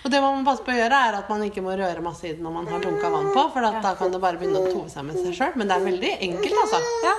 Og 0.00 0.10
det 0.10 0.20
man 0.24 0.40
må 0.40 0.48
passe 0.48 0.64
på 0.66 0.72
å 0.72 0.78
gjøre, 0.78 0.98
er 1.10 1.18
at 1.20 1.30
man 1.30 1.44
ikke 1.46 1.62
må 1.62 1.76
røre 1.78 2.02
masse 2.02 2.26
i 2.26 2.32
det 2.32 2.42
når 2.42 2.56
man 2.56 2.68
har 2.72 2.82
dunka 2.82 3.12
vann 3.12 3.30
på, 3.36 3.46
for 3.54 3.62
da 3.62 3.94
kan 3.98 4.10
det 4.10 4.22
bare 4.22 4.40
begynne 4.40 4.64
å 4.64 4.72
tove 4.72 4.90
seg 4.90 5.06
med 5.06 5.20
seg 5.20 5.36
sjøl. 5.36 5.56
Men 5.60 5.70
det 5.70 5.76
er 5.76 5.86
veldig 5.86 6.12
enkelt, 6.26 6.60
altså. 6.64 6.82
Ja. 7.06 7.16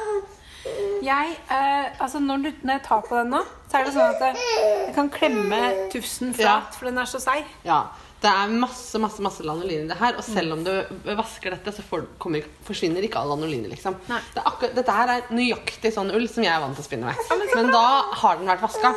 Jeg, 1.01 1.37
eh, 1.49 1.87
altså 2.03 2.19
når, 2.21 2.43
du, 2.43 2.49
når 2.65 2.75
jeg 2.75 2.85
tar 2.89 3.05
på 3.07 3.17
den 3.17 3.31
nå, 3.33 3.41
så 3.71 3.79
er 3.79 3.87
det 3.87 3.93
sånn 3.95 4.11
at 4.11 4.25
jeg, 4.27 4.93
kan 4.97 5.09
klemme 5.13 5.61
tufsen 5.93 6.35
flat, 6.37 6.75
for 6.75 6.89
den 6.91 6.99
er 7.01 7.09
så 7.09 7.21
seig. 7.23 7.47
Ja, 7.65 7.85
Det 8.21 8.29
er 8.29 8.51
masse 8.53 8.99
masse, 9.01 9.21
masse 9.25 9.43
lanolin 9.45 9.87
i 9.87 9.89
det 9.89 9.97
her. 9.97 10.13
Og 10.19 10.25
selv 10.25 10.53
om 10.53 10.65
du 10.65 10.71
vasker 11.17 11.55
dette, 11.55 11.73
så 11.73 11.85
får, 11.85 12.05
kommer, 12.21 12.45
forsvinner 12.67 13.01
ikke 13.07 13.21
all 13.21 13.33
lanolin. 13.33 13.65
Liksom. 13.71 13.97
Det 14.05 14.43
akkurat, 14.43 14.75
dette 14.77 14.97
her 14.97 15.15
er 15.15 15.31
nøyaktig 15.33 15.93
sånn 15.95 16.13
ull 16.13 16.27
som 16.29 16.45
jeg 16.45 16.53
er 16.53 16.61
vant 16.61 16.77
til 16.77 16.85
å 16.85 16.89
spinne 16.89 17.09
med. 17.09 17.49
men, 17.55 17.71
da 17.73 17.87
har 18.21 18.37
den 18.37 18.51
vært 18.51 18.67
vaska. 18.67 18.93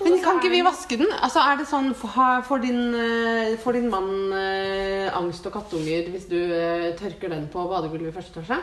Men 0.00 0.16
kan 0.24 0.40
ikke 0.40 0.52
vi 0.54 0.62
vaske 0.64 0.96
den? 0.96 1.12
Altså, 1.12 1.44
er 1.44 1.60
det 1.60 1.68
sånn, 1.68 1.92
Får 1.92 2.64
din, 2.64 2.80
eh, 2.96 3.58
får 3.60 3.76
din 3.76 3.90
mann 3.92 4.32
eh, 4.32 5.12
angst 5.12 5.44
og 5.50 5.58
kattunger 5.58 6.08
hvis 6.08 6.24
du 6.30 6.38
eh, 6.40 6.90
tørker 6.96 7.28
den 7.34 7.50
på 7.52 7.68
badegulvet 7.68 8.14
i 8.14 8.16
første 8.16 8.40
etasje? 8.40 8.62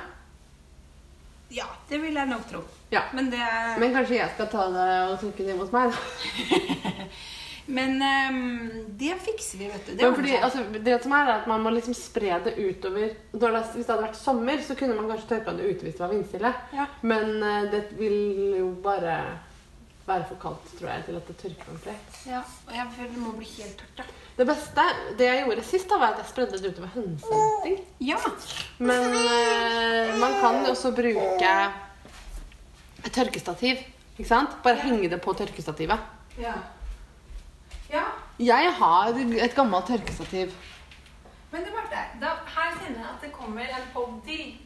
Ja, 1.53 1.69
det 1.87 2.01
vil 2.01 2.17
jeg 2.17 2.27
nok 2.27 2.49
tro. 2.49 2.65
Ja. 2.91 3.05
Men 3.13 3.29
det 3.29 3.45
Men 3.77 3.93
kanskje 3.93 4.17
jeg 4.17 4.33
skal 4.33 4.49
ta 4.51 4.65
det 4.73 4.91
og 5.11 5.19
tørke 5.21 5.45
det 5.45 5.53
hjemme 5.53 5.67
hos 5.67 5.75
meg? 5.75 5.93
da? 5.93 7.05
Men 7.67 7.97
um, 7.99 8.69
det 8.97 9.17
fikser 9.25 9.59
vi, 9.59 9.67
vet 9.67 9.89
du. 9.89 9.95
Det 9.99 10.11
fordi, 10.15 10.35
altså, 10.39 10.63
det 10.71 10.99
som 11.03 11.15
er, 11.17 11.25
er 11.27 11.41
at 11.41 11.49
Man 11.51 11.65
må 11.65 11.73
liksom 11.75 11.95
spre 11.97 12.37
det 12.45 12.53
utover 12.55 13.09
det, 13.11 13.49
Hvis 13.73 13.83
det 13.83 13.91
hadde 13.91 14.05
vært 14.05 14.19
sommer, 14.19 14.61
så 14.63 14.77
kunne 14.79 14.95
man 14.95 15.09
kanskje 15.11 15.33
tørka 15.33 15.55
det 15.57 15.73
ute 15.73 15.87
hvis 15.87 15.97
det 15.97 16.05
var 16.05 16.13
vindstille. 16.13 16.53
Ja. 16.77 16.85
Men 17.01 17.33
uh, 17.43 17.65
det 17.73 17.83
vil 17.99 18.55
jo 18.61 18.69
bare 18.83 19.17
være 20.07 20.29
for 20.29 20.39
kaldt, 20.39 20.69
tror 20.79 20.87
jeg, 20.93 21.03
til 21.09 21.19
at 21.19 21.27
det 21.27 21.35
tørker 21.41 21.73
ordentlig. 21.73 21.97
Ja, 22.29 22.39
og 22.67 22.77
jeg 22.77 22.87
føler 22.95 23.11
det 23.17 23.23
må 23.25 23.33
bli 23.35 23.49
helt 23.57 23.81
tørt, 23.81 23.97
da. 23.99 24.05
Det 24.37 24.45
beste 24.47 24.85
det 25.19 25.27
jeg 25.27 25.43
gjorde 25.43 25.65
sist, 25.65 25.89
da 25.89 25.97
var 25.99 26.13
at 26.13 26.21
jeg 26.21 26.29
spredde 26.29 26.61
det 26.61 26.71
utover 26.71 26.93
hønsenetting. 26.93 27.77
Ja. 28.07 28.21
Men 28.79 29.11
uh, 29.11 30.15
man 30.21 30.39
kan 30.39 30.61
også 30.71 30.93
bruke 30.95 31.53
et 33.03 33.11
tørkestativ. 33.11 33.83
Ikke 34.15 34.29
sant? 34.29 34.55
Bare 34.63 34.79
henge 34.81 35.11
det 35.11 35.19
på 35.21 35.35
tørkestativet. 35.37 35.99
Ja. 36.39 36.55
Ja. 37.91 38.03
Jeg 38.39 38.73
har 38.79 39.17
et 39.17 39.55
gammelt 39.55 39.87
tørkestativ. 39.87 40.51
Men 41.51 41.63
det 41.63 41.73
Marte, 41.73 42.03
da, 42.21 42.35
her 42.53 42.73
kjenner 42.77 42.99
jeg 42.99 43.09
at 43.13 43.23
det 43.23 43.31
kommer 43.33 43.65
en 43.65 43.87
pod 43.93 44.17
til. 44.27 44.57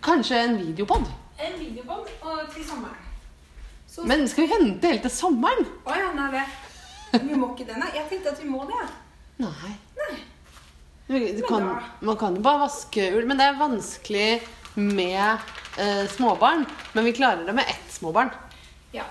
Kanskje 0.00 0.38
en 0.44 0.58
videopod. 0.60 1.08
En 1.40 1.58
videopod 1.58 2.08
og 2.22 2.40
til 2.54 2.64
sommeren. 2.64 3.06
Så 3.90 4.04
Men 4.06 4.28
skal 4.30 4.46
vi 4.46 4.52
vente 4.54 4.86
helt 4.92 5.02
til 5.02 5.10
sommeren? 5.10 5.66
Å 5.84 5.96
ja, 5.98 6.12
nei, 6.14 6.28
det. 6.36 6.44
Vi 7.26 7.34
må 7.34 7.50
ikke 7.52 7.66
det, 7.72 7.76
nei. 7.82 7.90
Jeg 7.96 8.06
tenkte 8.12 8.30
at 8.36 8.42
vi 8.42 8.48
må 8.48 8.62
det. 8.68 8.78
ja. 8.78 8.90
Nei. 9.40 9.72
Nei. 9.98 11.40
Kan, 11.48 11.64
man 12.06 12.16
kan 12.20 12.36
jo 12.38 12.42
bare 12.44 12.68
vaske 12.68 13.08
ull, 13.16 13.24
men 13.26 13.40
det 13.40 13.48
er 13.50 13.56
vanskelig 13.58 14.28
med 14.78 15.40
eh, 15.82 16.04
småbarn. 16.12 16.62
Men 16.94 17.08
vi 17.08 17.16
klarer 17.16 17.42
det 17.48 17.54
med 17.56 17.66
ett 17.66 17.90
småbarn. 17.90 18.30
Ja. 18.94 19.08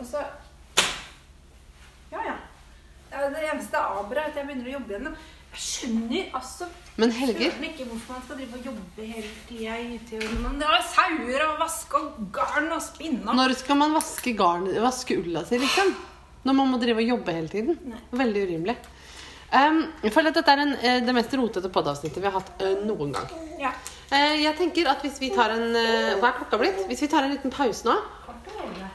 Og 0.00 0.06
så 0.06 0.24
Ja, 2.10 2.24
ja. 2.26 2.34
Ja, 3.58 4.04
Det 4.08 4.18
er 4.18 4.24
at 4.24 4.36
jeg 4.38 4.46
begynner 4.48 4.70
å 4.70 4.74
jobbe 4.78 4.94
igjen. 4.94 5.16
Jeg 5.48 5.62
skjønner 5.64 6.34
altså 6.36 6.66
Men 7.00 7.12
Helger 7.16 7.48
skjønner 7.48 7.70
ikke 7.70 7.86
hvorfor 7.88 8.14
man 8.14 8.24
skal 8.26 8.36
drive 8.38 8.58
og 8.58 8.66
jobbe 8.68 9.06
hele 9.08 9.30
tida 9.48 9.78
i 9.80 10.18
når 10.20 10.42
man 10.44 10.60
har 10.68 10.84
sauer 10.90 11.44
og 11.46 11.54
vaske 11.62 12.02
og 12.02 12.20
garn 12.36 12.68
og 12.76 12.82
spinne. 12.84 13.34
Når 13.40 13.56
skal 13.62 13.80
man 13.80 13.96
vaske, 13.96 14.34
garn, 14.38 14.68
vaske 14.84 15.18
ulla 15.22 15.44
si, 15.48 15.58
liksom? 15.62 15.94
Når 16.44 16.58
man 16.60 16.70
må 16.72 16.80
drive 16.82 17.02
og 17.02 17.12
jobbe 17.14 17.34
hele 17.34 17.52
tiden? 17.52 17.80
Nei. 17.88 18.00
Veldig 18.22 18.44
urimelig. 18.48 18.76
Um, 19.48 19.80
jeg 20.04 20.12
føler 20.12 20.28
at 20.28 20.36
dette 20.36 20.52
er 20.52 20.60
en, 20.60 20.74
eh, 20.76 20.98
det 21.06 21.14
mest 21.16 21.32
rotete 21.40 21.70
podavsnittet 21.72 22.20
vi 22.20 22.28
har 22.28 22.36
hatt 22.36 22.50
uh, 22.60 22.82
noen 22.84 23.14
gang. 23.16 23.30
Ja. 23.62 23.72
Uh, 24.12 24.36
jeg 24.36 24.52
tenker 24.60 24.90
at 24.92 25.00
hvis 25.04 25.16
vi 25.22 25.30
tar 25.32 25.54
en 25.56 25.72
uh, 25.72 26.18
Hva 26.20 26.30
er 26.30 26.36
klokka 26.36 26.60
blitt? 26.60 26.82
Hvis 26.90 27.00
vi 27.04 27.08
tar 27.08 27.24
en 27.24 27.32
liten 27.32 27.52
pause 27.52 27.88
nå 27.88 27.96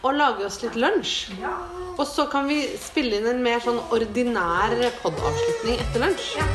og 0.04 0.14
lage 0.20 0.46
oss 0.46 0.62
litt 0.64 0.76
lunsj, 0.76 1.32
Ja. 1.42 1.54
og 1.98 2.06
så 2.08 2.26
kan 2.32 2.48
vi 2.48 2.62
spille 2.78 3.18
inn 3.22 3.28
en 3.28 3.44
mer 3.44 3.60
sånn 3.64 3.80
ordinær 3.92 4.76
podavslutning 5.02 5.80
etter 5.80 6.00
lunsj. 6.04 6.38
Ja. 6.38 6.48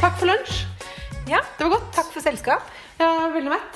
Takk 0.00 0.18
for 0.20 0.26
lunsj. 0.30 0.64
ja. 1.30 1.40
Det 1.58 1.64
var 1.66 1.72
godt. 1.78 1.88
Takk 1.96 2.12
for 2.14 2.24
selskap. 2.24 2.70
Jeg 3.00 3.06
er 3.08 3.32
veldig 3.34 3.52
mett. 3.56 3.75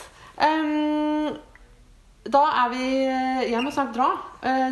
Da 2.31 2.43
er 2.65 2.69
vi 2.73 2.85
Jeg 3.51 3.63
må 3.65 3.73
snart 3.75 3.95
dra. 3.97 4.11
Eh, 4.47 4.71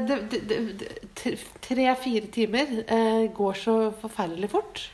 Tre-fire 1.64 2.28
timer 2.34 2.70
eh, 2.86 3.24
går 3.34 3.59
så 3.59 3.76
forferdelig 4.00 4.50
fort. 4.52 4.84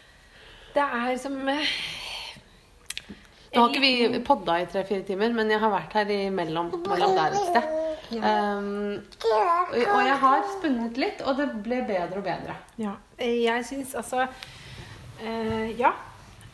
Det 0.75 0.83
er 0.83 1.17
som 1.23 1.37
eh, 1.49 1.75
Nå 3.55 3.62
har 3.62 3.71
ikke 3.71 3.83
vi 3.85 4.19
podda 4.27 4.57
i 4.59 4.67
tre-fire 4.67 5.05
timer, 5.07 5.31
men 5.37 5.51
jeg 5.53 5.61
har 5.62 5.71
vært 5.71 5.93
her 5.95 6.09
imellom 6.11 6.73
mellom 6.89 7.12
der 7.15 7.37
et 7.37 7.45
sted. 7.53 7.69
Ehm, 8.19 8.97
og 9.31 9.77
og 9.79 10.01
jeg 10.03 10.17
har 10.25 10.43
spunnet 10.57 10.99
litt, 10.99 11.23
og 11.23 11.39
det 11.39 11.47
ble 11.62 11.79
bedre 11.87 12.19
og 12.19 12.27
bedre. 12.27 12.57
Ja. 12.83 12.97
Eh, 13.19 13.45
Jeg 13.45 13.65
syns 13.69 13.95
altså 13.95 14.27
uh, 14.27 15.69
Ja. 15.79 15.93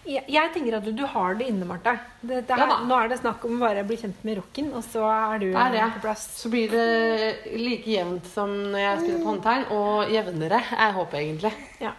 Jeg, 0.08 0.24
jeg 0.32 0.50
tenker 0.54 0.78
at 0.78 0.86
du, 0.86 0.92
du 0.96 1.02
har 1.04 1.34
det 1.36 1.50
inne, 1.50 1.66
Marte. 1.68 1.92
Det, 2.22 2.40
det 2.48 2.56
Ja 2.56 2.66
nå 2.88 2.96
er 2.96 3.10
det 3.12 3.18
snakk 3.20 3.42
om 3.44 3.60
bare 3.60 3.82
å 3.84 3.88
bli 3.88 3.98
kjent 4.00 4.22
med 4.24 4.38
rocken, 4.40 4.70
og 4.72 4.84
så 4.86 5.04
er 5.04 5.42
du 5.42 5.48
er 5.50 5.74
det. 5.74 5.82
på 5.98 6.04
plass. 6.06 6.24
Så 6.40 6.50
blir 6.52 6.72
det 6.72 7.56
like 7.60 7.90
jevnt 7.90 8.28
som 8.32 8.54
når 8.72 8.80
jeg 8.80 9.00
spiller 9.02 9.20
på 9.20 9.32
håndtegn, 9.34 9.66
og 9.76 10.14
jevnere 10.14 10.62
er 10.72 10.94
håpet 10.96 11.18
egentlig. 11.20 11.52
Ja. 11.84 11.92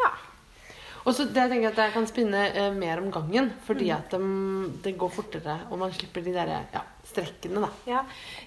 ja. 0.00 0.10
Og 1.02 1.16
så 1.18 1.26
det 1.28 1.44
jeg 1.44 1.52
tenker 1.52 1.74
at 1.74 1.82
jeg 1.84 1.94
kan 1.98 2.08
spinne 2.08 2.42
eh, 2.54 2.72
mer 2.78 3.02
om 3.02 3.12
gangen, 3.12 3.52
fordi 3.66 3.92
at 3.92 4.16
um, 4.16 4.72
det 4.84 4.96
går 4.98 5.12
fortere, 5.12 5.58
og 5.68 5.82
man 5.82 5.92
slipper 5.92 6.24
de 6.24 6.34
der 6.38 6.54
ja, 6.72 6.84
strekkene, 7.10 7.66
da. 7.66 7.72
Ja. 7.90 8.04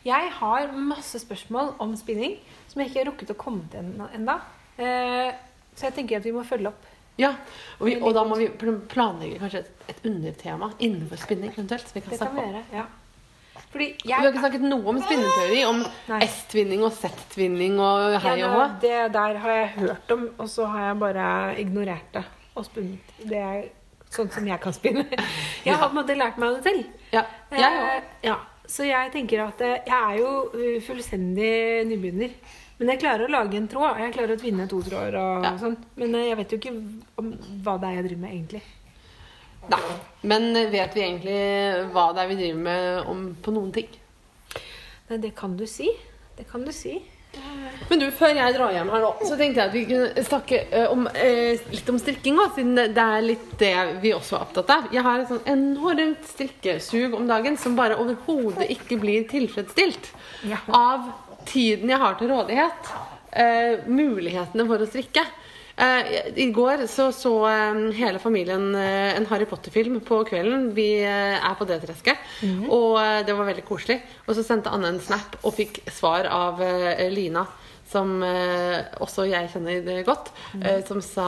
Jeg 0.08 0.34
har 0.39 0.74
masse 0.74 1.22
spørsmål 1.22 1.76
om 1.84 1.93
spinning 1.99 2.39
som 2.72 2.82
jeg 2.82 2.89
ikke 2.89 3.03
har 3.03 3.12
rukket 3.12 3.36
å 3.36 3.39
komme 3.39 3.70
til 3.70 3.93
ennå. 4.18 4.39
Eh, 4.82 5.30
så 5.76 5.89
jeg 5.89 5.97
tenker 5.99 6.18
at 6.18 6.26
vi 6.26 6.34
må 6.36 6.43
følge 6.47 6.72
opp. 6.72 6.91
Ja, 7.18 7.32
og, 7.80 7.86
vi, 7.88 7.95
og 8.01 8.13
da 8.18 8.24
må 8.28 8.36
vi 8.39 8.49
planlegge 8.91 9.39
kanskje 9.39 9.61
et, 9.63 9.70
et 9.93 10.05
undertema 10.09 10.72
innenfor 10.84 11.22
spinning 11.22 11.53
eventuelt. 11.53 11.88
som 11.88 11.95
vi 11.95 12.01
kan 12.03 12.11
Det 12.11 12.20
kan 12.20 12.28
snakke 12.28 12.47
om. 12.49 12.63
ja. 12.74 12.86
Fordi 13.72 13.88
Vi 14.03 14.11
har 14.11 14.28
ikke 14.30 14.39
snakket 14.43 14.61
noe 14.68 14.88
om 14.91 14.99
spinneteori. 15.03 15.61
om 15.68 15.82
S-tvinning 16.22 16.84
og 16.84 16.91
Z-tvinning 16.95 17.80
og 17.80 18.18
hei 18.24 18.36
og 18.43 18.51
hå. 18.55 18.61
det, 18.82 18.91
det 18.91 19.13
der 19.16 19.39
har 19.43 19.51
jeg 19.51 19.70
hørt 19.80 20.11
om, 20.16 20.30
og 20.38 20.49
så 20.51 20.66
har 20.72 20.86
jeg 20.89 20.99
bare 20.99 21.26
ignorert 21.59 22.13
det 22.13 22.24
og 22.55 22.66
spunnet. 22.68 23.16
Det 23.20 23.39
er 23.39 23.66
sånn 24.16 24.30
som 24.32 24.47
jeg 24.47 24.59
kan 24.63 24.72
spinne. 24.76 25.03
Jeg 25.66 25.74
har 25.76 25.89
på 25.89 25.95
en 25.95 25.97
måte 25.97 26.16
lært 26.16 26.38
meg 26.39 26.53
det 26.55 26.63
selv. 26.63 26.84
Ja, 27.11 27.24
jeg. 27.51 27.80
Eh, 27.97 28.03
ja. 28.30 28.36
så 28.70 28.86
jeg 28.86 29.11
tenker 29.11 29.41
at 29.47 29.59
eh, 29.66 29.80
jeg 29.88 29.97
er 29.97 30.20
jo 30.22 30.30
eh, 30.53 30.78
fullstendig 30.86 31.88
nybegynner. 31.89 32.36
Men 32.80 32.89
jeg 32.91 32.99
klarer 32.99 33.26
å 33.28 33.32
lage 33.32 33.55
en 33.57 33.67
tråd. 33.71 33.99
Jeg 34.03 34.13
klarer 34.17 34.36
å 34.36 34.39
tvinne 34.41 34.67
to 34.69 34.82
tråder 34.84 35.15
og 35.19 35.43
Ja. 35.45 35.53
sånn. 35.57 35.78
Men 35.95 36.15
eh, 36.15 36.28
jeg 36.30 36.38
vet 36.38 36.51
jo 36.51 36.57
ikke 36.57 36.76
om 37.21 37.32
hva 37.63 37.78
det 37.80 37.88
er 37.89 37.95
jeg 38.01 38.07
driver 38.09 38.21
med, 38.21 38.34
egentlig. 38.36 38.61
Nei. 39.69 39.80
Men 40.23 40.53
vet 40.71 40.93
vi 40.93 41.01
egentlig 41.01 41.91
hva 41.93 42.09
det 42.13 42.21
er 42.21 42.28
vi 42.28 42.36
driver 42.41 42.59
med 42.67 43.07
om 43.09 43.23
på 43.41 43.51
noen 43.55 43.71
ting? 43.73 43.88
Nei, 45.09 45.17
det 45.17 45.36
kan 45.36 45.55
du 45.57 45.65
si. 45.65 45.89
Det 46.38 46.45
kan 46.51 46.63
du 46.65 46.71
si. 46.76 47.01
Men 47.89 47.99
du, 47.99 48.05
før 48.15 48.32
jeg 48.32 48.53
drar 48.55 48.71
hjem 48.71 48.89
her 48.93 49.01
nå, 49.03 49.09
så 49.28 49.36
tenkte 49.36 49.59
jeg 49.59 49.67
at 49.67 49.73
vi 49.76 49.82
kunne 49.89 50.23
snakke 50.23 50.59
eh, 50.71 50.86
om, 50.91 51.07
eh, 51.19 51.57
litt 51.73 51.89
om 51.91 51.97
strikking 51.99 52.38
siden 52.55 52.76
det- 52.78 52.93
det 52.95 53.03
er 53.03 53.21
litt 53.26 53.57
det 53.59 53.73
vi 54.01 54.13
også 54.15 54.38
er 54.38 54.45
opptatt 54.45 54.69
av. 54.69 54.88
Jeg 54.93 55.03
har 55.03 55.19
et 55.19 55.28
sånn 55.28 55.43
enormt 55.45 56.23
strikkesug 56.23 57.13
om 57.13 57.28
dagen 57.28 57.57
som 57.57 57.76
bare 57.76 57.97
overhodet 57.99 58.69
ikke 58.69 58.99
blir 59.01 59.28
tilfredsstilt 59.28 60.11
Ja. 60.47 60.57
av 60.69 61.11
tiden 61.46 61.91
jeg 61.93 62.02
har 62.02 62.16
til 62.20 62.32
rådighet. 62.34 62.93
Eh, 63.36 63.84
mulighetene 63.91 64.66
for 64.68 64.84
å 64.84 64.88
strikke. 64.88 65.24
Eh, 65.76 66.30
I 66.39 66.46
går 66.56 66.86
så 66.88 67.10
så 67.12 67.34
eh, 67.50 67.80
hele 67.98 68.20
familien 68.24 68.70
eh, 68.80 69.12
en 69.18 69.26
Harry 69.28 69.48
Potter-film 69.50 70.00
på 70.08 70.22
kvelden. 70.30 70.70
Vi 70.78 71.02
eh, 71.04 71.36
er 71.36 71.58
på 71.60 71.68
det 71.68 71.82
tresket, 71.84 72.22
og 72.70 72.96
det 73.28 73.36
var 73.36 73.50
veldig 73.52 73.66
koselig. 73.68 74.00
Og 74.26 74.38
så 74.38 74.46
sendte 74.48 74.72
Anne 74.72 74.93
en 74.93 75.02
snap 75.04 75.36
og 75.43 75.56
fikk 75.58 75.82
svar 75.91 76.30
av 76.32 76.64
Lina, 77.12 77.43
som 77.86 78.18
også 78.24 79.28
jeg 79.30 79.52
kjenner 79.54 80.00
godt, 80.08 80.32
eh, 80.62 80.80
som 80.88 81.04
sa 81.04 81.28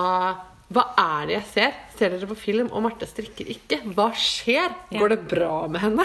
hva 0.68 0.84
er 1.00 1.28
det 1.30 1.36
jeg 1.38 1.48
ser? 1.48 1.76
Ser 1.96 2.12
dere 2.12 2.28
på 2.28 2.36
film, 2.36 2.68
og 2.76 2.82
Marte 2.84 3.08
strikker 3.08 3.48
ikke? 3.54 3.78
Hva 3.96 4.10
skjer? 4.20 4.74
Går 4.92 5.14
det 5.14 5.18
bra 5.32 5.62
med 5.72 5.80
henne? 5.80 6.04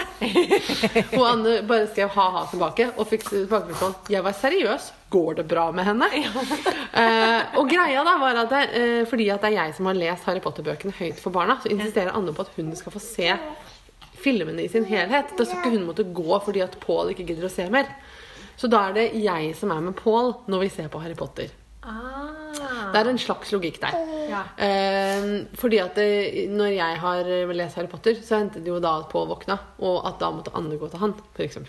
og 1.17 1.23
Anne 1.27 1.55
bare 1.67 1.89
skrev 1.89 2.13
ha-ha 2.15 2.45
tilbake 2.47 2.85
og 2.95 3.09
fikk 3.09 3.25
tilbake 3.27 3.75
sånn 3.81 3.97
Jeg 4.13 4.23
var 4.23 4.37
seriøs. 4.39 4.87
Går 5.11 5.41
det 5.41 5.45
bra 5.51 5.65
med 5.75 5.89
henne? 5.89 6.07
uh, 6.07 7.41
og 7.59 7.67
greia 7.69 8.05
da 8.07 8.13
var 8.21 8.39
at 8.45 8.53
det, 8.55 8.61
uh, 8.71 9.01
fordi 9.11 9.27
at 9.35 9.43
det 9.43 9.51
er 9.51 9.57
jeg 9.57 9.75
som 9.75 9.89
har 9.91 9.99
lest 9.99 10.29
Harry 10.29 10.43
Potter-bøkene 10.45 10.95
høyt 10.95 11.19
for 11.19 11.35
barna, 11.35 11.57
så 11.59 11.71
insisterer 11.73 12.15
Anne 12.15 12.31
på 12.31 12.45
at 12.47 12.55
hun 12.55 12.71
skal 12.79 12.95
få 12.95 13.03
se 13.03 13.33
filmene 14.23 14.63
i 14.63 14.69
sin 14.71 14.87
helhet. 14.87 15.35
Da 15.35 15.43
skal 15.43 15.59
ikke 15.59 15.73
hun 15.75 15.89
måtte 15.89 16.07
gå 16.07 16.39
fordi 16.45 16.63
at 16.63 16.79
Paul 16.79 17.11
ikke 17.11 17.27
gidder 17.27 17.49
å 17.49 17.51
se 17.51 17.67
mer. 17.73 17.91
Så 18.55 18.71
da 18.71 18.85
er 18.87 18.95
det 18.95 19.05
jeg 19.19 19.51
som 19.59 19.75
er 19.75 19.83
med 19.83 19.99
Paul 19.99 20.37
når 20.47 20.63
vi 20.63 20.71
ser 20.77 20.87
på 20.93 21.03
Harry 21.03 21.19
Potter. 21.19 21.51
Ah. 21.83 22.91
Det 22.93 23.01
er 23.01 23.09
en 23.11 23.19
slags 23.19 23.51
logikk 23.51 23.79
der. 23.81 23.95
Ja. 24.29 24.43
Eh, 24.55 25.29
fordi 25.59 25.79
at 25.83 25.97
det, 25.99 26.49
når 26.53 26.75
jeg 26.75 26.99
har 27.03 27.31
lest 27.53 27.79
Harry 27.79 27.91
Potter, 27.91 28.19
så 28.23 28.39
hendte 28.39 28.63
det 28.63 28.71
jo 28.71 28.81
da 28.83 28.99
at 29.01 29.09
Pål 29.11 29.27
våkna, 29.33 29.57
og 29.83 30.03
at 30.07 30.21
da 30.21 30.31
måtte 30.31 30.53
Anne 30.55 30.77
gå 30.79 30.91
til 30.91 31.03
han, 31.03 31.17
f.eks. 31.35 31.59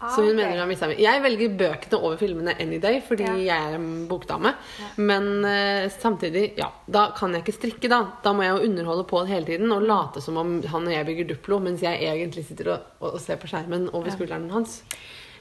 Så 0.00 0.22
hun 0.22 0.30
okay. 0.30 0.36
mener 0.36 0.54
hun 0.54 0.62
har 0.62 0.68
mista 0.70 0.88
meg. 0.88 1.00
Jeg 1.02 1.20
velger 1.20 1.56
bøkene 1.60 1.98
over 1.98 2.16
filmene 2.16 2.54
any 2.62 2.78
day, 2.80 3.02
fordi 3.04 3.26
Ja. 3.26 3.34
jeg 3.36 3.72
er 3.72 3.74
en 3.76 4.06
bokdame. 4.08 4.54
Men 4.96 5.44
eh, 5.44 5.90
samtidig, 5.92 6.54
ja, 6.56 6.70
da 6.88 7.10
kan 7.16 7.34
jeg 7.36 7.44
ikke 7.44 7.58
strikke, 7.58 7.90
da. 7.92 8.06
Da 8.24 8.32
må 8.32 8.46
jeg 8.46 8.54
jo 8.56 8.70
underholde 8.70 9.04
Pål 9.04 9.28
hele 9.28 9.44
tiden 9.44 9.72
og 9.76 9.84
late 9.84 10.22
som 10.24 10.40
om 10.40 10.62
han 10.62 10.88
og 10.88 10.94
jeg 10.94 11.06
bygger 11.10 11.28
Duplo, 11.34 11.58
mens 11.60 11.84
jeg 11.84 12.00
egentlig 12.00 12.46
sitter 12.48 12.72
og, 12.72 12.88
og 13.00 13.20
ser 13.20 13.36
på 13.36 13.50
skjermen 13.50 13.90
over 13.92 14.08
skulderen 14.14 14.48
hans. 14.54 14.80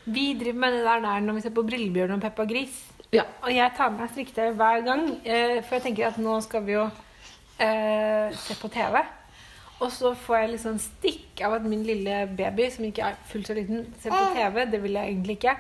Vi 0.04 0.34
driver 0.36 0.60
med 0.60 0.74
det 0.74 0.84
der, 0.84 1.00
der 1.08 1.24
når 1.24 1.40
vi 1.40 1.42
ser 1.46 1.56
på 1.56 1.64
Brillebjørn 1.64 2.18
og 2.18 2.22
Peppa 2.22 2.44
Gris. 2.50 2.84
Ja. 3.16 3.24
Og 3.44 3.50
jeg 3.56 3.72
tar 3.78 3.90
med 3.90 4.04
meg 4.04 4.12
strikketøy 4.14 4.52
hver 4.60 4.84
gang, 4.86 5.06
eh, 5.26 5.62
for 5.66 5.76
jeg 5.80 5.86
tenker 5.88 6.08
at 6.12 6.20
nå 6.22 6.36
skal 6.46 6.62
vi 6.68 6.76
jo 6.76 6.84
eh, 7.60 8.30
se 8.38 8.58
på 8.60 8.70
TV. 8.74 9.00
Og 9.80 9.92
så 9.96 10.12
får 10.26 10.42
jeg 10.42 10.50
litt 10.52 10.62
sånn 10.66 10.80
stikk 10.84 11.42
av 11.48 11.54
at 11.58 11.66
min 11.66 11.84
lille 11.88 12.26
baby, 12.38 12.68
som 12.74 12.86
ikke 12.86 13.06
er 13.14 13.20
fullt 13.32 13.48
så 13.48 13.56
liten, 13.56 13.86
ser 14.02 14.12
på 14.12 14.24
TV. 14.36 14.66
Det 14.74 14.82
vil 14.84 14.98
jeg 15.00 15.14
egentlig 15.14 15.38
ikke. 15.40 15.54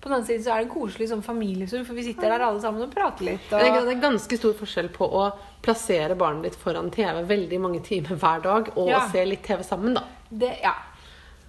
På 0.00 0.08
den 0.10 0.14
annen 0.20 0.26
side 0.28 0.44
så 0.44 0.52
er 0.54 0.60
det 0.62 0.68
en 0.68 0.74
koselig 0.76 1.08
sånn 1.10 1.24
familietur, 1.26 1.82
for 1.88 1.98
vi 1.98 2.04
sitter 2.06 2.30
der 2.30 2.44
alle 2.46 2.60
sammen 2.62 2.84
og 2.86 2.92
prater 2.94 3.26
litt. 3.26 3.48
Og, 3.50 3.58
Det 3.58 3.96
er 3.96 4.02
ganske 4.04 4.38
stor 4.38 4.54
forskjell 4.54 4.88
på 4.94 5.08
å 5.18 5.24
plassere 5.66 6.14
barnet 6.14 6.46
ditt 6.46 6.58
foran 6.60 6.92
TV 6.94 7.24
veldig 7.26 7.58
mange 7.64 7.80
timer 7.82 8.14
hver 8.20 8.44
dag, 8.44 8.70
og 8.76 8.88
Ja. 8.92 9.00
se 9.10 9.24
litt 9.24 9.42
TV 9.42 9.64
sammen, 9.66 9.94
da. 9.94 10.04
det, 10.30 10.52
ja. 10.62 10.74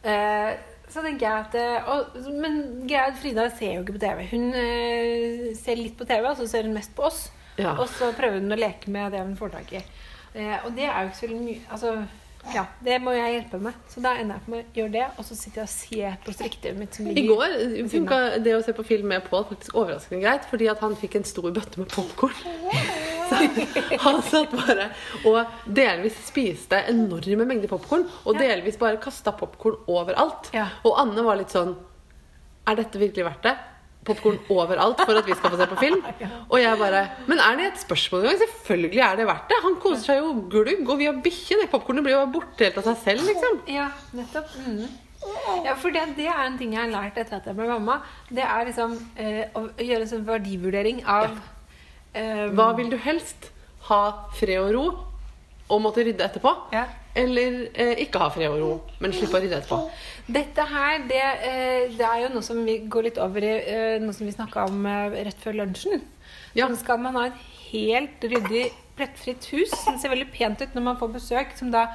Eh, 0.04 0.56
så 0.98 1.06
tenker 1.06 1.28
jeg 1.28 1.46
at 1.46 1.56
eh, 1.62 1.90
og, 1.94 2.18
Men 2.42 2.62
greia 2.90 3.14
Frida 3.18 3.48
ser 3.54 3.78
jo 3.78 3.86
ikke 3.86 3.98
på 3.98 4.04
TV. 4.04 4.24
Hun 4.34 4.48
eh, 4.58 5.48
ser 5.58 5.80
litt 5.80 5.98
på 6.00 6.08
TV, 6.10 6.26
og 6.26 6.38
så 6.40 6.48
ser 6.50 6.68
hun 6.68 6.78
mest 6.78 6.96
på 6.98 7.06
oss. 7.08 7.28
Ja. 7.58 7.76
Og 7.78 7.88
så 7.90 8.12
prøver 8.18 8.42
hun 8.42 8.54
å 8.54 8.60
leke 8.60 8.92
med 8.94 9.14
det 9.14 9.24
hun 9.24 9.38
får 9.38 9.54
tak 9.58 9.76
i. 9.78 9.84
Eh, 10.38 10.56
og 10.64 10.74
det 10.78 10.88
er 10.90 11.04
jo 11.04 11.12
ikke 11.12 11.20
så 11.22 11.30
mye 11.34 11.60
Altså, 11.74 11.94
ja, 12.56 12.64
det 12.84 12.98
må 13.04 13.14
jeg 13.16 13.34
hjelpe 13.34 13.60
med. 13.62 13.78
Så 13.92 14.02
da 14.04 14.14
ender 14.20 14.38
jeg 14.38 14.46
på 14.46 14.54
med 14.54 14.64
å 14.64 14.80
gjøre 14.80 14.94
det, 14.94 15.06
og 15.18 15.28
så 15.28 15.38
sitter 15.38 15.62
jeg 15.62 15.68
og 15.68 15.74
ser 15.74 16.18
på 16.24 16.36
strikketøyet 16.36 16.80
mitt 16.80 16.98
som 16.98 17.10
I 17.12 17.26
går 17.28 17.56
funka 17.92 18.20
det 18.46 18.56
å 18.58 18.64
se 18.66 18.76
på 18.78 18.86
film 18.88 19.12
med 19.12 19.26
Pål 19.28 19.46
faktisk 19.52 19.78
overraskende 19.78 20.24
greit, 20.24 20.48
fordi 20.50 20.70
at 20.72 20.82
han 20.84 20.96
fikk 21.00 21.20
en 21.20 21.28
stor 21.28 21.50
bøtte 21.56 21.82
med 21.82 21.92
popkorn. 21.94 22.36
Han 24.06 24.22
satt 24.24 24.54
bare 24.56 24.86
og 25.28 25.50
delvis 25.76 26.16
spiste 26.30 26.80
enorme 26.88 27.44
mengder 27.44 27.68
popkorn, 27.68 28.06
og 28.24 28.40
delvis 28.40 28.80
bare 28.80 29.02
kasta 29.04 29.34
popkorn 29.36 29.82
overalt. 29.92 30.48
Og 30.88 30.94
Anne 31.02 31.26
var 31.28 31.40
litt 31.42 31.52
sånn 31.52 31.76
Er 32.68 32.80
dette 32.80 33.00
virkelig 33.00 33.26
verdt 33.28 33.50
det? 33.50 33.56
Popkorn 34.08 34.38
overalt 34.54 35.02
for 35.04 35.20
at 35.20 35.28
vi 35.28 35.36
skal 35.38 35.54
få 35.54 35.60
se 35.60 35.68
på 35.72 35.80
film? 35.82 36.04
Og 36.52 36.60
jeg 36.62 36.80
bare 36.80 37.02
Men 37.28 37.42
er 37.44 37.58
det 37.60 37.66
et 37.72 37.82
spørsmål 37.84 38.24
engang? 38.24 38.40
Selvfølgelig 38.46 39.04
er 39.08 39.20
det 39.20 39.28
verdt 39.30 39.52
det. 39.52 39.58
Han 39.66 39.76
koser 39.84 40.06
seg 40.06 40.22
jo 40.22 40.32
glugg, 40.54 40.86
og 40.88 41.02
vi 41.02 41.10
har 41.10 41.20
bikkje. 41.26 41.60
Det 41.62 41.68
popkornet 41.74 42.06
blir 42.06 42.16
jo 42.16 42.24
borte 42.38 42.68
helt 42.68 42.80
av 42.82 42.88
seg 42.92 43.04
selv, 43.04 43.28
liksom. 43.28 43.60
Ja, 43.78 43.90
nettopp. 44.18 44.56
Mm. 44.66 44.88
Ja, 45.66 45.74
for 45.80 45.92
det, 45.92 46.04
det 46.16 46.28
er 46.30 46.44
en 46.46 46.58
ting 46.60 46.76
jeg 46.76 46.84
har 46.84 46.92
lært 46.94 47.18
etter 47.20 47.40
at 47.40 47.48
jeg 47.50 47.58
ble 47.58 47.68
mamma. 47.68 48.00
Det 48.30 48.46
er 48.46 48.68
liksom 48.70 48.94
eh, 49.20 49.44
å 49.58 49.66
gjøre 49.82 50.06
en 50.06 50.12
sånn 50.12 50.26
verdivurdering 50.28 51.02
av 51.10 51.32
eh, 52.14 52.48
Hva 52.56 52.70
vil 52.78 52.92
du 52.94 52.98
helst? 53.02 53.50
Ha 53.90 54.02
fred 54.38 54.62
og 54.62 54.72
ro 54.76 54.86
og 55.68 55.82
måtte 55.84 56.06
rydde 56.06 56.24
etterpå? 56.24 56.54
Ja. 56.76 56.86
Eller 57.18 57.64
eh, 57.74 57.96
ikke 58.04 58.22
ha 58.22 58.28
fred 58.34 58.52
og 58.52 58.60
ro, 58.62 58.72
men 59.02 59.14
slippe 59.16 59.40
å 59.40 59.42
rydde 59.42 59.62
etterpå? 59.62 59.80
Dette 60.38 60.66
her, 60.70 61.00
det, 61.10 61.22
eh, 61.48 61.86
det 61.98 62.06
er 62.06 62.26
jo 62.26 62.34
noe 62.36 62.46
som 62.46 62.60
vi 62.68 62.78
går 62.86 63.10
litt 63.10 63.22
over 63.24 63.46
i 63.46 63.54
eh, 63.58 63.96
noe 64.04 64.14
som 64.14 64.28
vi 64.28 64.36
snakka 64.36 64.68
om 64.70 64.86
eh, 64.86 65.18
rett 65.26 65.42
før 65.42 65.58
lunsjen. 65.62 66.04
Ja. 66.58 66.68
Så 66.68 66.84
skal 66.84 67.02
man 67.02 67.18
ha 67.18 67.30
et 67.30 67.42
helt 67.72 68.28
ryddig, 68.28 68.68
plettfritt 68.98 69.46
hus 69.54 69.74
som 69.84 69.98
ser 70.02 70.14
veldig 70.14 70.30
pent 70.34 70.62
ut 70.62 70.74
når 70.74 70.86
man 70.92 71.00
får 71.00 71.12
besøk, 71.16 71.58
som 71.58 71.74
da 71.74 71.88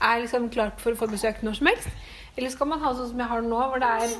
er 0.00 0.22
liksom 0.22 0.48
klart 0.52 0.80
for 0.80 0.96
å 0.96 1.00
få 1.00 1.08
besøk 1.10 1.42
når 1.44 1.58
som 1.58 1.68
helst? 1.68 1.88
Eller 2.36 2.52
skal 2.52 2.70
man 2.70 2.80
ha 2.84 2.92
sånn 2.96 3.10
som 3.10 3.20
jeg 3.20 3.32
har 3.32 3.44
nå, 3.44 3.58
hvor 3.72 3.82
det 3.82 3.90
er 4.04 4.14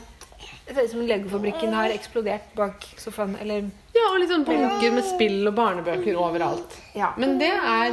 det 0.67 0.75
ser 0.75 0.85
ut 0.85 0.91
som 0.93 1.03
Legofabrikken 1.03 1.73
har 1.75 1.93
eksplodert 1.95 2.55
bak 2.55 2.85
sofaen. 3.01 3.37
Eller 3.43 3.69
Ja, 3.97 4.07
og 4.13 4.21
litt 4.23 4.31
sånn 4.31 4.47
bunker 4.47 4.95
med 4.95 5.07
spill 5.09 5.41
og 5.51 5.55
barnebøker 5.59 6.19
overalt. 6.21 6.77
Ja. 6.95 7.13
Men 7.19 7.39
det 7.41 7.51
er 7.51 7.91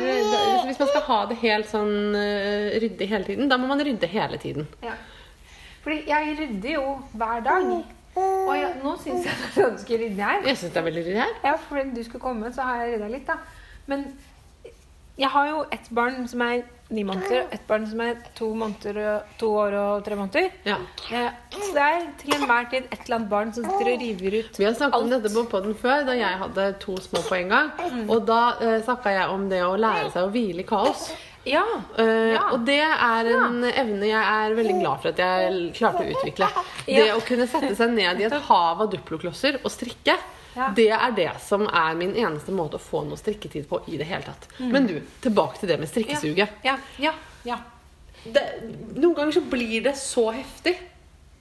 Hvis 0.67 0.79
man 0.79 0.91
skal 0.91 1.05
ha 1.09 1.19
det 1.31 1.39
helt 1.41 1.69
sånn 1.71 2.15
eh, 2.15 2.77
ryddig 2.83 3.09
hele 3.09 3.25
tiden, 3.25 3.49
da 3.49 3.57
må 3.57 3.69
man 3.71 3.81
rydde 3.81 4.09
hele 4.11 4.37
tiden. 4.41 4.67
Ja. 4.85 4.93
Fordi 5.83 6.03
jeg 6.07 6.37
rydder 6.39 6.73
jo 6.75 6.97
hver 7.17 7.43
dag. 7.45 7.69
Og 8.17 8.53
jeg, 8.57 8.71
nå 8.81 8.95
syns 9.01 9.27
jeg 9.27 9.35
det 9.37 9.49
er 9.49 9.69
ganske 9.69 9.97
ryddig 10.01 10.23
her. 10.25 10.39
Jeg 10.47 10.57
syns 10.57 10.73
det 10.73 10.81
er 10.81 10.87
veldig 10.87 11.03
ryddig 11.05 11.21
her. 11.21 11.35
Ja, 11.43 11.53
fordi 11.67 11.83
du 11.95 12.03
skulle 12.03 12.23
komme, 12.23 12.49
så 12.53 12.65
har 12.65 12.81
jeg 12.83 12.95
rydda 12.95 13.11
litt, 13.13 13.27
da. 13.29 13.35
Men 13.87 14.07
jeg 15.17 15.29
har 15.33 15.49
jo 15.49 15.61
ett 15.71 15.89
barn 15.93 16.27
som 16.29 16.41
er 16.45 16.63
ni 16.89 17.03
måneder, 17.03 17.45
ett 17.51 17.67
barn 17.67 17.83
som 17.89 17.99
er 18.01 18.15
to, 18.37 18.53
måneder, 18.55 19.23
to 19.37 19.49
år 19.59 19.73
og 19.75 20.05
tre 20.05 20.15
måneder. 20.15 20.49
Ja. 20.63 20.77
Eh, 21.11 21.29
Så 21.51 21.73
det 21.75 21.83
er 21.83 22.05
til 22.21 22.35
enhver 22.37 22.69
tid 22.71 22.85
et 22.91 22.99
eller 23.05 23.15
annet 23.17 23.29
barn 23.29 23.53
som 23.53 23.65
sitter 23.67 23.89
og 23.93 23.99
river 24.05 24.37
ut 24.39 24.59
Vi 24.59 24.65
har 24.65 24.73
snakket 24.77 25.01
om 25.01 25.09
dette 25.11 25.31
på 25.33 25.43
podden 25.51 25.75
før, 25.75 26.05
da 26.07 26.15
jeg 26.15 26.37
hadde 26.43 26.67
to 26.79 26.95
små 27.03 27.23
på 27.27 27.35
en 27.41 27.49
gang. 27.51 27.71
Og 28.07 28.25
da 28.29 28.41
eh, 28.61 28.77
snakka 28.87 29.11
jeg 29.17 29.33
om 29.35 29.49
det 29.51 29.63
å 29.67 29.73
lære 29.75 30.11
seg 30.13 30.23
å 30.27 30.31
hvile 30.31 30.63
i 30.63 30.67
kaos. 30.69 31.09
Ja. 31.47 31.63
Ja. 31.97 32.41
Og 32.51 32.65
det 32.67 32.79
er 32.83 33.27
en 33.31 33.61
evne 33.69 34.07
jeg 34.09 34.19
er 34.19 34.55
veldig 34.57 34.79
glad 34.81 34.99
for 35.03 35.13
at 35.13 35.19
jeg 35.23 35.69
klarte 35.77 36.03
å 36.03 36.09
utvikle. 36.11 36.49
Det 36.87 37.05
å 37.13 37.21
kunne 37.23 37.47
sette 37.47 37.75
seg 37.75 37.93
ned 37.95 38.19
i 38.19 38.25
et 38.27 38.35
hav 38.49 38.81
av 38.83 38.89
duploklosser 38.91 39.59
og 39.63 39.71
strikke, 39.71 40.15
Ja. 40.57 40.67
det 40.75 40.89
er 40.89 41.11
det 41.15 41.29
som 41.43 41.67
er 41.69 41.95
min 41.99 42.15
eneste 42.17 42.51
måte 42.55 42.79
å 42.79 42.81
få 42.81 43.03
noe 43.05 43.19
strikketid 43.19 43.67
på 43.69 43.83
i 43.87 43.97
det 44.01 44.07
hele 44.09 44.25
tatt. 44.25 44.47
Men 44.59 44.87
du, 44.89 44.95
tilbake 45.21 45.61
til 45.61 45.69
det 45.69 45.79
med 45.79 45.91
strikkesuget. 45.91 46.61
Ja. 46.65 46.77
Ja. 46.97 47.13
ja. 47.45 47.59
Det, 48.25 48.43
noen 48.97 49.13
ganger 49.15 49.37
så 49.37 49.43
blir 49.47 49.83
det 49.85 49.93
så 50.01 50.31
heftig 50.33 50.73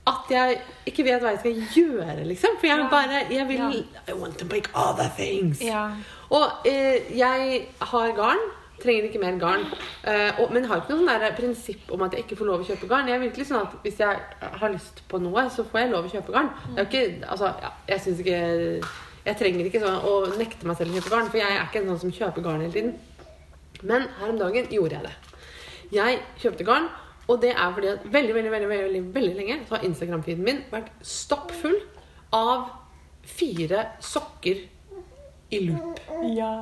at 0.07 0.29
jeg 0.31 0.61
ikke 0.87 1.03
vet 1.09 1.23
hva 1.25 1.33
jeg 1.35 1.41
skal 1.41 1.57
gjøre, 1.75 2.27
liksom. 2.29 2.61
For 2.61 2.69
jeg 2.69 2.79
Ja. 2.79 2.89
bare 2.91 3.25
Jeg 3.31 3.49
vil 3.49 3.57
Ja. 3.57 4.13
I 4.13 4.13
want 4.15 4.39
to 4.39 4.45
make 4.45 4.71
other 4.75 5.09
things. 5.17 5.61
Ja. 5.61 5.91
Og 6.31 6.47
eh, 6.65 7.17
jeg 7.19 7.67
har 7.81 8.13
garn. 8.15 8.39
Trenger 8.83 9.05
ikke 9.09 9.19
mer 9.19 9.39
garn. 9.39 9.65
Eh, 10.05 10.41
og, 10.41 10.53
men 10.53 10.65
har 10.65 10.77
ikke 10.83 10.95
noe 10.95 11.09
sånn 11.09 11.37
prinsipp 11.37 11.91
om 11.91 12.03
at 12.03 12.13
jeg 12.13 12.25
ikke 12.27 12.37
får 12.37 12.47
lov 12.47 12.61
å 12.61 12.67
kjøpe 12.69 12.89
garn. 12.89 13.09
Jeg 13.09 13.17
er 13.17 13.25
virkelig 13.25 13.47
sånn 13.49 13.63
at 13.63 13.73
Hvis 13.83 13.99
jeg 13.99 14.19
har 14.61 14.71
lyst 14.71 15.03
på 15.09 15.19
noe, 15.19 15.47
så 15.51 15.65
får 15.65 15.81
jeg 15.81 15.91
lov 15.91 16.05
å 16.05 16.13
kjøpe 16.13 16.33
garn. 16.33 16.51
Det 16.75 16.79
er 16.79 16.85
jo 16.85 16.91
ikke, 16.91 17.29
altså, 17.31 17.53
ja, 17.63 17.71
jeg 17.89 18.01
synes 18.01 18.19
ikke 18.21 18.89
Jeg 19.27 19.39
trenger 19.41 19.67
ikke 19.67 19.83
sånn 19.83 20.05
å 20.07 20.13
nekte 20.39 20.69
meg 20.69 20.79
selv 20.79 20.95
å 20.95 21.01
kjøpe 21.01 21.13
garn, 21.13 21.31
for 21.33 21.41
jeg 21.41 21.51
er 21.51 21.65
ikke 21.65 21.81
en 21.83 21.91
sånn 21.93 22.03
som 22.05 22.15
kjøper 22.15 22.45
garn 22.45 22.63
hele 22.63 22.75
tiden. 22.77 22.95
Men 23.83 24.07
her 24.21 24.31
om 24.31 24.39
dagen 24.39 24.71
gjorde 24.73 25.01
jeg 25.01 25.09
det. 25.09 25.17
Jeg 25.97 26.21
kjøpte 26.43 26.67
garn, 26.67 26.87
Og 27.27 27.41
det 27.43 27.53
er 27.59 27.73
fordi 27.75 27.89
at 27.91 28.05
veldig, 28.07 28.35
veldig, 28.37 28.51
veldig, 28.51 28.69
veldig, 28.71 29.03
veldig 29.15 29.37
lenge 29.37 29.55
så 29.67 29.77
har 29.77 29.87
Instagram-feeden 29.89 30.45
min 30.47 30.61
vært 30.71 30.93
stappfull 31.03 31.81
av 32.35 32.69
fire 33.27 33.83
sokker 33.99 34.61
i 35.51 35.63
loop. 35.67 35.99
Ja. 36.37 36.53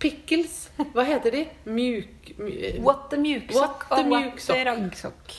Pickles. 0.00 0.66
Hva 0.92 1.06
heter 1.08 1.32
de? 1.36 1.46
Mjuk... 1.68 2.34
mjuk 2.36 2.84
What 2.84 3.08
the 3.12 3.20
mjuk-sokk 3.20 3.88
og 3.96 4.12
what 4.12 4.44
the 4.44 4.58
raggsock. 4.68 5.34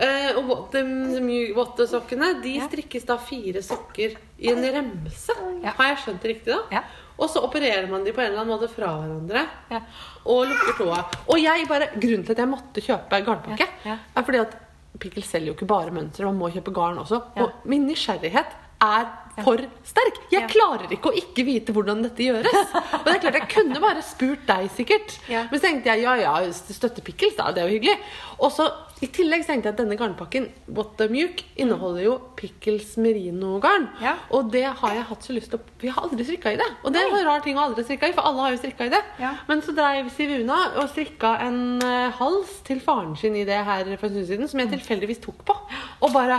Eh, 0.00 0.30
og 0.38 0.46
what 0.48 0.70
the 0.72 0.80
mju- 1.20 1.54
what 1.56 1.74
the 1.76 1.84
sokkene 1.86 2.40
de 2.42 2.54
strikkes 2.64 3.04
da 3.04 3.16
fire 3.20 3.60
sokker 3.62 4.14
i 4.40 4.48
en 4.48 4.62
remse. 4.74 5.34
Har 5.64 5.84
jeg 5.90 5.98
skjønt 6.04 6.22
det 6.22 6.30
riktig 6.32 6.54
da? 6.54 6.60
Ja. 6.72 6.82
Og 7.20 7.28
så 7.30 7.42
opererer 7.44 7.88
man 7.90 8.02
de 8.04 8.12
på 8.16 8.22
en 8.24 8.30
eller 8.32 8.40
annen 8.40 8.54
måte 8.56 8.70
fra 8.72 8.88
hverandre. 8.98 9.44
Ja. 9.70 9.80
Og 10.24 10.46
lukker 10.48 10.78
tåa. 10.80 11.02
Og 11.28 11.38
jeg 11.42 11.68
bare, 11.68 11.90
grunnen 12.00 12.24
til 12.24 12.32
at 12.32 12.38
jeg 12.38 12.48
måtte 12.48 12.80
kjøpe 12.82 13.20
garnpakke, 13.26 13.68
Ja, 13.84 13.92
ja. 13.92 13.98
er 14.16 14.22
fordi 14.24 14.40
at 14.40 14.56
Pickles 14.98 15.28
selger 15.30 15.52
jo 15.52 15.54
ikke 15.54 15.66
bare 15.66 15.90
mønstre, 15.90 16.24
man 16.24 16.38
må 16.38 16.50
kjøpe 16.52 16.72
garn 16.74 16.98
også. 16.98 17.20
Og 17.36 17.52
min 17.68 17.86
nysgjerrighet 17.88 18.46
er 18.82 19.10
for 19.40 19.62
sterk. 19.88 20.18
Jeg 20.32 20.48
klarer 20.52 20.90
ikke 20.92 21.08
å 21.08 21.16
ikke 21.16 21.44
vite 21.48 21.72
hvordan 21.72 22.02
dette 22.04 22.26
gjøres. 22.26 22.52
Og 23.00 23.06
det 23.06 23.14
er 23.14 23.20
klart, 23.22 23.38
Jeg 23.40 23.50
kunne 23.54 23.80
bare 23.80 24.04
spurt 24.04 24.44
deg, 24.48 24.68
sikkert. 24.76 25.14
Men 25.30 25.54
så 25.54 25.62
tenkte 25.64 25.92
jeg 25.92 26.04
ja, 26.04 26.16
ja, 26.20 26.34
støttepikkel, 26.52 27.02
Pickles, 27.12 27.36
da. 27.38 27.50
Det 27.54 27.62
er 27.62 27.70
jo 27.70 27.78
hyggelig. 27.78 27.96
Og 28.42 28.52
så 28.52 28.68
i 29.02 29.08
tillegg 29.10 29.42
tenkte 29.42 29.66
jeg 29.66 29.74
at 29.74 29.80
denne 29.80 29.96
garnpakken, 29.98 30.44
What 30.76 30.92
the 31.00 31.08
Mjuk, 31.10 31.42
inneholder 31.58 32.04
jo 32.04 32.12
Pickles 32.38 32.92
merino-garn. 33.02 33.88
Ja. 34.04 34.14
Og 34.36 34.52
det 34.54 34.66
har 34.68 34.94
jeg 34.94 35.06
hatt 35.08 35.26
så 35.26 35.34
lyst 35.34 35.50
til 35.50 35.58
å 35.58 35.80
Vi 35.82 35.90
har 35.90 36.06
aldri 36.06 36.26
strikka 36.28 36.52
i 36.54 36.60
det. 36.60 36.68
Og 36.84 36.94
det 36.94 37.02
er 37.02 37.10
en 37.10 37.26
rar 37.26 37.42
ting 37.42 37.58
å 37.58 37.64
aldri 37.66 37.82
strikke 37.86 38.12
i, 38.12 38.14
for 38.14 38.28
alle 38.28 38.46
har 38.46 38.54
jo 38.54 38.60
strikka 38.62 38.86
i 38.86 38.92
det. 38.94 39.02
Ja. 39.22 39.32
Men 39.48 39.64
så 39.64 39.74
dreiv 39.74 40.12
Sivuna 40.14 40.60
og 40.76 40.92
strikka 40.92 41.34
en 41.48 41.62
eh, 41.82 42.12
hals 42.20 42.60
til 42.68 42.82
faren 42.84 43.16
sin 43.18 43.40
i 43.40 43.46
det 43.48 43.58
her 43.66 43.88
for 43.96 44.06
en 44.06 44.14
stund 44.14 44.28
siden, 44.30 44.50
som 44.52 44.62
jeg 44.62 44.70
tilfeldigvis 44.76 45.24
tok 45.24 45.42
på. 45.50 45.56
Og 46.02 46.14
bare 46.14 46.38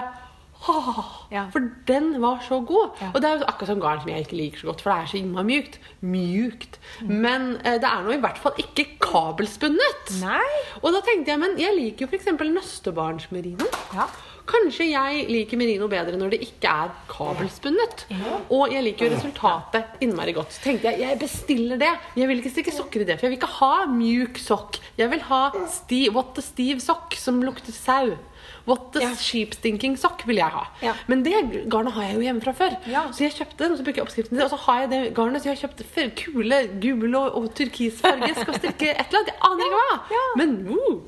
Ja. 1.34 1.48
For 1.54 1.66
den 1.88 2.22
var 2.22 2.44
så 2.46 2.60
god. 2.62 3.00
Ja. 3.02 3.10
Og 3.14 3.22
det 3.24 3.30
er 3.30 3.46
akkurat 3.48 3.72
som 3.72 3.82
garn 3.84 4.02
som 4.04 4.12
jeg 4.12 4.26
ikke 4.26 4.38
liker 4.40 4.62
så 4.62 4.70
godt, 4.70 4.84
for 4.84 4.94
det 4.94 4.98
er 5.02 5.12
så 5.12 5.18
innmari 5.20 5.48
mjukt. 5.50 5.80
Mjukt. 6.06 6.78
Men 7.10 7.48
eh, 7.64 7.80
det 7.82 7.90
er 7.90 8.04
nå 8.06 8.14
i 8.16 8.22
hvert 8.24 8.40
fall 8.42 8.60
ikke 8.62 8.86
kabelspunnet. 9.04 10.14
Nei. 10.22 10.44
Og 10.82 10.94
da 10.96 11.02
tenkte 11.06 11.34
jeg, 11.34 11.42
men 11.42 11.58
jeg 11.62 11.76
liker 11.80 12.06
jo 12.06 12.12
f.eks. 12.12 12.30
nøstebarnsmerino. 12.38 13.68
Ja. 13.98 14.08
Kanskje 14.44 14.90
jeg 14.90 15.22
liker 15.32 15.60
merino 15.60 15.88
bedre 15.88 16.18
når 16.20 16.34
det 16.34 16.42
ikke 16.44 16.68
er 16.68 16.90
kabelspunnet. 17.08 18.04
Og 18.52 18.74
jeg 18.74 18.84
liker 18.84 19.08
jo 19.08 19.14
resultatet 19.16 20.04
innmari 20.04 20.36
godt. 20.36 20.52
Så 20.52 20.66
tenkte 20.66 20.92
jeg 20.92 21.00
jeg 21.06 21.20
bestiller 21.22 21.80
det. 21.80 21.94
Jeg 22.20 22.28
vil 22.28 22.42
ikke 22.42 22.52
stikke 22.52 22.76
sokker 22.76 23.06
i 23.06 23.08
det, 23.08 23.18
for 23.18 23.28
jeg 23.28 23.34
vil 23.34 23.40
ikke 23.40 23.54
ha 23.62 23.86
mjuk 23.88 24.42
sokk. 24.44 24.82
Jeg 25.00 25.12
vil 25.14 25.24
ha 25.30 25.44
sti, 25.72 26.02
what 26.16 26.40
a 26.40 26.44
stiv 26.44 26.84
sokk 26.84 27.16
som 27.20 27.40
lukter 27.46 27.76
sau. 27.76 28.18
What 28.66 28.94
the 28.94 29.02
Ja. 29.02 29.10
sheepstinking 29.20 29.98
sock 30.00 30.22
vil 30.28 30.38
jeg 30.40 30.46
ha. 30.48 30.62
Ja. 30.82 30.94
Men 31.08 31.24
det 31.24 31.34
garnet 31.70 31.94
har 31.94 32.04
jeg 32.04 32.16
jo 32.16 32.22
hjemme 32.22 32.42
fra 32.42 32.54
før. 32.56 32.78
Ja. 32.88 33.02
Så 33.12 33.26
jeg 33.26 33.34
kjøpte 33.36 33.58
den, 33.64 33.72
og 33.74 33.78
så 33.78 33.84
bruker 33.84 34.00
jeg 34.00 34.06
oppskriften 34.08 34.38
til, 34.38 34.44
og 34.46 34.50
så 34.54 34.60
har 34.68 34.80
jeg 34.82 34.90
det 34.94 35.02
garnet, 35.16 35.42
så 35.44 35.50
jeg 35.50 35.58
har 35.58 35.68
kjøpt 35.68 36.16
kule 36.16 36.60
gul 36.80 37.16
og, 37.16 37.36
og 37.36 37.50
turkisfarge. 37.56 38.30
Skal 38.42 38.54
strikke 38.62 38.92
et 38.94 39.08
eller 39.12 39.20
annet. 39.20 39.34
Jeg 39.34 39.42
aner 39.50 39.66
ikke 39.66 39.82
hva. 39.82 40.00
Ja. 40.16 40.24
Men 40.38 40.56
uh. 40.70 41.02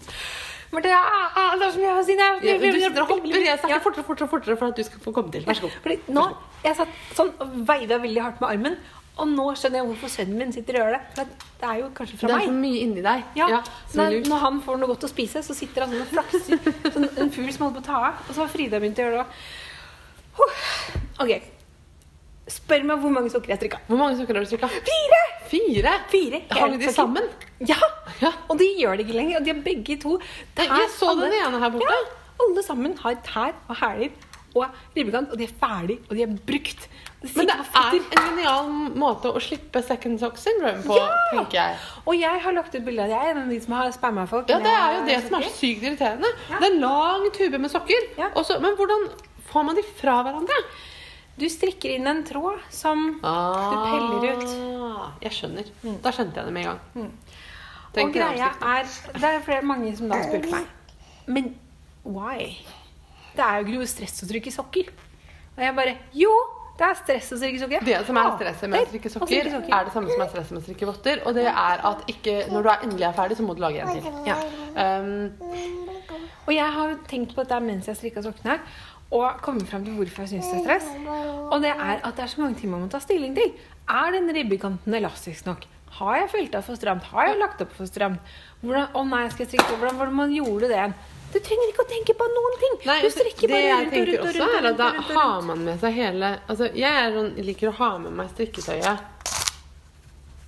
Det 0.76 0.92
er- 0.92 2.60
du 2.60 2.80
sitter 2.80 3.02
og 3.02 3.08
hopper. 3.08 3.28
Jeg 3.30 3.46
Ja. 3.46 3.56
snakker 3.58 3.80
fortere 3.80 4.04
og 4.04 4.06
fortere, 4.06 4.28
fortere 4.28 4.58
for 4.58 4.66
at 4.68 4.76
du 4.76 4.84
skal 4.84 5.00
få 5.00 5.12
komme 5.14 5.32
til. 5.32 5.46
Vær 5.46 5.54
så 5.54 5.62
god. 5.62 5.72
Fordi 5.82 5.98
nå, 6.10 6.28
Jeg 6.66 6.76
satt 6.76 6.88
sånn 7.16 7.32
og 7.40 7.48
veida 7.68 8.00
veldig 8.02 8.22
hardt 8.24 8.42
med 8.42 8.50
armen, 8.50 8.78
og 9.16 9.28
nå 9.32 9.46
skjønner 9.56 9.80
jeg 9.80 9.88
hvorfor 9.90 10.12
sønnen 10.12 10.38
min 10.42 10.52
sitter 10.56 10.78
og 10.78 10.82
gjør 10.84 10.96
det. 10.98 11.02
For 11.16 11.30
det 11.62 11.68
er 11.70 11.78
jo 11.80 11.90
kanskje 11.96 12.18
fra 12.20 12.28
meg. 12.30 12.36
Det 12.36 12.44
er 12.44 12.50
så 12.52 12.56
mye 12.60 12.80
inni 12.84 13.04
deg. 13.06 13.22
Ja, 13.40 13.48
Ja, 13.54 13.60
når, 13.96 14.16
når 14.28 14.42
han 14.44 14.62
får 14.66 14.80
noe 14.82 14.90
godt 14.92 15.06
å 15.08 15.12
spise, 15.12 15.44
så 15.46 15.56
sitter 15.56 15.86
han 15.86 15.94
sånn 15.96 16.04
og 16.04 16.12
flakser. 16.12 16.92
Sånn 16.92 17.08
en 17.24 17.32
fugl 17.32 17.52
som 17.56 17.68
holder 17.68 17.80
på 17.80 17.84
å 17.84 17.88
ta 17.88 18.02
av. 18.10 18.24
Og 18.28 18.36
så 18.36 18.44
har 18.44 18.52
Frida 18.52 18.82
begynt 18.84 19.00
å 19.00 19.06
gjøre 19.08 19.22
det 19.22 19.26
òg. 19.26 20.56
Ok. 21.24 21.32
Spør 22.56 22.84
meg 22.86 23.00
hvor 23.02 23.14
mange 23.16 23.32
sokker 23.34 23.56
jeg 23.56 23.62
strikka. 23.64 23.80
Hvor 23.88 23.98
mange 24.04 24.20
sokker 24.20 24.38
har 24.38 24.44
du 24.46 24.50
strikka? 24.52 24.68
Fire! 24.86 25.22
Fire? 25.50 25.94
Fire 26.12 26.42
Hang 26.60 26.76
de 26.82 26.92
sammen? 26.94 27.30
Ja! 27.66 27.78
Ja. 28.22 28.32
Og 28.52 28.60
de 28.60 28.68
gjør 28.78 29.00
det 29.00 29.08
ikke 29.08 29.16
lenger. 29.18 29.40
Og 29.40 29.48
de 29.48 29.54
har 29.56 29.64
begge 29.66 29.98
to 30.04 30.18
Jeg 30.60 30.92
så 31.00 31.16
den 31.20 31.34
ene 31.40 31.60
her 31.64 31.74
borte. 31.74 31.88
Ja, 31.88 32.22
alle 32.46 32.64
sammen 32.68 32.94
har 33.02 33.18
tær 33.26 33.56
og 33.72 33.80
hæler 33.80 34.12
og 34.56 34.66
ribbekant, 34.96 35.32
og 35.34 35.38
de 35.40 35.44
er 35.50 35.54
ferdig, 35.60 35.98
og 36.10 36.16
de 36.16 36.24
er 36.24 36.34
brukt. 36.48 36.88
Men 37.36 37.48
det 37.50 37.56
er 37.58 37.96
en 37.98 38.08
genial 38.14 38.68
måte 39.02 39.32
å 39.34 39.40
slippe 39.42 39.82
second 39.84 40.20
sock 40.22 40.38
syndrome 40.38 40.84
på, 40.86 40.96
Ja! 41.00 41.08
tenker 41.32 41.58
jeg. 41.58 41.78
Og 42.06 42.16
jeg 42.20 42.42
har 42.44 42.54
lagt 42.54 42.76
ut 42.76 42.86
bilde 42.86 43.04
av. 43.04 43.10
Jeg 43.10 43.20
er 43.20 43.32
en 43.36 43.44
av 43.44 43.50
de 43.50 43.60
som 43.64 43.74
har 43.74 43.92
spamma 43.96 44.26
folk. 44.30 44.50
Ja, 44.50 44.60
Det 44.62 44.74
er 44.74 44.98
jo 45.00 45.06
det 45.10 45.20
som 45.28 45.38
er 45.40 45.48
sykt 45.50 45.84
irriterende. 45.88 46.32
Ja. 46.50 46.60
Det 46.62 46.70
er 46.70 46.76
en 46.76 46.82
lang 46.86 47.30
tube 47.34 47.60
med 47.60 47.72
sokker. 47.74 48.10
Ja. 48.20 48.30
Også, 48.36 48.60
men 48.62 48.78
hvordan 48.78 49.08
får 49.50 49.66
man 49.66 49.76
de 49.80 49.84
fra 50.02 50.20
hverandre? 50.28 50.60
Du 51.36 51.44
strikker 51.52 51.98
inn 51.98 52.08
en 52.08 52.22
tråd 52.24 52.62
som 52.72 53.02
du 53.20 53.26
peller 53.26 54.38
ut. 54.38 54.54
Jeg 55.26 55.34
skjønner. 55.36 55.68
Da 56.06 56.14
skjønte 56.16 56.40
jeg 56.40 56.46
det 56.48 56.54
med 56.56 56.66
en 56.66 56.80
gang. 56.96 57.12
Og 57.96 58.14
greia 58.14 58.54
er 58.62 58.88
Det 59.16 59.24
er 59.24 59.44
flere, 59.44 59.62
mange 59.64 59.92
som 59.98 60.10
da 60.12 60.18
har 60.20 60.28
spurt 60.28 60.50
meg 60.52 60.66
Men 61.32 61.46
why? 62.04 62.52
Det 63.36 63.44
er 63.46 63.58
jo 63.60 63.66
ikke 63.66 63.80
noe 63.80 63.90
stress 63.92 64.24
å 64.24 64.30
trykke 64.30 64.54
sokker. 64.54 64.94
Og 65.56 65.64
jeg 65.64 65.76
bare 65.76 65.98
Jo, 66.16 66.32
det 66.80 66.88
er 66.90 66.98
stress 67.00 67.32
å 67.32 67.38
strikke 67.40 67.62
sokker. 67.62 67.86
Det 67.88 68.00
som 68.08 68.18
er 68.20 68.32
stresset 68.36 68.72
med 68.72 68.82
å 68.82 68.90
strikke 68.90 69.12
sokker, 69.14 69.52
er 69.56 69.86
det 69.88 69.94
samme 69.94 70.12
som 70.12 70.24
er 70.26 70.32
stresset 70.34 70.56
med 70.56 70.62
å 70.62 70.66
strikke 70.66 70.90
votter. 70.90 71.22
Og 71.26 71.38
det 71.38 71.46
er 71.52 71.86
at 71.92 72.04
ikke, 72.12 72.34
når 72.52 72.66
du 72.66 72.72
er 72.74 72.84
endelig 72.88 73.08
er 73.08 73.16
ferdig, 73.20 73.38
så 73.40 73.46
må 73.48 73.56
du 73.56 73.64
lage 73.64 73.84
en 73.84 73.96
til. 73.96 74.10
Ja. 74.28 74.40
Um, 74.76 75.32
Og 76.46 76.52
jeg 76.54 76.74
har 76.76 76.92
jo 76.92 76.98
tenkt 77.10 77.32
på 77.34 77.42
dette 77.42 77.58
mens 77.64 77.88
jeg 77.90 77.98
strikka 77.98 78.22
sokkene 78.22 78.60
og 79.16 79.40
kommet 79.46 79.70
fram 79.70 79.84
til 79.86 79.96
hvorfor 79.98 80.26
jeg 80.26 80.36
syns 80.36 80.50
det 80.52 80.58
er 80.60 80.66
stress. 80.66 80.88
Og 81.54 81.62
det 81.64 81.72
er 81.72 82.02
at 82.04 82.18
det 82.18 82.26
er 82.26 82.32
så 82.32 82.42
mange 82.42 82.60
ting 82.60 82.72
man 82.74 82.84
må 82.84 82.90
ta 82.92 83.00
stilling 83.02 83.34
til. 83.38 83.54
Er 83.90 84.12
den 84.14 84.30
ribbekanten 84.34 84.94
elastisk 84.98 85.48
nok? 85.50 85.66
Har 85.96 86.18
jeg 86.20 86.32
felta 86.34 86.62
for 86.66 86.76
stramt? 86.78 87.06
Har 87.14 87.30
jeg 87.30 87.40
lagt 87.40 87.62
opp 87.64 87.74
for 87.78 87.88
stramt? 87.90 88.20
Hvordan, 88.62 88.90
å 88.98 89.06
nei, 89.08 89.24
skal 89.32 89.46
jeg 89.46 89.54
strikke 89.54 89.78
Hvordan 89.80 90.00
var 90.02 90.12
det 90.12 90.18
man 90.18 90.34
gjorde 90.36 90.70
det? 90.74 90.88
Du 91.36 91.42
trenger 91.44 91.68
ikke 91.68 91.84
å 91.84 91.88
tenke 91.90 92.14
på 92.16 92.26
noen 92.32 92.54
ting. 92.62 92.78
Nei, 92.88 93.02
du 93.04 93.10
strekker 93.12 93.12
strikker 93.12 93.52
bare 93.52 93.76
rundt 93.76 93.92
og 93.92 94.08
rundt 94.08 94.22
og 94.22 94.38
rundt. 94.38 94.54
er 94.56 94.62
og 94.62 94.68
at 94.70 94.78
da 94.80 94.88
rundt 94.94 95.10
har 95.18 95.42
man 95.50 95.60
med 95.68 95.76
seg 95.82 95.92
hele 95.98 96.30
Altså, 96.48 96.66
jeg 96.80 97.10
sånn, 97.18 97.32
liker 97.50 97.68
å 97.72 97.74
ha 97.82 97.90
med 98.06 98.12
meg 98.16 98.28
strikketøyet 98.32 98.98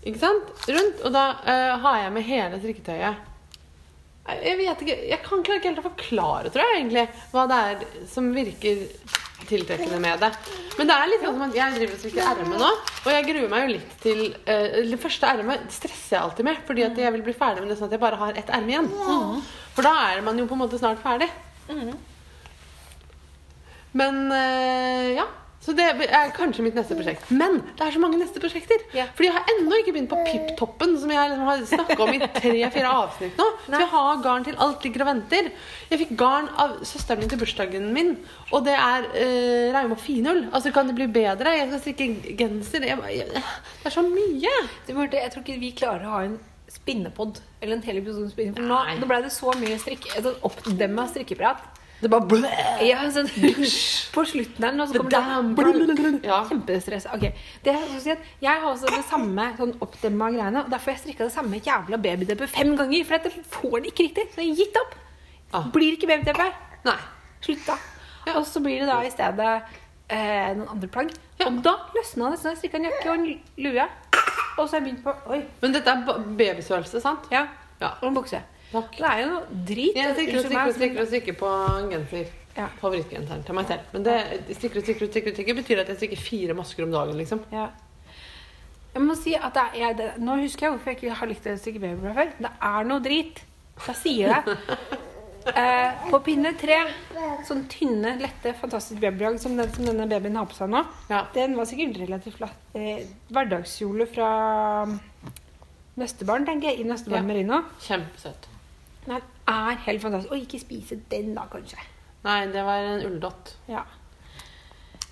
Ikke 0.07 0.21
sant? 0.21 0.45
Rundt. 0.71 0.97
Og 1.03 1.11
da 1.11 1.23
uh, 1.43 1.75
har 1.83 1.95
jeg 2.05 2.11
med 2.15 2.23
hele 2.29 2.55
strikketøyet. 2.61 3.15
Jeg 4.27 4.55
vet 4.59 4.81
ikke 4.85 4.97
Jeg 5.11 5.19
kan 5.25 5.37
ikke 5.43 5.57
helt 5.57 5.83
å 5.83 5.89
forklare, 5.89 6.47
tror 6.53 6.63
jeg, 6.63 6.73
egentlig, 6.79 7.05
hva 7.33 7.43
det 7.51 7.57
er 7.67 7.75
som 8.11 8.23
virker 8.35 8.75
tiltrekkende 9.45 9.99
med 10.01 10.19
det. 10.23 10.31
Men 10.77 10.89
det 10.89 10.95
er 10.97 11.09
litt 11.11 11.23
sånn 11.23 11.37
som 11.37 11.45
at 11.45 11.55
jeg 11.57 11.75
driver 11.77 11.93
og 11.93 12.01
strikker 12.01 12.29
erme 12.31 12.59
nå, 12.59 12.71
og 13.05 13.09
jeg 13.13 13.25
gruer 13.29 13.49
meg 13.51 13.63
jo 13.63 13.73
litt 13.75 13.95
til 14.03 14.19
uh, 14.49 14.77
Det 14.91 14.99
første 15.01 15.31
ermet 15.31 15.71
stresser 15.73 16.17
jeg 16.17 16.23
alltid 16.23 16.49
med, 16.49 16.61
fordi 16.67 16.85
at 16.87 17.01
jeg 17.05 17.15
vil 17.15 17.25
bli 17.25 17.35
ferdig 17.37 17.63
med 17.63 17.71
det 17.71 17.79
sånn 17.79 17.89
at 17.91 17.97
jeg 17.97 18.03
bare 18.03 18.21
har 18.21 18.37
ett 18.41 18.53
erme 18.57 18.73
igjen. 18.73 18.89
For 19.77 19.85
da 19.85 19.93
er 20.11 20.23
man 20.25 20.39
jo 20.41 20.47
på 20.49 20.57
en 20.57 20.63
måte 20.65 20.79
snart 20.81 21.01
ferdig. 21.03 21.29
Men 23.97 24.23
uh, 24.31 25.07
ja. 25.17 25.27
Så 25.63 25.73
det 25.75 25.83
er 26.05 26.29
kanskje 26.35 26.63
mitt 26.63 26.77
neste 26.77 26.95
prosjekt. 26.95 27.29
Men 27.33 27.57
det 27.75 27.83
er 27.83 27.95
så 27.95 27.99
mange 27.99 28.19
neste 28.21 28.39
prosjekter. 28.39 28.83
Ja. 28.95 29.07
Fordi 29.17 29.27
jeg 29.27 29.35
har 29.35 29.49
ennå 29.55 29.79
ikke 29.81 29.93
begynt 29.95 30.11
på 30.11 30.19
Pip-toppen, 30.27 30.93
som 31.01 31.11
jeg 31.11 31.31
liksom 31.31 31.49
har 31.49 31.63
snakka 31.71 31.97
om 32.05 32.13
i 32.13 32.19
tre-fire 32.37 32.91
avsnitt 33.01 33.39
nå. 33.41 33.47
Så 33.65 33.73
Nei. 33.73 33.81
jeg 33.81 33.91
har 33.91 34.21
garn 34.23 34.45
til 34.47 34.59
alt 34.63 34.85
ligger 34.85 35.03
og 35.03 35.09
venter. 35.11 35.49
Jeg 35.89 36.01
fikk 36.03 36.13
garn 36.19 36.47
av 36.61 36.77
søsteren 36.87 37.23
min 37.23 37.31
til 37.33 37.41
bursdagen 37.41 37.89
min, 37.95 38.13
og 38.51 38.67
det 38.67 38.75
er 38.77 39.09
uh, 39.11 39.73
Rauma 39.75 39.97
finull. 39.99 40.45
Altså, 40.51 40.71
kan 40.75 40.87
det 40.91 40.95
bli 40.99 41.09
bedre? 41.19 41.55
Jeg 41.57 41.71
skal 41.71 41.83
strikke 41.83 42.37
genser. 42.39 42.85
Jeg, 42.87 43.01
jeg, 43.17 43.47
det 43.81 43.89
er 43.91 43.97
så 43.97 44.05
mye. 44.05 44.53
Marte, 44.93 45.19
jeg 45.19 45.33
tror 45.33 45.43
ikke 45.43 45.59
vi 45.65 45.73
klarer 45.77 46.07
å 46.07 46.13
ha 46.15 46.21
en 46.29 46.37
spinnepod 46.71 47.41
eller 47.61 47.77
en 47.77 47.83
hel 47.83 47.99
episode 47.99 48.27
om 48.27 48.31
spinning. 48.31 48.55
For 48.55 48.67
nå, 48.67 48.79
nå 49.01 49.09
ble 49.09 49.19
det 49.25 49.33
så 49.35 49.51
mye 49.59 49.79
strikk, 49.81 50.07
sånn 50.15 50.39
oppdemma 50.47 51.07
strikkeprat. 51.11 51.65
Det 52.01 52.09
bare 52.13 52.27
blæ. 52.29 52.49
Ja, 52.85 52.99
sånn, 53.09 53.25
på 54.13 54.23
slutten 54.29 54.61
der 54.61 54.75
nå 54.77 54.85
så 54.85 54.99
kommer 55.01 55.09
det 55.87 55.95
sånn 55.97 56.19
Ja. 56.27 56.43
Kjempestress. 56.45 57.07
Okay. 57.15 57.31
det 57.65 57.73
jeg, 57.73 58.17
at 58.17 58.27
jeg 58.43 58.61
har 58.61 58.67
også 58.69 58.91
det 58.93 59.01
samme 59.09 59.47
sånn 59.57 59.73
oppdemma 59.81 60.27
greiene. 60.35 60.61
Og 60.61 60.69
derfor 60.69 60.91
har 60.91 60.97
jeg 60.99 61.03
strikka 61.07 61.25
det 61.25 61.33
samme 61.33 61.57
jævla 61.65 61.97
babyteppet 62.03 62.53
fem 62.53 62.75
ganger. 62.77 63.03
For 63.09 63.17
dette 63.17 63.41
får 63.55 63.77
det 63.81 63.93
ikke 63.93 64.05
riktig. 64.11 64.27
Så 64.35 64.43
jeg 64.43 64.51
har 64.53 64.61
gitt 64.61 64.77
opp. 64.83 64.93
Ah. 65.57 65.65
Blir 65.73 65.97
ikke 65.97 66.09
babydeppe. 66.11 66.47
Nei. 66.85 66.97
Slutta. 67.41 67.77
Ja. 68.27 68.35
Og 68.37 68.45
så 68.45 68.61
blir 68.61 68.83
det 68.83 68.89
da 68.91 68.99
i 69.01 69.09
stedet 69.13 69.49
eh, 70.09 70.51
noen 70.57 70.67
andre 70.75 70.89
plagg. 70.93 71.13
Ja. 71.39 71.47
Og 71.49 71.63
da 71.65 71.73
løsna 71.97 72.29
det. 72.33 72.37
Så 72.43 72.51
jeg 72.53 72.61
strikka 72.61 72.77
en 72.81 72.89
jakke 72.91 73.09
og 73.09 73.17
en 73.17 73.41
lue. 73.65 73.87
Og 74.57 74.67
så 74.67 74.75
har 74.75 74.79
jeg 74.81 74.85
begynt 74.91 75.03
på 75.05 75.15
Oi. 75.33 75.41
Men 75.63 75.73
dette 75.73 75.89
er 75.97 76.05
ba- 76.05 76.19
babystørrelse, 76.21 77.01
sant? 77.01 77.25
Ja. 77.33 77.47
Ja. 77.81 77.95
Og 78.03 78.11
en 78.11 78.15
bukse. 78.21 78.43
Takk. 78.71 78.97
Det 78.97 79.07
er 79.07 79.21
jo 79.23 79.27
noe 79.31 79.63
drit. 79.67 79.95
Jeg 79.95 80.13
strikker 80.13 80.37
og 80.39 80.45
strikker 80.45 80.75
strikker 80.77 81.09
strikker 81.11 81.37
på 81.39 81.51
genser. 81.93 82.31
Ja. 82.57 82.67
Favorittgenseren 82.81 83.43
til 83.45 83.55
meg 83.55 83.67
selv. 83.69 83.91
Men 83.93 84.05
det 84.07 84.15
strikker 84.57 84.81
og 84.81 84.87
strikker 84.87 85.11
strikker, 85.11 85.35
strikker 85.37 85.59
betyr 85.61 85.83
at 85.83 85.91
jeg 85.93 85.99
strikker 86.01 86.23
fire 86.25 86.55
masker 86.57 86.87
om 86.87 86.95
dagen, 86.95 87.17
liksom. 87.21 87.43
Ja. 87.53 87.69
Jeg 88.95 89.05
må 89.05 89.13
si 89.19 89.35
at 89.37 89.57
er, 89.61 89.75
jeg, 89.77 89.97
det, 89.99 90.07
Nå 90.25 90.39
husker 90.41 90.65
jeg 90.67 90.73
hvorfor 90.73 90.89
jeg 90.89 90.97
ikke 90.97 91.17
har 91.19 91.29
likt 91.29 91.49
å 91.51 91.57
strikke 91.61 91.83
babyblad 91.83 92.17
før. 92.17 92.31
Det 92.41 92.53
er 92.71 92.87
noe 92.89 93.03
drit. 93.05 93.43
Jeg 93.87 94.01
sier 94.03 94.33
det. 94.39 94.57
Eh, 95.47 96.09
på 96.11 96.17
pinne 96.25 96.49
tre, 96.59 96.75
sånn 97.47 97.61
tynne, 97.71 98.17
lette, 98.19 98.51
fantastiske 98.59 98.99
babydrag 98.99 99.37
som 99.39 99.53
den 99.55 99.69
som 99.71 99.85
denne 99.87 100.03
babyen 100.11 100.35
har 100.35 100.49
på 100.49 100.57
seg 100.57 100.67
nå, 100.73 100.81
Ja. 101.07 101.21
den 101.31 101.55
var 101.55 101.69
sikkert 101.69 102.01
relativt 102.01 102.35
flatt. 102.41 102.57
Eh, 102.75 103.05
hverdagskjole 103.31 104.09
fra 104.11 104.27
Nøstebarn, 105.95 106.43
tenker 106.49 106.73
jeg, 106.73 106.81
i 106.81 106.89
Nøstebarn 106.89 107.23
Ja. 107.23 107.27
Merino. 107.29 107.61
Kjempesøt. 107.79 108.49
Den 109.07 109.21
er 109.47 109.77
helt 109.87 110.01
fantastisk. 110.03 110.31
Og 110.35 110.41
ikke 110.43 110.59
spise 110.59 110.97
den, 111.11 111.29
da, 111.37 111.45
kanskje. 111.51 111.79
Nei, 112.27 112.41
det 112.51 112.63
var 112.67 112.83
en 112.83 113.05
ulldott. 113.07 113.53
Ja. 113.71 113.83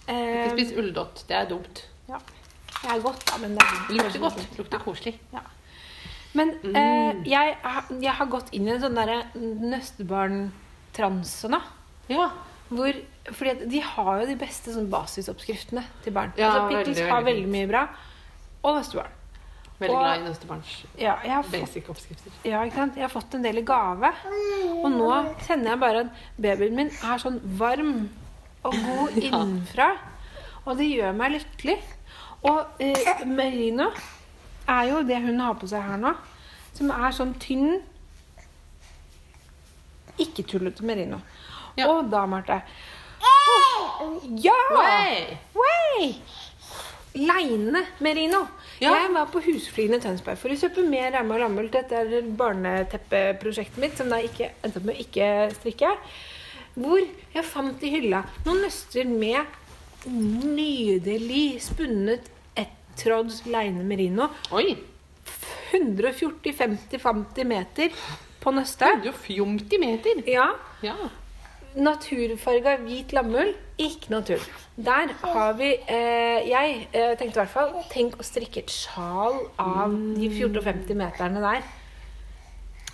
Ikke 0.05 0.13
Eh, 0.13 0.49
spis 0.51 0.73
ulldott. 0.77 1.23
Det 1.27 1.35
er 1.37 1.45
dumt. 1.49 1.85
ja. 2.09 2.17
Det 2.81 2.91
er 2.91 2.99
godt, 3.01 3.23
da, 3.25 3.37
men 3.41 3.55
det 3.55 3.63
er 3.63 3.93
lukter 3.95 4.19
godt. 4.19 4.57
Lukter 4.59 4.79
koselig. 4.83 5.15
Men 6.35 6.51
Mm. 6.61 6.75
eh, 6.75 7.13
jeg, 7.25 7.55
jeg 8.03 8.11
har 8.13 8.25
gått 8.27 8.49
inn 8.53 8.67
i 8.67 8.71
en 8.75 8.81
sånn 8.83 8.95
derre 8.99 9.21
nøstebarn-transe 9.35 11.49
nå. 11.51 11.59
Ja. 12.11 12.27
Hvor, 12.69 12.93
fordi 13.31 13.67
de 13.71 13.79
har 13.85 14.19
jo 14.21 14.25
de 14.29 14.35
beste 14.41 14.73
sånn 14.73 14.89
basisoppskriftene 14.91 15.83
til 16.03 16.13
barn. 16.15 16.33
Ja, 16.37 16.49
altså, 16.51 16.83
Pickles 16.83 16.99
har 17.09 17.23
veldig 17.25 17.49
mye 17.51 17.67
bra. 17.69 17.85
Og 18.65 18.79
nøstebarn. 18.79 19.11
Veldig 19.79 19.95
Og- 19.95 20.03
glad 20.05 20.19
i 20.21 20.23
nøstebarns 20.29 20.73
Ja, 20.97 21.41
basic 21.51 21.89
oppskrifter. 21.91 22.31
Ja, 22.47 22.61
ikke 22.63 22.75
sant? 22.79 22.95
Jeg 22.95 23.03
har 23.03 23.09
fått 23.11 23.33
en 23.35 23.41
del 23.43 23.57
i 23.59 23.61
gave. 23.67 24.11
Og 24.83 24.89
nå 24.93 25.09
kjenner 25.47 25.71
jeg 25.73 25.79
bare 25.81 25.99
at 26.05 26.07
babyen 26.39 26.75
min 26.75 26.87
er 27.03 27.17
sånn 27.19 27.41
varm 27.59 28.09
og 28.63 28.71
god 28.85 29.17
innenfra. 29.25 29.89
Og 30.65 30.77
det 30.79 30.87
gjør 30.93 31.11
meg 31.19 31.35
lykkelig. 31.35 31.75
Og 32.45 32.65
eh, 32.79 33.25
merino 33.25 33.89
er 34.69 34.83
jo 34.93 35.03
det 35.03 35.19
hun 35.21 35.39
har 35.43 35.53
på 35.59 35.67
seg 35.67 35.83
her 35.83 35.97
nå. 35.97 36.15
Som 36.73 36.91
er 36.91 37.11
sånn 37.15 37.33
tynn 37.39 37.81
Ikke 40.19 40.43
tullete 40.47 40.83
merino. 40.87 41.19
Ja. 41.75 41.89
Og 41.91 42.09
da, 42.11 42.25
Marte 42.25 42.61
Ja! 44.39 44.55
Way! 44.71 45.37
Way! 45.53 46.13
Leine 47.15 47.85
merino. 48.03 48.41
Ja. 48.81 48.91
Jeg 48.91 49.11
var 49.15 49.29
på 49.31 49.39
Husfliden 49.45 49.97
i 49.97 50.03
Tønsberg 50.03 50.39
for 50.39 50.51
å 50.51 50.57
kjøpe 50.59 50.83
mer 50.87 51.13
ramme 51.15 51.37
og 51.37 51.43
lammull. 51.45 51.69
Dette 51.71 52.01
er 52.01 52.25
barneteppeprosjektet 52.39 53.79
mitt, 53.79 53.95
som 53.97 54.11
da 54.11 54.19
ikke 54.23 54.49
endte 54.65 54.81
opp 54.81 54.87
med 54.89 54.97
å 54.97 55.05
ikke 55.05 55.29
strikke. 55.55 55.93
Hvor 56.75 56.99
jeg 56.99 57.47
fant 57.47 57.83
i 57.87 57.93
hylla 57.93 58.25
noen 58.43 58.65
nøster 58.65 59.07
med 59.07 59.47
nydelig 60.11 61.61
spunnet 61.63 62.27
ettråds 62.59 63.45
leine 63.47 63.85
merino. 63.87 64.27
Oi! 64.51 64.75
140-50-50 65.75 67.47
meter 67.47 67.95
på 68.43 68.53
nøstet. 68.53 69.05
150 69.07 69.79
meter. 69.81 70.25
Ja, 70.29 70.51
Ja. 70.85 70.95
Naturfarga 71.75 72.77
hvit 72.85 73.11
lammull, 73.15 73.53
ikke 73.81 74.11
noe 74.13 74.23
tull. 74.23 74.43
Der 74.79 75.11
har 75.21 75.53
vi 75.59 75.73
eh, 75.91 76.45
Jeg 76.47 76.87
eh, 76.95 77.13
tenkte 77.19 77.35
i 77.35 77.41
hvert 77.41 77.51
fall 77.51 77.73
Tenk 77.91 78.15
å 78.19 78.23
strikke 78.23 78.61
et 78.63 78.71
sjal 78.71 79.35
av 79.59 79.91
de 80.15 80.29
1450 80.29 80.95
meterne 80.99 81.41
der. 81.43 81.65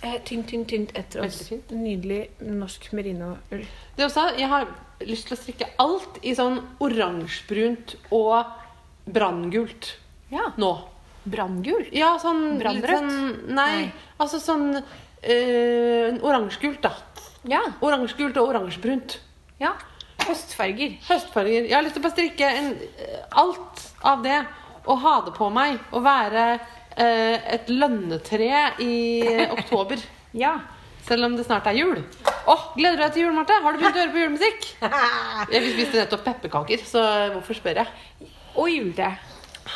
Eh, 0.02 0.16
tynt, 0.26 0.48
tynt, 0.50 0.66
tynt 0.72 0.94
etter 0.98 1.22
oss. 1.22 1.38
Veldig 1.44 1.48
fint. 1.52 1.74
Nydelig 1.78 2.20
norsk 2.42 2.88
merinoull. 2.98 3.36
Det 3.52 4.02
er 4.02 4.08
også, 4.08 4.24
jeg 4.40 4.50
har 4.50 4.66
lyst 5.06 5.28
til 5.30 5.36
å 5.36 5.40
strikke 5.40 5.68
alt 5.82 6.18
i 6.26 6.34
sånn 6.38 6.58
oransjebrunt 6.82 7.94
og 8.10 8.50
branngult 9.06 9.92
Ja. 10.34 10.50
nå. 10.58 10.72
Branngull. 11.22 11.84
Ja, 11.94 12.16
sånn 12.18 12.56
litt 12.58 12.64
Brannrødt? 12.64 12.98
Sånn, 12.98 13.54
nei, 13.54 13.70
Nei. 13.84 13.92
altså 14.18 14.40
sånn 14.42 14.72
øh, 14.74 16.16
oransjegult, 16.18 16.80
da. 16.82 16.90
Ja. 17.48 17.60
Oransjegult 17.82 18.36
og 18.38 18.52
oransjebrunt. 18.52 19.18
ja. 19.60 19.72
Høstfarger. 20.22 20.92
Høstfarger. 21.08 21.64
Jeg 21.66 21.74
har 21.74 21.82
lyst 21.82 21.96
til 21.96 22.02
å 22.02 22.04
bare 22.04 22.14
strikke 22.14 22.46
en, 22.46 22.66
øh, 22.78 23.22
alt 23.42 23.80
av 24.06 24.20
det 24.22 24.36
og 24.86 25.00
ha 25.02 25.14
det 25.26 25.32
på 25.34 25.48
meg. 25.50 25.80
Og 25.90 26.04
være 26.04 26.44
eh, 26.94 27.40
et 27.56 27.66
lønnetre 27.72 28.60
i 28.84 28.92
oktober. 29.56 29.98
Ja. 30.38 30.52
Selv 31.02 31.26
om 31.26 31.34
det 31.34 31.42
snart 31.48 31.66
er 31.66 31.74
jul. 31.74 31.98
Åh, 32.46 32.62
Gleder 32.76 33.00
du 33.00 33.02
deg 33.02 33.16
til 33.16 33.24
jul, 33.26 33.34
Marte? 33.34 33.56
Har 33.64 33.74
du 33.74 33.82
begynt 33.82 33.98
å 33.98 34.04
høre 34.04 34.14
på 34.14 34.22
julemusikk? 34.22 34.68
Jeg 35.56 35.72
spiste 35.74 35.98
nettopp 36.04 36.22
pepperkaker, 36.28 36.86
så 36.86 37.02
hvorfor 37.34 37.58
spør 37.58 37.82
jeg? 37.82 38.30
Og 38.54 38.70
julte. 38.70 39.10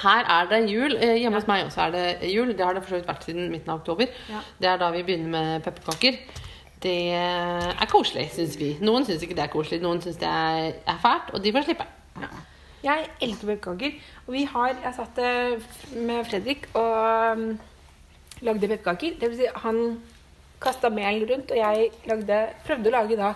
Her 0.05 0.31
er 0.37 0.49
det 0.55 0.63
jul. 0.71 0.95
Eh, 0.95 1.17
Hjemme 1.25 1.41
hos 1.43 1.51
meg 1.51 1.67
også 1.67 1.89
er 1.89 1.97
det 1.97 2.07
jul. 2.31 2.55
Det 2.55 2.63
har 2.63 2.79
det 2.79 2.85
for 2.87 2.95
så 2.95 3.01
vidt 3.01 3.11
vært 3.11 3.27
siden 3.27 3.51
midten 3.51 3.75
av 3.75 3.83
oktober. 3.83 4.15
Ja. 4.31 4.47
Det 4.63 4.71
er 4.77 4.79
da 4.79 4.95
vi 4.95 5.03
begynner 5.11 5.35
med 5.35 5.67
pepperkaker. 5.67 6.23
Det 6.83 7.13
er 7.17 7.89
koselig, 7.91 8.29
syns 8.35 8.59
vi. 8.61 8.75
Noen 8.85 9.07
syns 9.07 9.23
ikke 9.25 9.37
det 9.37 9.47
er 9.47 9.53
koselig, 9.53 9.81
noen 9.83 10.03
syns 10.05 10.19
det 10.21 10.29
er, 10.29 10.99
fælt, 11.03 11.33
og 11.33 11.45
de 11.45 11.53
får 11.55 11.65
slippe. 11.69 11.87
Jeg 12.85 13.07
elsker 13.25 13.49
pepperkaker. 13.49 13.97
Og 14.27 14.35
vi 14.35 14.43
har 14.45 14.75
Jeg 14.83 14.95
satt 14.97 15.19
eh, 15.19 15.63
med 15.97 16.25
Fredrik 16.29 16.69
og 16.75 17.33
um, 17.33 17.59
lagde 18.41 18.69
pepperkaker. 18.69 19.17
Det 19.21 19.31
vil 19.31 19.41
si, 19.41 19.49
han 19.57 20.01
kasta 20.63 20.89
mel 20.89 21.27
rundt, 21.31 21.51
og 21.51 21.57
jeg 21.57 21.91
lagde, 22.07 22.41
prøvde 22.67 22.93
å 22.93 22.95
lage 22.95 23.19
da 23.19 23.33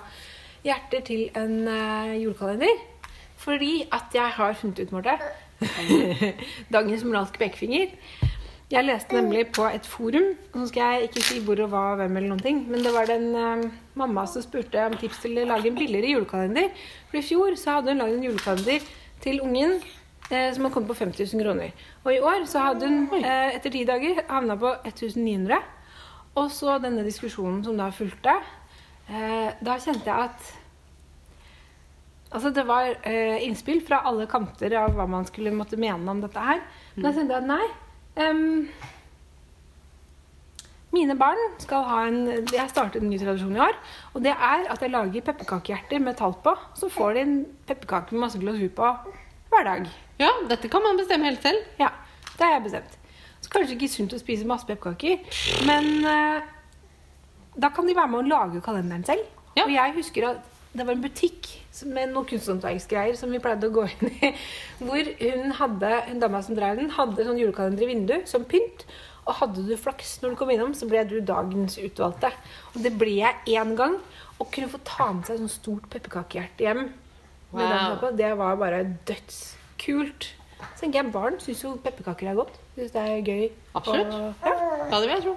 hjerter 0.64 1.04
til 1.08 1.28
en 1.36 1.68
eh, 1.68 2.16
julekalender. 2.22 2.84
Fordi 3.40 3.86
at 3.92 4.14
jeg 4.14 4.36
har 4.36 4.58
funnet 4.60 4.84
ut, 4.84 4.92
Marte 4.92 5.16
Dagens 6.74 7.04
moralske 7.04 7.40
pekefinger. 7.40 7.96
Jeg 8.70 8.86
leste 8.86 9.16
nemlig 9.16 9.48
på 9.50 9.64
et 9.66 9.86
forum. 9.90 10.28
Nå 10.54 10.64
skal 10.70 10.94
jeg 10.94 11.08
ikke 11.08 11.22
si 11.26 11.40
hvor 11.42 11.58
og 11.64 11.72
hva 11.72 11.96
hvem, 11.98 12.18
eller 12.20 12.30
noen 12.30 12.42
ting, 12.44 12.60
men 12.70 12.84
det 12.86 12.92
var 12.94 13.08
den 13.10 13.32
eh, 13.34 13.64
mamma 13.98 14.22
som 14.30 14.44
spurte 14.44 14.84
om 14.86 14.94
tips 15.00 15.24
til 15.24 15.40
å 15.42 15.46
lage 15.50 15.72
en 15.72 15.78
billigere 15.78 16.12
julekalender. 16.12 16.68
For 17.10 17.18
i 17.18 17.24
fjor 17.26 17.56
så 17.58 17.80
hadde 17.80 17.90
hun 17.90 18.04
lagd 18.04 18.14
en 18.14 18.28
julekalender 18.28 18.86
til 19.24 19.42
ungen 19.42 19.74
eh, 19.80 20.52
som 20.54 20.62
hadde 20.62 20.70
kommet 20.76 20.92
på 20.92 20.98
5000 21.00 21.42
kroner. 21.42 21.74
Og 22.04 22.12
i 22.14 22.22
år 22.22 22.46
så 22.52 22.62
hadde 22.68 22.92
hun 22.92 23.18
eh, 23.18 23.56
etter 23.56 23.74
ti 23.74 23.82
dager 23.90 24.22
havna 24.30 24.54
på 24.62 24.72
1900. 24.84 25.58
Og 26.38 26.54
så 26.54 26.78
denne 26.78 27.02
diskusjonen 27.02 27.66
som 27.66 27.74
da 27.74 27.90
fulgte. 27.90 28.38
Eh, 29.10 29.50
da 29.66 29.78
kjente 29.82 30.06
jeg 30.06 30.30
at 30.30 30.56
Altså 32.30 32.52
Det 32.54 32.62
var 32.62 32.86
eh, 33.02 33.42
innspill 33.42 33.80
fra 33.82 34.04
alle 34.06 34.30
kanter 34.30 34.70
av 34.78 34.92
hva 34.94 35.10
man 35.10 35.24
skulle 35.26 35.50
måtte 35.50 35.74
mene 35.74 36.12
om 36.12 36.20
dette 36.22 36.38
her. 36.38 36.60
Men 36.94 37.10
kjente 37.10 37.34
jeg 37.34 37.42
at 37.42 37.48
nei. 37.56 37.64
Em, 38.24 38.68
mine 40.90 41.14
barn 41.18 41.38
skal 41.62 41.84
ha 41.86 42.02
en 42.08 42.20
Jeg 42.50 42.70
startet 42.72 43.02
en 43.02 43.10
ny 43.10 43.18
tradisjon 43.20 43.56
i 43.56 43.62
år. 43.62 43.76
Og 44.14 44.24
det 44.24 44.34
er 44.34 44.66
at 44.72 44.82
jeg 44.82 44.92
lager 44.92 45.26
pepperkakehjerter 45.30 46.02
med 46.02 46.18
tall 46.18 46.34
på. 46.44 46.54
Så 46.74 46.90
får 46.90 47.14
de 47.14 47.26
en 47.26 47.36
pepperkake 47.66 48.14
med 48.14 48.26
masse 48.26 48.40
glasur 48.42 48.68
på 48.76 48.94
hver 49.50 49.66
dag. 49.66 49.90
Ja, 50.20 50.30
dette 50.50 50.68
kan 50.70 50.82
man 50.82 50.98
bestemme 50.98 51.30
helt 51.30 51.42
selv. 51.42 51.62
Ja, 51.78 51.88
det 52.36 52.44
har 52.44 52.52
jeg 52.58 52.66
bestemt. 52.68 52.98
Så 53.40 53.50
kanskje 53.50 53.76
ikke 53.76 53.88
sunt 53.88 54.14
å 54.14 54.20
spise 54.20 54.46
masse 54.46 54.68
pepperkaker, 54.68 55.22
men 55.64 56.04
uh, 56.04 56.42
da 57.56 57.70
kan 57.72 57.88
de 57.88 57.96
være 57.96 58.12
med 58.12 58.20
å 58.20 58.28
lage 58.28 58.60
kalenderen 58.64 59.06
selv. 59.08 59.24
Ja. 59.56 59.64
Og 59.64 59.72
jeg 59.72 59.96
husker 59.96 60.28
at 60.28 60.44
det 60.76 60.86
var 60.86 60.94
en 60.94 61.02
butikk 61.02 61.48
med 61.86 62.10
noen 62.12 62.26
kunsthåndverksgreier 62.26 63.14
som 63.18 63.30
vi 63.30 63.38
pleide 63.42 63.68
å 63.70 63.74
gå 63.74 63.84
inn 63.86 64.10
i, 64.26 64.30
hvor 64.82 65.10
hun 65.20 65.52
hadde, 65.60 65.90
hun 66.08 66.18
dama 66.22 66.40
som 66.42 66.56
drev 66.58 66.80
den, 66.80 66.90
hadde 66.96 67.24
sånn 67.28 67.38
julekalender 67.38 67.86
i 67.86 67.90
vinduet 67.92 68.28
som 68.30 68.44
pynt. 68.48 68.84
Og 69.28 69.36
hadde 69.38 69.62
du 69.68 69.76
flaks 69.78 70.16
når 70.22 70.32
du 70.32 70.38
kom 70.40 70.50
innom, 70.50 70.72
så 70.74 70.88
ble 70.90 71.04
du 71.06 71.20
dagens 71.22 71.76
utvalgte. 71.78 72.32
Og 72.74 72.80
det 72.82 72.90
ble 72.98 73.12
jeg 73.20 73.54
én 73.60 73.76
gang. 73.78 73.98
Og 74.40 74.48
kunne 74.50 74.70
få 74.72 74.80
ta 74.88 75.10
med 75.12 75.28
seg 75.28 75.38
sånn 75.42 75.52
stort 75.52 75.86
pepperkakehjerte 75.92 76.66
hjem, 76.66 76.88
Wow. 77.50 77.98
det 78.14 78.28
var 78.38 78.54
bare 78.60 78.84
dødskult. 79.08 80.28
Så 80.60 80.84
tenker 80.84 81.00
jeg 81.00 81.12
Barn 81.12 81.38
syns 81.42 81.62
jo 81.64 81.72
pepperkaker 81.82 82.28
er 82.30 82.36
godt. 82.38 82.58
Syns 82.76 82.92
det 82.94 83.02
er 83.02 83.24
gøy. 83.26 83.46
Absolutt. 83.74 84.12
Og, 84.14 84.46
ja, 84.46 84.52
Ja, 84.90 85.00
det 85.00 85.00
vil 85.08 85.14
jeg 85.16 85.24
tro. 85.24 85.34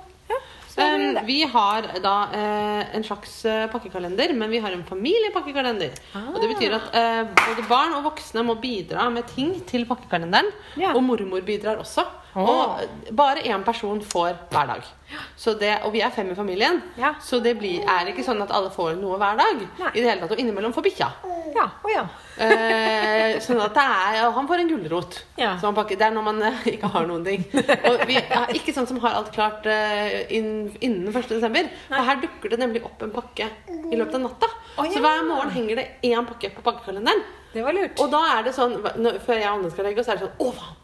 Det. 1.01 1.23
vi 1.27 1.39
har 1.49 1.87
da 2.03 2.15
eh, 2.35 2.95
en 2.97 3.05
slags 3.05 3.33
eh, 3.49 3.65
pakkekalender, 3.71 4.33
men 4.37 4.51
vi 4.53 4.61
har 4.63 4.71
en 4.75 4.83
familiepakkekalender. 4.87 5.95
Og 6.21 6.39
det 6.41 6.49
betyr 6.53 6.77
at 6.79 6.97
eh, 6.99 7.21
både 7.37 7.67
barn 7.69 7.97
og 7.99 8.07
voksne 8.09 8.45
må 8.47 8.57
bidra 8.61 9.09
med 9.13 9.27
ting 9.33 9.55
til 9.69 9.87
pakkekalenderen. 9.89 10.51
Ja. 10.79 10.93
Og 10.93 11.03
mormor 11.05 11.43
bidrar 11.45 11.81
også. 11.81 12.05
Og 12.35 13.13
bare 13.13 13.43
én 13.45 13.63
person 13.63 13.99
får 14.01 14.37
hver 14.49 14.67
dag. 14.67 14.83
Så 15.37 15.53
det, 15.59 15.75
og 15.85 15.91
vi 15.93 16.01
er 16.01 16.09
fem 16.09 16.31
i 16.31 16.35
familien, 16.35 16.79
Ja. 16.97 17.13
så 17.21 17.37
det 17.43 17.57
blir, 17.59 17.83
er 17.85 18.07
ikke 18.09 18.23
sånn 18.25 18.41
at 18.41 18.49
alle 18.51 18.71
får 18.73 18.95
noe 18.97 19.17
hver 19.21 19.37
dag. 19.37 19.59
Nei. 19.79 19.91
I 19.93 20.01
det 20.01 20.07
hele 20.09 20.21
tatt, 20.21 20.31
Og 20.31 20.39
innimellom 20.41 20.73
får 20.73 20.83
bikkja. 20.87 21.09
Ja, 21.53 21.67
Oh, 21.83 21.91
ja. 21.91 22.07
Eh, 22.41 23.37
sånn 23.43 23.61
at 23.61 23.75
det 23.77 23.83
er, 23.83 24.31
han 24.33 24.47
får 24.49 24.63
en 24.63 24.71
gulrot. 24.71 25.19
Ja. 25.37 25.51
Det 25.61 26.01
er 26.01 26.15
når 26.15 26.23
man 26.25 26.41
eh, 26.41 26.63
ikke 26.73 26.89
har 26.89 27.05
noen 27.05 27.23
ting. 27.27 27.45
Og 27.91 28.05
vi 28.09 28.17
er 28.17 28.55
ikke 28.57 28.73
sånn 28.73 28.87
som 28.89 28.99
har 29.03 29.19
alt 29.19 29.31
klart 29.35 29.67
eh, 29.69 30.23
inn, 30.33 30.71
innen 30.81 31.13
1. 31.13 31.29
desember. 31.29 31.69
For 31.91 32.09
her 32.09 32.21
dukker 32.23 32.49
det 32.55 32.59
nemlig 32.63 32.83
opp 32.87 33.05
en 33.05 33.13
pakke 33.13 33.51
i 33.69 33.95
løpet 33.99 34.17
av 34.17 34.25
natta. 34.25 34.49
Oh. 34.79 34.89
Så 34.89 35.03
hver 35.03 35.21
morgen 35.29 35.53
henger 35.53 35.75
det 35.83 35.87
én 36.09 36.25
pakke 36.25 36.49
på 36.55 36.65
pakkekalenderen. 36.65 37.21
Det 37.53 37.61
var 37.61 37.77
lurt. 37.77 37.99
Og 38.01 38.09
da 38.09 38.23
er 38.39 38.47
det 38.47 38.55
sånn, 38.57 38.79
når, 38.97 39.19
før 39.21 39.37
jeg 39.37 39.49
og 39.51 39.59
Anne 39.59 39.69
skal 39.75 39.85
legge 39.85 40.01
oss, 40.01 40.09
er 40.09 40.17
det 40.17 40.25
sånn 40.25 40.41
Å, 40.41 40.53
faen! 40.57 40.79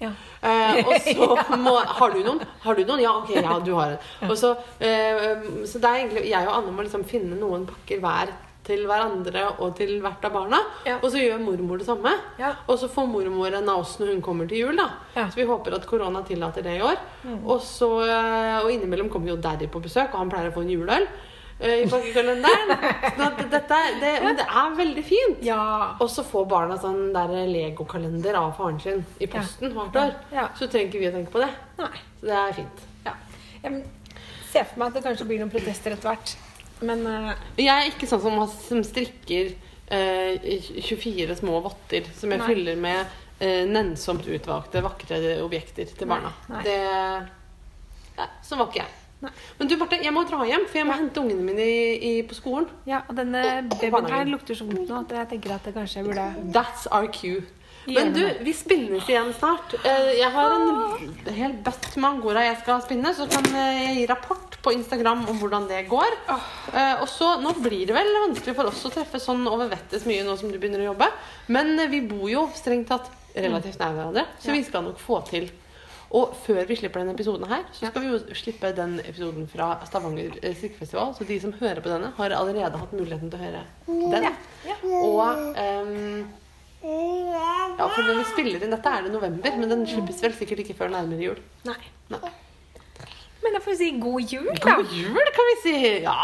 Ja. 0.00 0.10
Eh, 0.44 0.80
og 0.84 0.96
så 1.00 1.56
må 1.64 1.76
Har 1.80 2.12
du 2.12 2.18
noen? 2.24 2.42
Har 2.64 2.76
du 2.76 2.82
noen? 2.84 3.00
Ja, 3.00 3.14
ok, 3.22 3.30
ja, 3.38 3.54
du 3.64 3.72
har 3.78 3.94
en. 3.96 4.30
Og 4.30 4.36
så, 4.36 4.52
eh, 4.78 5.46
så 5.64 5.80
det 5.80 5.88
er 5.88 6.02
egentlig 6.02 6.26
Jeg 6.28 6.48
og 6.48 6.58
Anne 6.58 6.74
må 6.76 6.84
liksom 6.84 7.06
finne 7.08 7.38
noen 7.40 7.64
pakker 7.70 8.02
hver 8.04 8.34
til 8.66 8.82
hverandre 8.88 9.44
og 9.62 9.76
til 9.78 10.00
hvert 10.02 10.24
av 10.26 10.32
barna. 10.34 10.58
Ja. 10.88 10.96
Og 10.98 11.12
så 11.12 11.20
gjør 11.22 11.38
mormor 11.38 11.78
det 11.78 11.86
samme. 11.86 12.10
Ja. 12.40 12.50
Og 12.66 12.80
så 12.80 12.88
får 12.90 13.06
mormor 13.12 13.54
en 13.54 13.70
av 13.70 13.84
oss 13.84 13.94
når 14.00 14.10
hun 14.16 14.24
kommer 14.26 14.48
til 14.50 14.64
jul. 14.64 14.74
da 14.80 14.88
Ja. 15.14 15.26
Mm. 15.26 15.30
Så 15.30 15.38
vi 15.38 15.46
håper 15.52 15.76
at 15.78 15.86
korona 15.86 16.24
tillater 16.26 16.66
det 16.66 16.74
i 16.80 16.82
år. 16.82 16.98
Og, 17.44 17.60
så, 17.62 17.88
eh, 18.02 18.58
og 18.64 18.72
innimellom 18.74 19.08
kommer 19.12 19.30
jo 19.32 19.38
Daddy 19.38 19.70
på 19.70 19.82
besøk, 19.84 20.10
og 20.12 20.18
han 20.24 20.32
pleier 20.34 20.50
å 20.50 20.56
få 20.56 20.66
en 20.66 20.74
juleøl. 20.74 21.06
Eh, 21.60 21.82
I 21.82 21.88
pakkekalenderen. 21.90 22.72
At 23.26 23.42
dette, 23.52 23.80
det, 24.00 24.12
men 24.24 24.38
det 24.38 24.46
er 24.46 24.78
veldig 24.78 25.04
fint. 25.06 25.44
Ja. 25.46 25.60
Og 26.02 26.10
så 26.12 26.24
får 26.26 26.48
barna 26.50 26.78
sånn 26.80 27.12
der 27.14 27.34
legokalender 27.50 28.38
av 28.40 28.54
faren 28.58 28.80
sin 28.82 29.04
i 29.22 29.28
posten 29.30 29.76
hvert 29.76 30.00
år. 30.00 30.16
Ja. 30.34 30.48
Så 30.58 30.70
trenger 30.72 30.90
ikke 30.90 31.04
vi 31.04 31.10
å 31.10 31.14
tenke 31.14 31.34
på 31.34 31.44
det. 31.44 31.52
Nei. 31.80 31.92
Så 32.20 32.30
det 32.30 32.40
er 32.40 32.58
fint. 32.62 32.82
Ja. 33.06 33.14
Jeg 33.62 33.84
ser 34.52 34.68
for 34.70 34.80
meg 34.80 34.90
at 34.90 34.98
det 34.98 35.06
kanskje 35.06 35.28
blir 35.28 35.42
noen 35.42 35.52
protester 35.52 35.96
etter 35.96 36.12
hvert. 36.12 36.34
Men 36.84 37.06
uh... 37.08 37.30
Jeg 37.56 37.72
er 37.72 37.88
ikke 37.88 38.08
sånn 38.10 38.22
som, 38.24 38.42
som 38.52 38.82
strikker 38.84 39.54
uh, 39.88 40.50
24 40.84 41.38
små 41.40 41.62
votter 41.64 42.08
som 42.16 42.32
jeg 42.34 42.42
Nei. 42.42 42.50
fyller 42.50 42.80
med 42.80 43.16
uh, 43.40 43.64
nennsomt 43.70 44.28
utvalgte, 44.28 44.84
vakre 44.84 45.20
objekter 45.44 45.88
til 45.88 46.10
barna. 46.10 46.34
Nei. 46.52 46.62
Det 46.66 46.78
ja, 48.16 48.30
Sånn 48.44 48.60
var 48.60 48.70
ikke 48.70 48.82
jeg. 48.84 48.94
Nei. 49.24 49.30
Men 49.58 49.68
du, 49.70 49.76
Marte, 49.80 49.96
jeg 50.04 50.12
må 50.12 50.22
dra 50.28 50.42
hjem, 50.44 50.66
for 50.68 50.76
jeg 50.82 50.86
må 50.88 50.96
hente 50.98 51.20
ungene 51.22 51.44
mine 51.46 51.64
i, 51.64 51.84
i, 51.96 52.14
på 52.28 52.36
skolen. 52.36 52.66
ja, 52.88 53.02
og 53.08 53.16
denne 53.16 53.42
babyen 53.80 54.10
her 54.12 54.28
lukter 54.28 54.54
så 54.58 54.66
vondt 54.68 54.90
nå 54.90 54.98
at 55.06 55.14
jeg 55.16 55.28
tenker 55.34 55.54
at 55.56 55.64
det 55.64 55.72
kanskje 55.76 56.02
jeg 56.02 56.10
burde 56.10 56.26
That's 56.52 56.84
our 56.92 57.08
cue. 57.08 57.40
Men 57.86 58.10
du, 58.12 58.18
vi 58.42 58.50
spinnes 58.50 59.06
igjen 59.06 59.28
snart. 59.38 59.76
Eh, 59.86 60.08
Jeg 60.18 60.30
har 60.34 60.54
en 60.56 61.34
hel 61.36 61.52
bøtt 61.62 61.92
med 61.96 62.08
angora 62.08 62.42
jeg 62.42 62.56
skal 62.64 62.80
spinne, 62.82 63.12
så 63.14 63.28
kan 63.30 63.46
jeg 63.54 63.92
gi 64.00 64.06
rapport 64.10 64.56
på 64.64 64.72
Instagram 64.74 65.22
om 65.30 65.38
hvordan 65.38 65.68
det 65.70 65.84
går. 65.88 66.16
Eh, 66.74 66.96
Og 67.00 67.06
så, 67.08 67.36
Nå 67.40 67.52
blir 67.62 67.86
det 67.86 67.94
vel 67.94 68.10
vanskelig 68.26 68.56
for 68.58 68.72
oss 68.72 68.82
å 68.84 68.90
treffe 68.90 69.20
sånn 69.22 69.46
over 69.46 69.70
vettes 69.70 70.02
mye 70.04 70.24
nå 70.26 70.34
som 70.36 70.50
du 70.50 70.58
begynner 70.58 70.82
å 70.82 70.90
jobbe, 70.90 71.08
men 71.54 71.78
eh, 71.78 71.86
vi 71.94 72.00
bor 72.10 72.26
jo 72.28 72.48
strengt 72.58 72.90
tatt 72.90 73.06
relativt 73.36 73.78
nær 73.78 73.94
hverandre, 73.94 74.26
så 74.42 74.50
vi 74.50 74.64
skal 74.66 74.82
nok 74.90 74.98
få 74.98 75.20
til. 75.30 75.46
Og 76.16 76.32
før 76.46 76.62
vi 76.68 76.78
slipper 76.78 77.02
denne 77.02 77.12
episoden 77.16 77.48
her, 77.50 77.66
så 77.76 77.90
skal 77.90 78.04
vi 78.04 78.08
jo 78.12 78.36
slippe 78.38 78.70
den 78.76 78.96
episoden 79.02 79.44
fra 79.50 79.74
Stavanger 79.88 80.38
eh, 80.40 80.54
strikkefestival. 80.56 81.12
Så 81.18 81.26
de 81.28 81.36
som 81.42 81.52
hører 81.58 81.82
på 81.84 81.92
denne, 81.92 82.12
har 82.16 82.36
allerede 82.38 82.80
hatt 82.80 82.94
muligheten 82.96 83.32
til 83.32 83.38
å 83.38 83.44
høre 83.44 83.64
den. 84.14 84.28
Og 84.86 85.20
um, 85.26 86.24
ja, 86.86 87.88
for 87.90 88.06
når 88.06 88.20
vi 88.20 88.24
spiller 88.30 88.64
inn 88.64 88.72
dette, 88.72 88.92
er 88.92 89.04
det 89.04 89.12
november, 89.12 89.60
men 89.60 89.72
den 89.72 89.84
slippes 89.90 90.22
vel 90.24 90.34
sikkert 90.38 90.64
ikke 90.64 90.78
før 90.78 90.94
nærmere 90.94 91.28
jul. 91.28 91.40
Nei. 91.68 91.78
Nei. 92.14 92.32
Men 93.42 93.58
da 93.58 93.60
får 93.62 93.74
vi 93.74 93.78
si 93.82 93.90
god 94.00 94.32
jul, 94.32 94.48
da. 94.56 94.78
God 94.80 94.94
jul, 94.96 95.30
kan 95.36 95.50
vi 95.52 95.56
si! 95.66 95.76
Ja. 96.06 96.16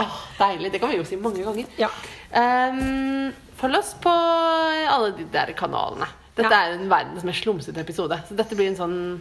Oh, 0.00 0.16
deilig. 0.38 0.72
Det 0.72 0.80
kan 0.80 0.90
vi 0.92 0.96
jo 0.98 1.04
si 1.06 1.16
mange 1.20 1.44
ganger. 1.44 1.68
Ja. 1.80 1.88
Um, 2.32 3.32
følg 3.60 3.78
oss 3.78 3.92
på 4.00 4.12
alle 4.12 5.12
de 5.18 5.26
der 5.32 5.52
kanalene. 5.58 6.08
Dette 6.36 6.48
Ja. 6.54 6.62
er 6.68 6.72
en 6.78 6.88
verdens 6.90 7.24
mest 7.24 7.42
slumsete 7.44 7.80
episode, 7.80 8.16
så 8.28 8.34
dette 8.36 8.56
blir 8.56 8.68
en 8.70 8.76
sånn 8.76 9.20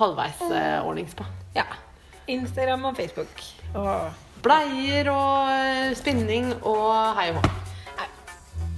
halvveis 0.00 0.40
eh, 0.50 0.80
ordnings 0.86 1.14
på. 1.14 1.24
ja. 1.54 1.64
Instagram 2.26 2.84
og 2.88 2.96
Facebook. 2.96 3.28
Og 3.74 4.10
Bleier 4.42 5.10
og 5.12 5.48
eh, 5.52 5.94
spinning 5.94 6.54
og 6.62 7.14
hei 7.18 7.30
og 7.30 7.36
hå. 7.44 7.50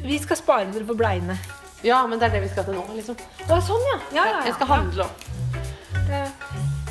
vi 0.02 0.18
skal 0.18 0.36
spare 0.36 0.66
dere 0.72 0.84
for 0.86 0.94
bleiene. 0.98 1.38
Ja, 1.84 2.06
men 2.06 2.18
det 2.18 2.26
er 2.28 2.32
det 2.34 2.42
vi 2.42 2.48
skal 2.48 2.64
til 2.64 2.74
nå, 2.74 2.84
liksom. 2.94 3.16
Å, 3.48 3.60
sånn, 3.62 3.86
ja. 3.92 3.98
Ja, 4.12 4.24
ja, 4.26 4.32
ja. 4.40 4.44
Jeg 4.46 4.54
skal 4.54 4.66
handle 4.66 5.04
òg. 5.04 5.10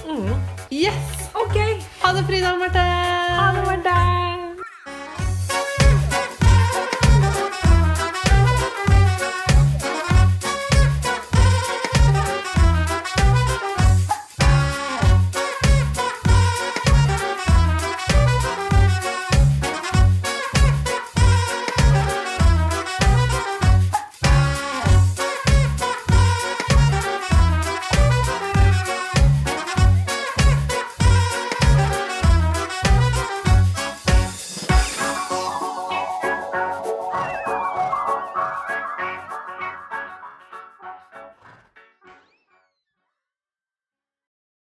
Mm. 0.05 0.34
Yes! 0.72 1.30
Ok. 1.36 1.57
Ha 2.03 2.13
det, 2.13 2.26
Frida 2.28 2.53
og 2.53 2.59
Marte! 2.59 2.80
Ha 2.80 3.51
det, 3.55 3.66
Marte. 3.66 4.44